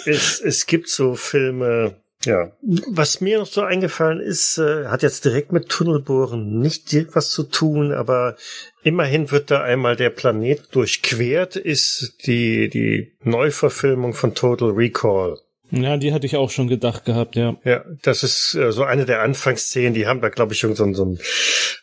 [0.10, 1.95] Es, es gibt so Filme,
[2.26, 2.52] ja.
[2.90, 7.44] Was mir noch so eingefallen ist, äh, hat jetzt direkt mit Tunnelbohren nicht was zu
[7.44, 8.36] tun, aber
[8.84, 15.38] immerhin wird da einmal der Planet durchquert, ist die, die Neuverfilmung von Total Recall.
[15.72, 17.56] Ja, die hatte ich auch schon gedacht gehabt, ja.
[17.64, 20.91] Ja, das ist äh, so eine der Anfangsszenen, die haben da, glaube ich, schon so,
[20.93, 21.19] so ein,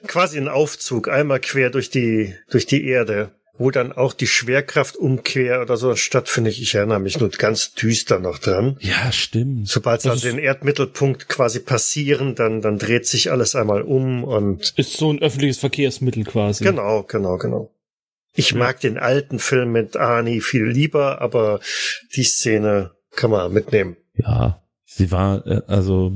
[0.06, 5.60] quasi einen Aufzug, einmal quer durch die, durch die Erde, wo dann auch die Schwerkraftumkehr
[5.60, 6.59] oder so stattfindet.
[6.59, 8.77] Ich erinnere mich nur ganz düster noch dran.
[8.81, 9.69] Ja, stimmt.
[9.69, 14.74] Sobald sie also den Erdmittelpunkt quasi passieren, dann, dann dreht sich alles einmal um und.
[14.77, 16.65] Ist so ein öffentliches Verkehrsmittel quasi.
[16.65, 17.73] Genau, genau, genau.
[18.35, 18.59] Ich ja.
[18.59, 21.59] mag den alten Film mit Arnie viel lieber, aber
[22.15, 23.97] die Szene kann man mitnehmen.
[24.15, 26.12] Ja, sie war, äh, also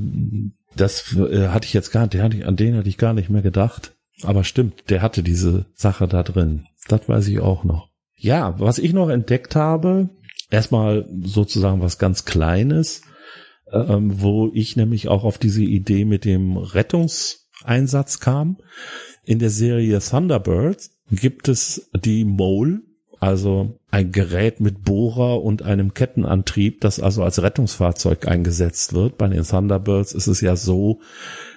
[0.77, 3.95] das äh, hatte ich jetzt gar nicht, an den hatte ich gar nicht mehr gedacht.
[4.23, 6.67] Aber stimmt, der hatte diese Sache da drin.
[6.89, 7.89] Das weiß ich auch noch.
[8.17, 10.11] Ja, was ich noch entdeckt habe,
[10.51, 13.03] erstmal sozusagen was ganz Kleines,
[13.73, 18.59] ähm, wo ich nämlich auch auf diese Idee mit dem Rettungseinsatz kam.
[19.25, 22.83] In der Serie Thunderbirds gibt es die Mole,
[23.23, 29.17] also ein Gerät mit Bohrer und einem Kettenantrieb, das also als Rettungsfahrzeug eingesetzt wird.
[29.17, 31.01] Bei den Thunderbirds ist es ja so,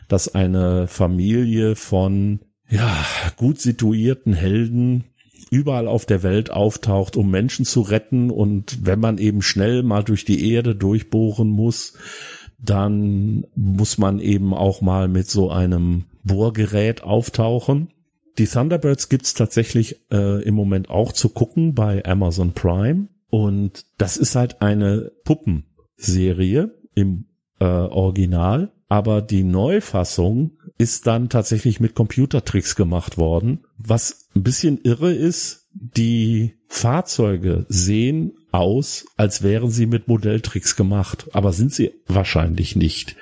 [0.07, 3.03] dass eine Familie von ja,
[3.35, 5.05] gut situierten Helden
[5.49, 8.29] überall auf der Welt auftaucht, um Menschen zu retten.
[8.29, 11.93] Und wenn man eben schnell mal durch die Erde durchbohren muss,
[12.59, 17.89] dann muss man eben auch mal mit so einem Bohrgerät auftauchen.
[18.37, 23.07] Die Thunderbirds gibt's tatsächlich äh, im Moment auch zu gucken bei Amazon Prime.
[23.29, 27.25] Und das ist halt eine Puppenserie im
[27.59, 28.71] äh, Original.
[28.87, 33.65] Aber die Neufassung ist dann tatsächlich mit Computertricks gemacht worden.
[33.77, 41.29] Was ein bisschen irre ist, die Fahrzeuge sehen aus, als wären sie mit Modelltricks gemacht.
[41.33, 43.15] Aber sind sie wahrscheinlich nicht.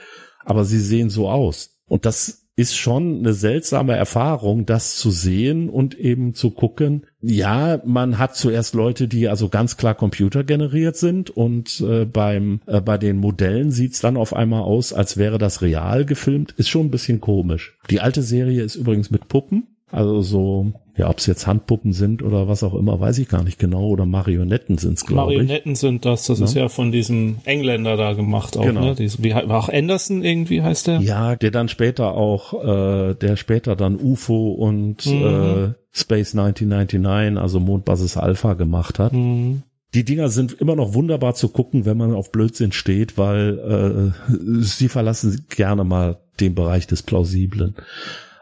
[0.44, 1.80] Aber sie sehen so aus.
[1.88, 7.08] Und das ist schon eine seltsame Erfahrung, das zu sehen und eben zu gucken.
[7.20, 12.80] Ja, man hat zuerst Leute, die also ganz klar computergeneriert sind und äh, beim äh,
[12.80, 16.54] bei den Modellen sieht's dann auf einmal aus, als wäre das real gefilmt.
[16.58, 17.78] Ist schon ein bisschen komisch.
[17.90, 22.22] Die alte Serie ist übrigens mit Puppen, also so ja, ob es jetzt Handpuppen sind
[22.22, 23.88] oder was auch immer, weiß ich gar nicht genau.
[23.88, 25.38] Oder Marionetten sind es, glaube ich.
[25.40, 26.28] Marionetten sind das.
[26.28, 26.46] Das ja.
[26.46, 28.64] ist ja von diesem Engländer da gemacht auch.
[28.64, 28.82] Genau.
[28.82, 28.96] Ne?
[28.96, 31.00] Dies, wie, auch Anderson irgendwie heißt der?
[31.00, 35.24] Ja, der dann später auch, äh, der später dann UFO und mhm.
[35.24, 39.14] äh, Space 1999, also Mondbasis Alpha gemacht hat.
[39.14, 39.64] Mhm.
[39.96, 44.62] Die Dinger sind immer noch wunderbar zu gucken, wenn man auf Blödsinn steht, weil äh,
[44.62, 47.76] sie verlassen gerne mal den Bereich des Plausiblen.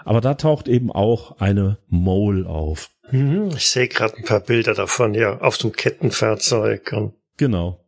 [0.05, 2.89] Aber da taucht eben auch eine Mole auf.
[3.11, 6.93] Mhm, ich sehe gerade ein paar Bilder davon, ja, auf dem Kettenfahrzeug.
[7.37, 7.81] Genau.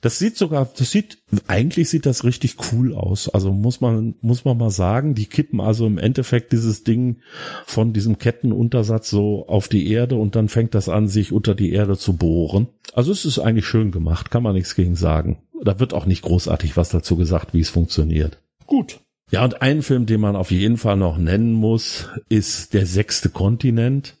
[0.00, 3.28] Das sieht sogar, das sieht, eigentlich sieht das richtig cool aus.
[3.28, 7.20] Also muss man, muss man mal sagen, die kippen also im Endeffekt dieses Ding
[7.64, 11.72] von diesem Kettenuntersatz so auf die Erde und dann fängt das an, sich unter die
[11.72, 12.68] Erde zu bohren.
[12.92, 15.42] Also es ist eigentlich schön gemacht, kann man nichts gegen sagen.
[15.62, 18.38] Da wird auch nicht großartig was dazu gesagt, wie es funktioniert.
[18.66, 19.00] Gut.
[19.30, 23.28] Ja, und ein Film, den man auf jeden Fall noch nennen muss, ist Der sechste
[23.28, 24.16] Kontinent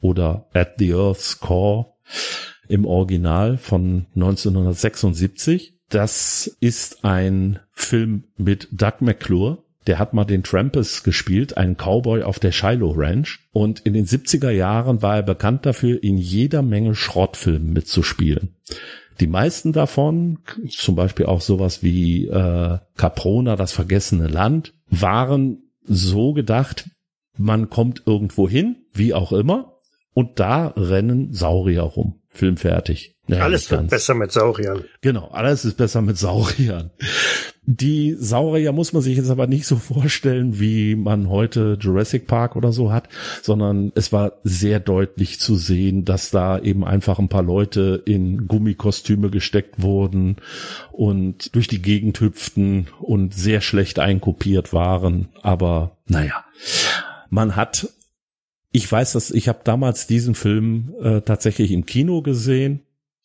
[0.00, 1.86] oder At the Earth's Core
[2.68, 5.74] im Original von 1976.
[5.88, 9.58] Das ist ein Film mit Doug McClure.
[9.86, 13.40] Der hat mal den Trampus gespielt, einen Cowboy auf der Shiloh Ranch.
[13.52, 18.54] Und in den 70er Jahren war er bekannt dafür, in jeder Menge Schrottfilmen mitzuspielen.
[19.20, 26.32] Die meisten davon, zum Beispiel auch sowas wie äh, Caprona, das vergessene Land, waren so
[26.32, 26.88] gedacht,
[27.36, 29.74] man kommt irgendwo hin, wie auch immer,
[30.14, 32.20] Und da rennen Saurier rum.
[32.30, 33.16] Film fertig.
[33.26, 34.84] Naja, alles wird besser mit Sauriern.
[35.00, 36.90] Genau, alles ist besser mit Sauriern.
[37.66, 42.56] Die Saurier muss man sich jetzt aber nicht so vorstellen, wie man heute Jurassic Park
[42.56, 43.08] oder so hat,
[43.42, 48.46] sondern es war sehr deutlich zu sehen, dass da eben einfach ein paar Leute in
[48.46, 50.36] Gummikostüme gesteckt wurden
[50.92, 55.28] und durch die Gegend hüpften und sehr schlecht einkopiert waren.
[55.40, 56.44] Aber naja,
[57.30, 57.88] man hat
[58.76, 62.80] ich weiß, dass ich habe damals diesen Film äh, tatsächlich im Kino gesehen.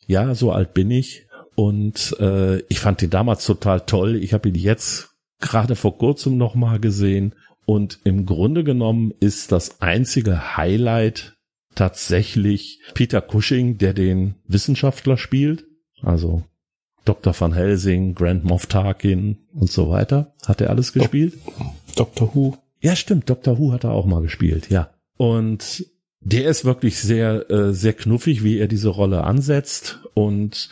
[0.06, 1.26] Ja, so alt bin ich.
[1.60, 4.16] Und äh, ich fand ihn damals total toll.
[4.16, 5.10] Ich habe ihn jetzt
[5.42, 7.36] gerade vor kurzem nochmal gesehen.
[7.66, 11.36] Und im Grunde genommen ist das einzige Highlight
[11.76, 15.66] tatsächlich Peter Cushing, der den Wissenschaftler spielt.
[16.02, 16.44] Also
[17.04, 17.38] Dr.
[17.38, 20.34] Van Helsing, Grand Moff Tarkin und so weiter.
[20.46, 21.34] Hat er alles gespielt?
[21.98, 22.34] Dr.
[22.34, 22.56] Who.
[22.80, 23.30] Ja, stimmt.
[23.30, 23.60] Dr.
[23.60, 24.92] Who hat er auch mal gespielt, ja.
[25.18, 25.86] Und
[26.22, 30.00] der ist wirklich sehr, äh, sehr knuffig, wie er diese Rolle ansetzt.
[30.14, 30.70] Und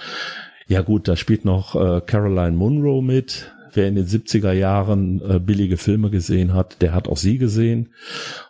[0.67, 3.51] ja gut, da spielt noch äh, Caroline Munro mit.
[3.73, 7.93] Wer in den 70er Jahren äh, billige Filme gesehen hat, der hat auch sie gesehen.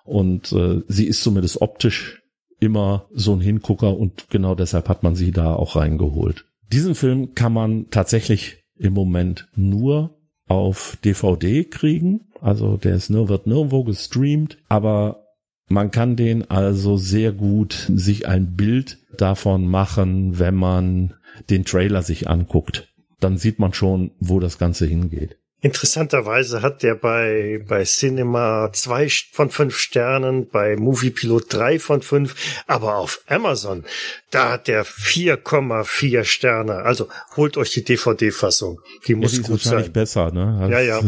[0.06, 2.22] Und äh, sie ist zumindest optisch
[2.60, 6.45] immer so ein Hingucker und genau deshalb hat man sie da auch reingeholt.
[6.72, 10.18] Diesen Film kann man tatsächlich im Moment nur
[10.48, 12.22] auf DVD kriegen.
[12.41, 15.23] Also der ist nur, wird nirgendwo gestreamt, aber
[15.69, 21.14] man kann den also sehr gut sich ein Bild davon machen, wenn man
[21.49, 22.93] den Trailer sich anguckt.
[23.19, 25.38] Dann sieht man schon, wo das Ganze hingeht.
[25.59, 32.35] Interessanterweise hat der bei, bei Cinema zwei von fünf Sternen, bei Moviepilot drei von fünf,
[32.68, 33.84] aber auf Amazon,
[34.30, 36.84] da hat der 4,4 Sterne.
[36.84, 38.81] Also holt euch die DVD-Fassung.
[39.07, 39.91] Die muss ja, die gut sein.
[39.91, 40.59] besser, ne?
[40.61, 41.01] Also ja, ja.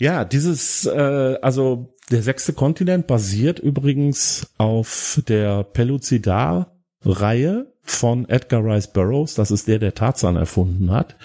[0.00, 5.62] Ja, dieses, äh, also der sechste Kontinent basiert übrigens auf der
[7.00, 9.34] Pellucidar-Reihe von Edgar Rice Burroughs.
[9.34, 11.16] Das ist der, der Tarzan erfunden hat.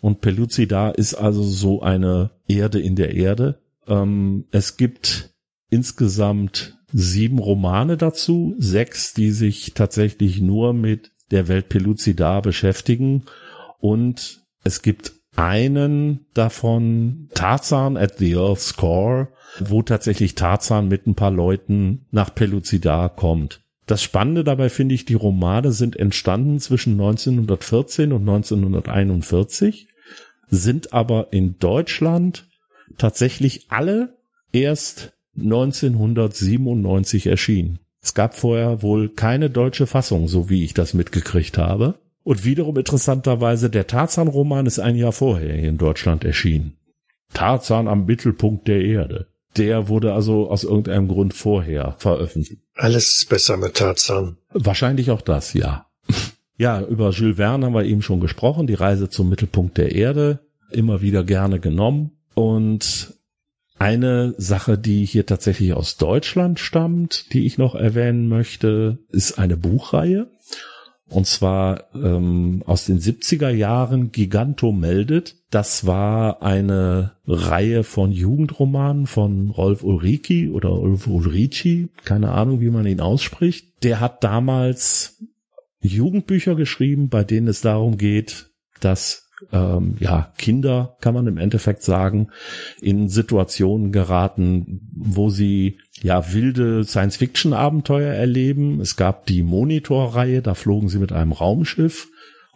[0.00, 3.60] Und Pellucidar ist also so eine Erde in der Erde.
[3.86, 5.34] Ähm, es gibt
[5.68, 13.24] insgesamt sieben Romane dazu, sechs, die sich tatsächlich nur mit der Welt Pellucidar beschäftigen.
[13.78, 19.28] Und es gibt einen davon, Tarzan at the Earth's Core,
[19.58, 23.65] wo tatsächlich Tarzan mit ein paar Leuten nach Pellucidar kommt.
[23.86, 29.88] Das Spannende dabei finde ich, die Romane sind entstanden zwischen 1914 und 1941,
[30.48, 32.48] sind aber in Deutschland
[32.98, 34.16] tatsächlich alle
[34.52, 37.78] erst 1997 erschienen.
[38.02, 41.98] Es gab vorher wohl keine deutsche Fassung, so wie ich das mitgekriegt habe.
[42.22, 46.76] Und wiederum interessanterweise, der Tarzan-Roman ist ein Jahr vorher in Deutschland erschienen.
[47.32, 49.28] Tarzan am Mittelpunkt der Erde.
[49.56, 52.62] Der wurde also aus irgendeinem Grund vorher veröffentlicht.
[52.74, 54.36] Alles ist besser mit Tarzan.
[54.52, 55.86] Wahrscheinlich auch das, ja.
[56.58, 58.66] Ja, über Jules Verne haben wir eben schon gesprochen.
[58.66, 60.40] Die Reise zum Mittelpunkt der Erde.
[60.70, 62.12] Immer wieder gerne genommen.
[62.32, 63.12] Und
[63.78, 69.58] eine Sache, die hier tatsächlich aus Deutschland stammt, die ich noch erwähnen möchte, ist eine
[69.58, 70.30] Buchreihe.
[71.08, 75.36] Und zwar ähm, aus den 70er Jahren Giganto meldet.
[75.50, 82.70] Das war eine Reihe von Jugendromanen von Rolf Ulriki oder Rolf Ulrici, keine Ahnung, wie
[82.70, 83.84] man ihn ausspricht.
[83.84, 85.22] Der hat damals
[85.80, 88.50] Jugendbücher geschrieben, bei denen es darum geht,
[88.80, 92.28] dass ähm, ja, Kinder, kann man im Endeffekt sagen,
[92.80, 98.80] in Situationen geraten, wo sie ja wilde Science-Fiction-Abenteuer erleben.
[98.80, 102.08] Es gab die Monitor-Reihe, da flogen sie mit einem Raumschiff.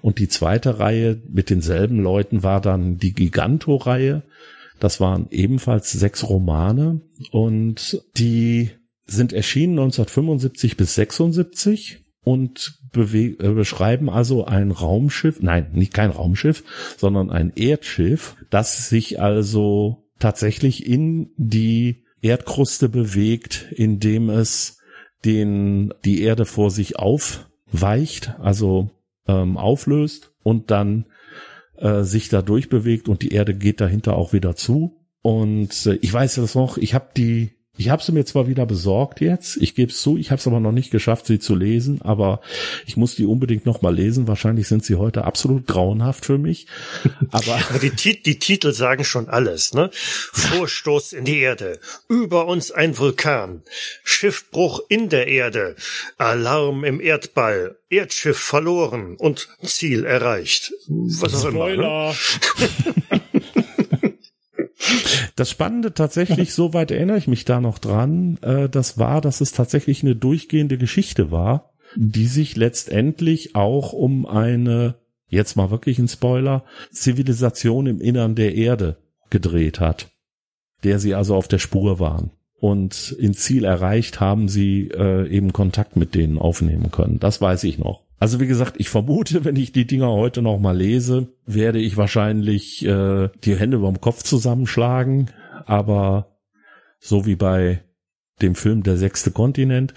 [0.02, 4.22] Und die zweite Reihe mit denselben Leuten war dann die Giganto-Reihe.
[4.78, 7.02] Das waren ebenfalls sechs Romane
[7.32, 8.70] und die
[9.04, 16.62] sind erschienen 1975 bis 76 und äh, beschreiben also ein Raumschiff, nein, nicht kein Raumschiff,
[16.96, 24.78] sondern ein Erdschiff, das sich also tatsächlich in die Erdkruste bewegt, indem es
[25.24, 28.90] den, die Erde vor sich aufweicht, also
[29.26, 31.06] ähm, auflöst und dann
[31.78, 35.00] äh, sich da durchbewegt und die Erde geht dahinter auch wieder zu.
[35.20, 38.66] Und äh, ich weiß das noch, ich habe die ich habe sie mir zwar wieder
[38.66, 41.54] besorgt jetzt, ich gebe es zu, ich habe es aber noch nicht geschafft, sie zu
[41.54, 42.42] lesen, aber
[42.84, 44.28] ich muss die unbedingt noch mal lesen.
[44.28, 46.66] Wahrscheinlich sind sie heute absolut grauenhaft für mich.
[47.30, 49.88] Aber, aber die, die, Titel sagen schon alles, ne?
[49.92, 53.62] Vorstoß in die Erde, über uns ein Vulkan,
[54.04, 55.74] Schiffbruch in der Erde,
[56.18, 60.74] Alarm im Erdball, Erdschiff verloren und Ziel erreicht.
[60.86, 61.76] Was auch immer.
[61.76, 62.14] Ne?
[65.40, 69.52] Das Spannende tatsächlich, soweit erinnere ich mich da noch dran, äh, das war, dass es
[69.52, 74.96] tatsächlich eine durchgehende Geschichte war, die sich letztendlich auch um eine,
[75.28, 78.98] jetzt mal wirklich ein Spoiler, Zivilisation im Innern der Erde
[79.30, 80.10] gedreht hat,
[80.84, 82.32] der sie also auf der Spur waren.
[82.58, 87.18] Und in Ziel erreicht haben sie äh, eben Kontakt mit denen aufnehmen können.
[87.18, 88.02] Das weiß ich noch.
[88.20, 91.96] Also wie gesagt, ich vermute, wenn ich die Dinger heute noch mal lese, werde ich
[91.96, 95.30] wahrscheinlich äh, die Hände überm Kopf zusammenschlagen.
[95.64, 96.36] Aber
[96.98, 97.82] so wie bei
[98.42, 99.94] dem Film Der sechste Kontinent.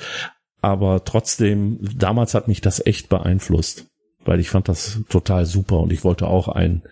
[0.61, 3.87] Aber trotzdem, damals hat mich das echt beeinflusst,
[4.23, 6.83] weil ich fand das total super und ich wollte auch ein,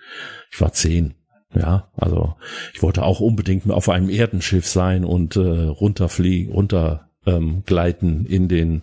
[0.51, 1.13] ich war zehn,
[1.55, 2.35] ja, also
[2.73, 8.48] ich wollte auch unbedingt auf einem Erdenschiff sein und äh, runterfliegen, runter ähm, gleiten in
[8.48, 8.81] den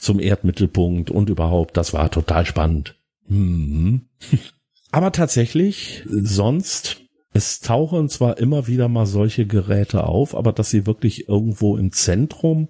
[0.00, 2.96] zum Erdmittelpunkt und überhaupt, das war total spannend.
[3.26, 4.08] Mhm.
[4.90, 7.02] Aber tatsächlich, sonst,
[7.32, 11.92] es tauchen zwar immer wieder mal solche Geräte auf, aber dass sie wirklich irgendwo im
[11.92, 12.68] Zentrum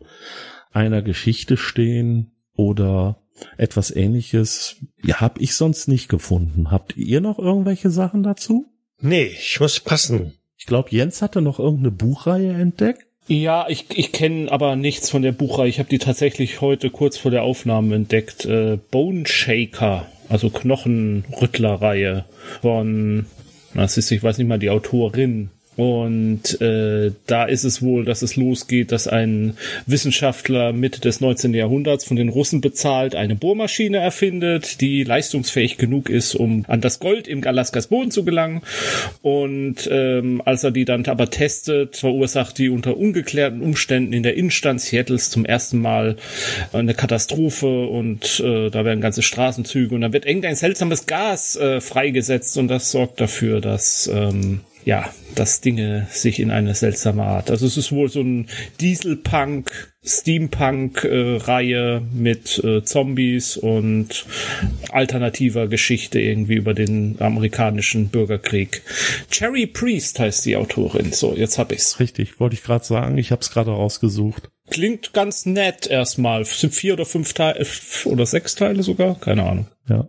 [0.72, 3.22] einer Geschichte stehen oder
[3.56, 6.72] etwas ähnliches, ja, habe ich sonst nicht gefunden.
[6.72, 8.66] Habt ihr noch irgendwelche Sachen dazu?
[9.00, 10.34] Nee, ich muss passen.
[10.56, 13.06] Ich glaube, Jens hatte noch irgendeine Buchreihe entdeckt.
[13.28, 15.68] Ja, ich, ich kenne aber nichts von der Buchreihe.
[15.68, 18.46] Ich habe die tatsächlich heute kurz vor der Aufnahme entdeckt.
[18.46, 22.24] Äh, Bone Shaker, also Knochenrüttler-Reihe
[22.62, 23.26] von,
[23.74, 25.50] das ist, ich weiß nicht mal, die Autorin.
[25.78, 29.56] Und äh, da ist es wohl, dass es losgeht, dass ein
[29.86, 31.54] Wissenschaftler Mitte des 19.
[31.54, 36.98] Jahrhunderts von den Russen bezahlt eine Bohrmaschine erfindet, die leistungsfähig genug ist, um an das
[36.98, 38.62] Gold im Alaskas Boden zu gelangen.
[39.22, 44.34] Und ähm, als er die dann aber testet, verursacht die unter ungeklärten Umständen in der
[44.34, 46.16] Innenstadt Seattles zum ersten Mal
[46.72, 51.80] eine Katastrophe und äh, da werden ganze Straßenzüge und dann wird irgendein seltsames Gas äh,
[51.80, 57.50] freigesetzt und das sorgt dafür, dass ähm, ja, dass Dinge sich in eine seltsame Art.
[57.50, 58.46] Also es ist wohl so ein
[58.80, 64.24] Dieselpunk, Steampunk-Reihe äh, mit äh, Zombies und
[64.88, 68.80] alternativer Geschichte irgendwie über den amerikanischen Bürgerkrieg.
[69.30, 71.12] Cherry Priest heißt die Autorin.
[71.12, 72.00] So, jetzt hab ich's.
[72.00, 73.18] Richtig, wollte ich gerade sagen.
[73.18, 74.48] Ich hab's gerade rausgesucht.
[74.70, 76.46] Klingt ganz nett erstmal.
[76.46, 77.66] sind vier oder fünf Teile
[78.06, 79.20] oder sechs Teile sogar?
[79.20, 79.66] Keine Ahnung.
[79.86, 80.08] Ja.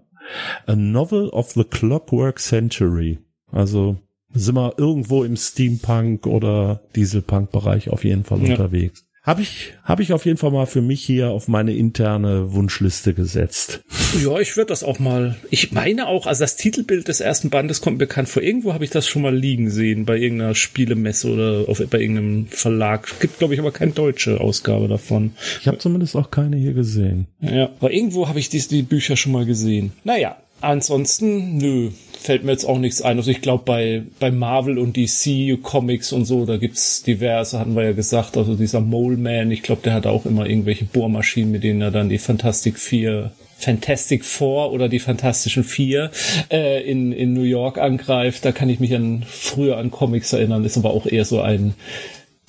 [0.68, 3.20] A Novel of the Clockwork Century.
[3.52, 3.98] Also
[4.34, 8.52] sind wir irgendwo im Steampunk oder Dieselpunk-Bereich auf jeden Fall ja.
[8.52, 9.06] unterwegs.
[9.22, 13.14] Habe ich, hab ich auf jeden Fall mal für mich hier auf meine interne Wunschliste
[13.14, 13.82] gesetzt.
[14.24, 15.36] Ja, ich würde das auch mal.
[15.52, 18.42] Ich meine auch, also das Titelbild des ersten Bandes kommt mir bekannt vor.
[18.42, 22.48] Irgendwo habe ich das schon mal liegen sehen, bei irgendeiner Spielemesse oder auf, bei irgendeinem
[22.48, 23.20] Verlag.
[23.20, 25.34] Gibt, glaube ich, aber keine deutsche Ausgabe davon.
[25.60, 27.28] Ich habe zumindest auch keine hier gesehen.
[27.42, 29.92] Ja, aber irgendwo habe ich die, die Bücher schon mal gesehen.
[30.06, 33.18] Naja, Ansonsten, nö, fällt mir jetzt auch nichts ein.
[33.18, 37.76] Also ich glaube, bei, bei Marvel und DC Comics und so, da gibt's diverse, hatten
[37.76, 38.38] wir ja gesagt.
[38.38, 41.92] Also dieser Mole Man, ich glaube, der hat auch immer irgendwelche Bohrmaschinen, mit denen er
[41.92, 46.12] dann die Fantastic Vier Fantastic Four oder die Fantastischen Vier
[46.50, 48.46] äh, in, in New York angreift.
[48.46, 51.74] Da kann ich mich an früher an Comics erinnern, ist aber auch eher so ein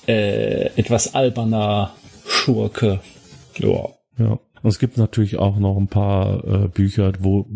[0.07, 1.93] äh, etwas alberner
[2.25, 3.01] Schurke.
[3.57, 3.89] Ja.
[4.17, 4.39] Ja.
[4.63, 7.47] Und es gibt natürlich auch noch ein paar äh, Bücher, wo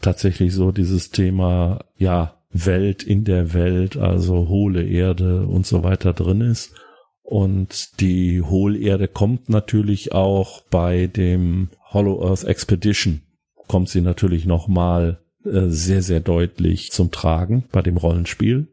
[0.00, 6.12] tatsächlich so dieses Thema, ja, Welt in der Welt, also hohle Erde und so weiter
[6.12, 6.74] drin ist.
[7.22, 13.22] Und die Hohlerde kommt natürlich auch bei dem Hollow Earth Expedition,
[13.68, 18.66] kommt sie natürlich nochmal äh, sehr, sehr deutlich zum Tragen bei dem Rollenspiel,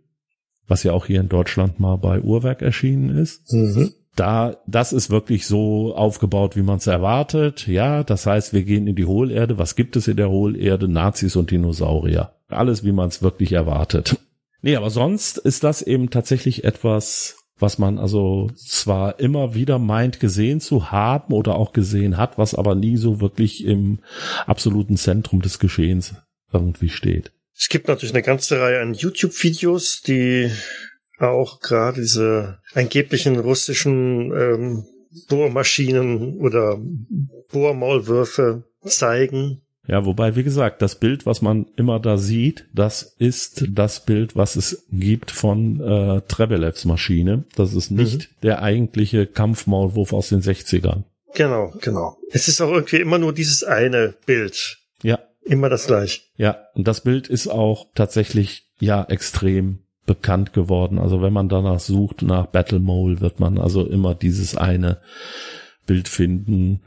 [0.67, 3.53] was ja auch hier in Deutschland mal bei Uhrwerk erschienen ist.
[3.53, 7.67] Mhm da, das ist wirklich so aufgebaut, wie man es erwartet.
[7.67, 9.57] Ja, das heißt, wir gehen in die Hohlerde.
[9.57, 10.87] Was gibt es in der Hohlerde?
[10.87, 12.33] Nazis und Dinosaurier.
[12.49, 14.17] Alles, wie man es wirklich erwartet.
[14.61, 20.19] Nee, aber sonst ist das eben tatsächlich etwas, was man also zwar immer wieder meint
[20.19, 23.99] gesehen zu haben oder auch gesehen hat, was aber nie so wirklich im
[24.45, 26.15] absoluten Zentrum des Geschehens
[26.51, 27.31] irgendwie steht.
[27.55, 30.51] Es gibt natürlich eine ganze Reihe an YouTube-Videos, die
[31.17, 34.85] auch gerade diese angeblichen russischen ähm,
[35.29, 36.79] Bohrmaschinen oder
[37.51, 39.61] Bohrmaulwürfe zeigen.
[39.87, 44.35] Ja, wobei, wie gesagt, das Bild, was man immer da sieht, das ist das Bild,
[44.35, 47.45] was es gibt von äh, Trebelevs Maschine.
[47.55, 48.35] Das ist nicht mhm.
[48.43, 51.03] der eigentliche Kampfmaulwurf aus den 60ern.
[51.33, 52.17] Genau, genau.
[52.31, 54.77] Es ist auch irgendwie immer nur dieses eine Bild.
[55.03, 55.19] Ja.
[55.43, 56.21] Immer das gleiche.
[56.35, 60.97] Ja, und das Bild ist auch tatsächlich, ja, extrem bekannt geworden.
[60.97, 64.97] Also wenn man danach sucht, nach Battle Mole, wird man also immer dieses eine
[65.85, 66.81] Bild finden.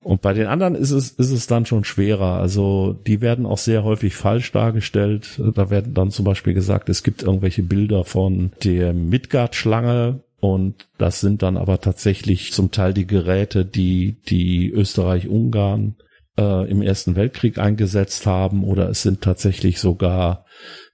[0.00, 2.34] Und bei den anderen ist es, ist es dann schon schwerer.
[2.34, 5.40] Also die werden auch sehr häufig falsch dargestellt.
[5.54, 11.20] Da werden dann zum Beispiel gesagt, es gibt irgendwelche Bilder von der Midgard-Schlange und das
[11.20, 15.96] sind dann aber tatsächlich zum Teil die Geräte, die die Österreich-Ungarn
[16.38, 20.44] äh, im Ersten Weltkrieg eingesetzt haben oder es sind tatsächlich sogar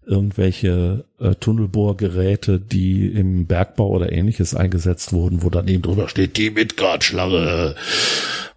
[0.06, 6.36] irgendwelche äh, Tunnelbohrgeräte, die im Bergbau oder ähnliches eingesetzt wurden, wo dann eben drüber steht,
[6.36, 7.74] die Midgard-Schlange.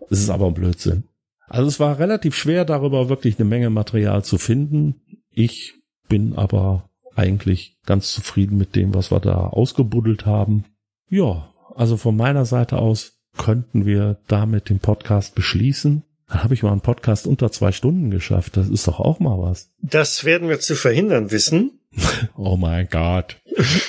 [0.09, 1.03] Es ist aber ein Blödsinn.
[1.47, 4.95] Also es war relativ schwer, darüber wirklich eine Menge Material zu finden.
[5.31, 5.75] Ich
[6.09, 10.65] bin aber eigentlich ganz zufrieden mit dem, was wir da ausgebuddelt haben.
[11.09, 16.03] Ja, also von meiner Seite aus könnten wir damit den Podcast beschließen.
[16.27, 18.57] Dann habe ich mal einen Podcast unter zwei Stunden geschafft.
[18.57, 19.69] Das ist doch auch mal was.
[19.81, 21.71] Das werden wir zu verhindern wissen.
[22.35, 23.37] Oh mein Gott.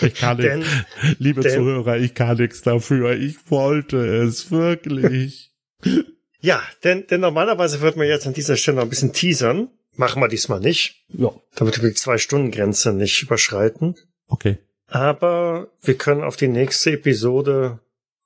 [0.00, 0.86] Ich kann Denn- nicht,
[1.18, 3.12] liebe denn- Zuhörer, ich kann nichts dafür.
[3.16, 5.52] Ich wollte es wirklich.
[6.40, 9.70] Ja, denn, denn normalerweise würden wir jetzt an dieser Stelle noch ein bisschen teasern.
[9.96, 11.32] Machen wir diesmal nicht, Ja.
[11.56, 13.96] damit wir die Zwei-Stunden-Grenze nicht überschreiten.
[14.28, 14.58] Okay.
[14.86, 17.80] Aber wir können auf die nächste Episode,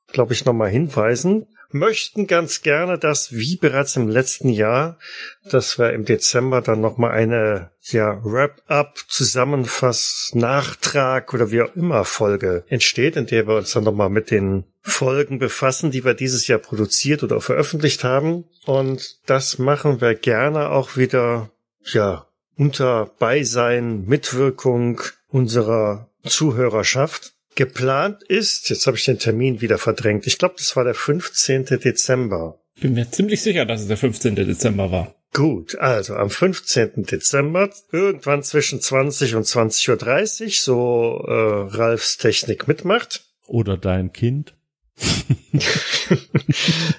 [0.09, 1.47] glaube ich, nochmal hinweisen.
[1.73, 4.99] Möchten ganz gerne, dass, wie bereits im letzten Jahr,
[5.51, 12.05] dass wir im Dezember dann nochmal eine, ja, Wrap-up, Zusammenfass, Nachtrag oder wie auch immer
[12.05, 16.47] Folge entsteht, in der wir uns dann nochmal mit den Folgen befassen, die wir dieses
[16.49, 18.45] Jahr produziert oder veröffentlicht haben.
[18.67, 21.51] Und das machen wir gerne auch wieder,
[21.85, 22.27] ja,
[22.57, 27.33] unter Beisein, Mitwirkung unserer Zuhörerschaft.
[27.55, 31.67] Geplant ist, jetzt habe ich den Termin wieder verdrängt, ich glaube, das war der 15.
[31.67, 32.59] Dezember.
[32.81, 34.35] Bin mir ziemlich sicher, dass es der 15.
[34.35, 35.15] Dezember war.
[35.35, 37.05] Gut, also am 15.
[37.05, 43.25] Dezember, irgendwann zwischen 20 und 20.30 Uhr, so äh, Ralfs Technik mitmacht.
[43.47, 44.55] Oder dein Kind.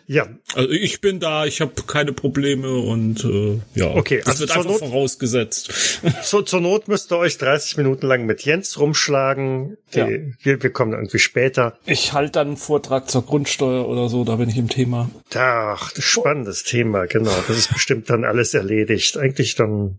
[0.07, 4.39] Ja, Also ich bin da, ich habe keine Probleme und äh, ja, Okay, das also
[4.41, 5.73] wird einfach Not- vorausgesetzt.
[6.23, 9.77] so, zur Not müsst ihr euch 30 Minuten lang mit Jens rumschlagen.
[9.93, 10.07] Die, Ja.
[10.07, 11.77] wir, wir kommen irgendwie später.
[11.85, 15.09] Ich halte dann einen Vortrag zur Grundsteuer oder so, da bin ich im Thema.
[15.35, 17.33] Ach, spannendes Thema, genau.
[17.47, 19.17] Das ist bestimmt dann alles erledigt.
[19.17, 19.97] Eigentlich dann,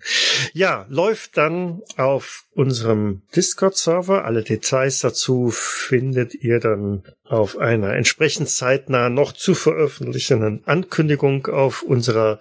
[0.53, 4.25] ja, läuft dann auf unserem Discord-Server.
[4.25, 11.83] Alle Details dazu findet ihr dann auf einer entsprechend zeitnah noch zu veröffentlichenden Ankündigung auf
[11.83, 12.41] unserer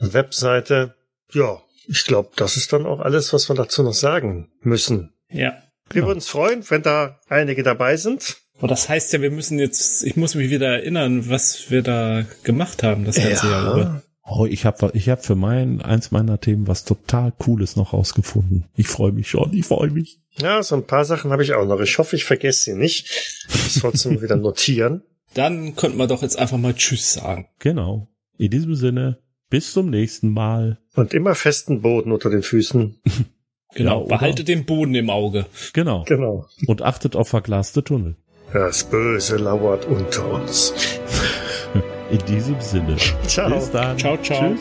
[0.00, 0.94] Webseite.
[1.32, 5.12] Ja, ich glaube, das ist dann auch alles, was wir dazu noch sagen müssen.
[5.30, 5.54] Ja.
[5.90, 8.36] Wir würden uns freuen, wenn da einige dabei sind.
[8.58, 12.24] Aber das heißt ja, wir müssen jetzt, ich muss mich wieder erinnern, was wir da
[12.42, 14.02] gemacht haben das ganze Jahr über.
[14.30, 18.66] Oh, ich habe ich hab für mein eins meiner Themen was total Cooles noch rausgefunden.
[18.76, 20.20] Ich freue mich schon, ich freue mich.
[20.36, 21.80] Ja, so ein paar Sachen habe ich auch noch.
[21.80, 23.08] Ich hoffe, ich vergesse sie nicht.
[23.48, 25.02] Ich trotzdem wieder notieren.
[25.34, 27.48] Dann könnten wir doch jetzt einfach mal Tschüss sagen.
[27.58, 28.08] Genau.
[28.36, 29.18] In diesem Sinne,
[29.50, 30.78] bis zum nächsten Mal.
[30.94, 33.00] Und immer festen Boden unter den Füßen.
[33.74, 34.00] Genau.
[34.00, 34.16] Ja?
[34.16, 35.44] Behaltet den Boden im Auge.
[35.74, 36.02] Genau.
[36.04, 36.46] Genau.
[36.66, 38.16] Und achtet auf verglaste Tunnel.
[38.50, 40.72] Das Böse lauert unter uns.
[42.10, 42.96] In diesem Sinne.
[43.26, 43.50] Ciao.
[43.50, 43.98] Bis dann.
[43.98, 44.54] Ciao, ciao.
[44.54, 44.60] Tschüss.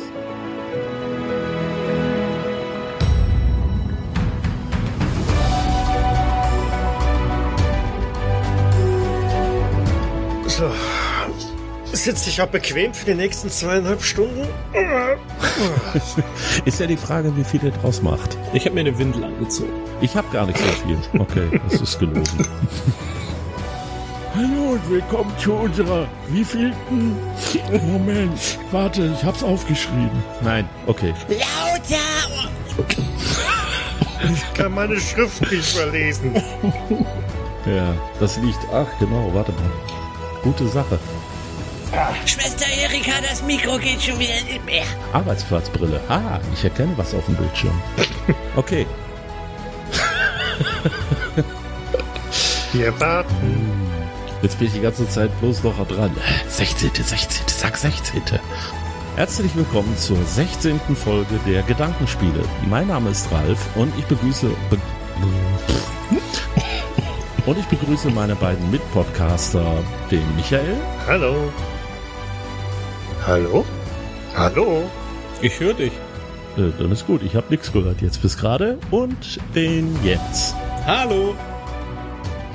[10.47, 10.71] So.
[11.93, 14.47] Sitze ich auch bequem für die nächsten zweieinhalb Stunden?
[16.65, 18.37] Ist ja die Frage, wie viel ihr draus macht.
[18.53, 19.71] Ich habe mir eine Windel angezogen.
[20.01, 20.97] Ich habe gar nicht so viel.
[21.19, 22.23] Okay, das ist gelogen.
[24.77, 27.15] Und willkommen zu unserer wievielten?
[27.87, 30.23] Moment, warte, ich hab's aufgeschrieben.
[30.41, 31.15] Nein, okay.
[34.31, 36.35] Ich kann meine Schrift nicht verlesen.
[37.65, 38.59] Ja, das liegt.
[38.71, 39.69] Ach, genau, warte mal.
[40.41, 40.97] Gute Sache.
[42.25, 44.85] Schwester Erika, das Mikro geht schon wieder nicht mehr.
[45.11, 45.99] Arbeitsplatzbrille.
[46.07, 47.81] Ah, ich erkenne was auf dem Bildschirm.
[48.55, 48.85] Okay.
[52.71, 53.66] Wir warten.
[54.41, 56.11] Jetzt bin ich die ganze Zeit bloß noch dran.
[56.47, 56.91] 16.
[56.93, 57.47] 16.
[57.47, 58.21] Sag 16.
[59.15, 60.79] Herzlich willkommen zur 16.
[60.95, 62.43] Folge der Gedankenspiele.
[62.69, 64.77] Mein Name ist Ralf und ich begrüße be
[67.47, 70.75] und ich begrüße meine beiden Mitpodcaster, den Michael
[71.07, 71.51] Hallo.
[73.25, 73.65] Hallo?
[74.35, 74.83] Hallo?
[75.41, 75.93] Ich höre dich.
[76.57, 80.53] Äh, dann ist gut, ich habe nichts gehört jetzt bis gerade und den Jens.
[80.85, 81.33] Hallo.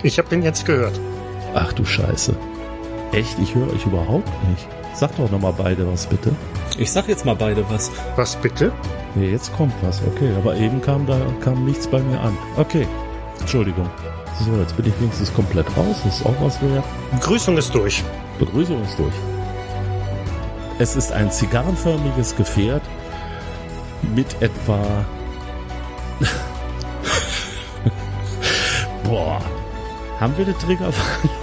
[0.05, 1.01] Ich habe den jetzt gehört.
[1.55, 2.35] Ach du Scheiße.
[3.13, 4.67] Echt, ich höre euch überhaupt nicht.
[4.95, 6.35] Sag doch nochmal beide was bitte.
[6.79, 7.91] Ich sag jetzt mal beide was.
[8.17, 8.73] Was bitte?
[9.15, 10.31] Nee, jetzt kommt was, okay.
[10.39, 12.37] Aber eben kam da kam nichts bei mir an.
[12.57, 12.87] Okay.
[13.41, 13.89] Entschuldigung.
[14.41, 15.97] So, jetzt bin ich wenigstens komplett raus.
[16.05, 16.85] Das ist auch was wert.
[17.13, 18.03] Begrüßung ist durch.
[18.39, 19.13] Begrüßung ist durch.
[20.79, 22.83] Es ist ein zigarrenförmiges Gefährt
[24.15, 25.05] mit etwa.
[29.05, 29.41] Boah.
[30.19, 31.42] Haben wir eine Triggerwarnung?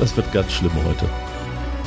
[0.00, 1.06] Das wird ganz schlimm heute.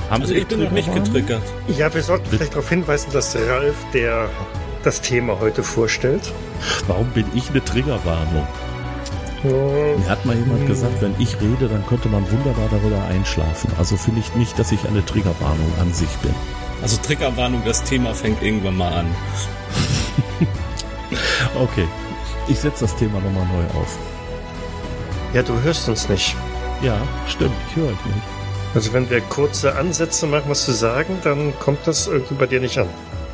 [0.09, 1.43] Haben Also Sie ich bin noch nicht getriggert.
[1.67, 4.29] Ja, wir sollten vielleicht darauf hinweisen, dass Ralf der
[4.83, 6.31] das Thema heute vorstellt.
[6.87, 8.47] Warum bin ich eine Triggerwarnung?
[9.43, 13.71] Mir hat mal jemand gesagt, wenn ich rede, dann könnte man wunderbar darüber einschlafen.
[13.77, 16.33] Also finde ich nicht, dass ich eine Triggerwarnung an sich bin.
[16.81, 19.07] Also Triggerwarnung, das Thema fängt irgendwann mal an.
[21.55, 21.87] Okay,
[22.47, 23.99] ich setze das Thema nochmal neu auf.
[25.33, 26.35] Ja, du hörst uns nicht.
[26.83, 26.97] Ja,
[27.27, 28.27] stimmt, ich höre euch nicht.
[28.75, 32.59] Also wenn wir kurze Ansätze machen, was zu sagen, dann kommt das irgendwie bei dir
[32.59, 32.87] nicht an.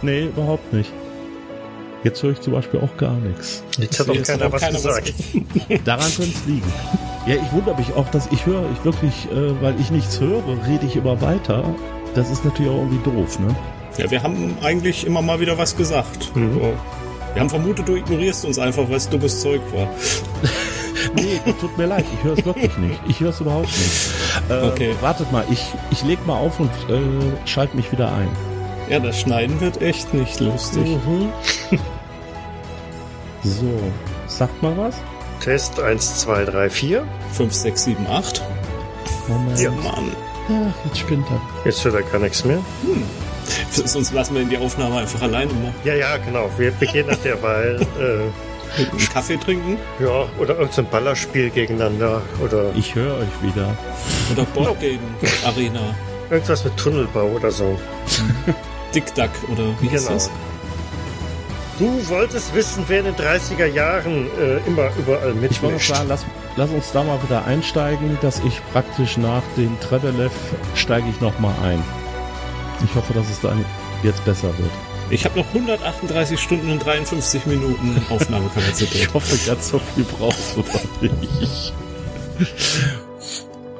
[0.03, 0.91] Nee, überhaupt nicht.
[2.03, 3.63] Jetzt höre ich zum Beispiel auch gar nichts.
[3.79, 5.13] Jetzt hat auch keiner auch was keiner was gesagt.
[5.85, 6.73] Daran könnte es liegen.
[7.25, 10.43] Ja, ich wundere mich auch, dass ich höre, ich wirklich, äh, weil ich nichts höre,
[10.67, 11.63] rede ich immer weiter.
[12.15, 13.55] Das ist natürlich auch irgendwie doof, ne?
[13.97, 16.35] Ja, wir haben eigentlich immer mal wieder was gesagt.
[16.35, 16.61] Mhm.
[17.33, 19.87] Wir haben vermutet, du ignorierst uns einfach, weil es dummes Zeug war.
[21.15, 22.99] Nee, tut mir leid, ich höre es wirklich nicht.
[23.07, 24.09] Ich höre es überhaupt nicht.
[24.49, 24.95] Äh, Okay.
[25.01, 28.29] Wartet mal, ich, ich leg mal auf und äh, schalte mich wieder ein.
[28.89, 30.85] Ja, das Schneiden wird echt nicht lustig.
[31.05, 31.29] Mhm.
[33.43, 33.65] So,
[34.27, 34.95] sagt mal was?
[35.43, 37.07] Test 1, 2, 3, 4.
[37.33, 38.41] 5, 6, 7, 8.
[39.27, 39.59] Moment.
[39.59, 39.71] Ja.
[39.71, 40.11] Mann.
[40.49, 41.39] Ach, jetzt spinnt er.
[41.65, 42.59] Jetzt hört er gar nichts mehr.
[43.71, 45.73] Sonst lassen wir die Aufnahme einfach alleine machen.
[45.85, 46.49] Ja, ja, genau.
[46.57, 47.79] Wir beginnen nach derweil.
[47.99, 52.21] Äh, Einen Kaffee trinken ja, oder irgendein Ballerspiel gegeneinander.
[52.43, 53.75] Oder Ich höre euch wieder.
[54.31, 54.99] oder Boardgame
[55.45, 55.95] Arena.
[56.29, 57.77] irgendwas mit Tunnelbau oder so.
[58.95, 60.13] Dick Duck oder wie hieß Genau.
[60.13, 60.29] das?
[61.79, 65.87] Du wolltest wissen, wer in den 30er Jahren äh, immer überall Ich wollte mitmischt.
[65.95, 66.25] sagen, lass,
[66.57, 70.33] lass uns da mal wieder einsteigen, dass ich praktisch nach dem Trebelev
[70.75, 71.81] steige ich nochmal ein.
[72.83, 73.63] Ich hoffe, dass es dann
[74.03, 74.71] jetzt besser wird.
[75.11, 79.01] Ich habe noch 138 Stunden und 53 Minuten Aufnahmekapazität.
[79.09, 80.61] Ich hoffe, ganz so viel brauchst du
[81.05, 81.73] nicht.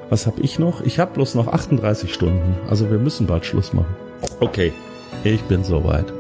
[0.10, 0.82] Was habe ich noch?
[0.82, 2.58] Ich habe bloß noch 38 Stunden.
[2.68, 3.96] Also wir müssen bald Schluss machen.
[4.40, 4.74] Okay,
[5.24, 6.12] ich bin soweit.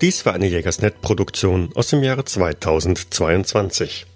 [0.00, 4.06] Dies war eine Jägersnet-Produktion aus dem Jahre 2022.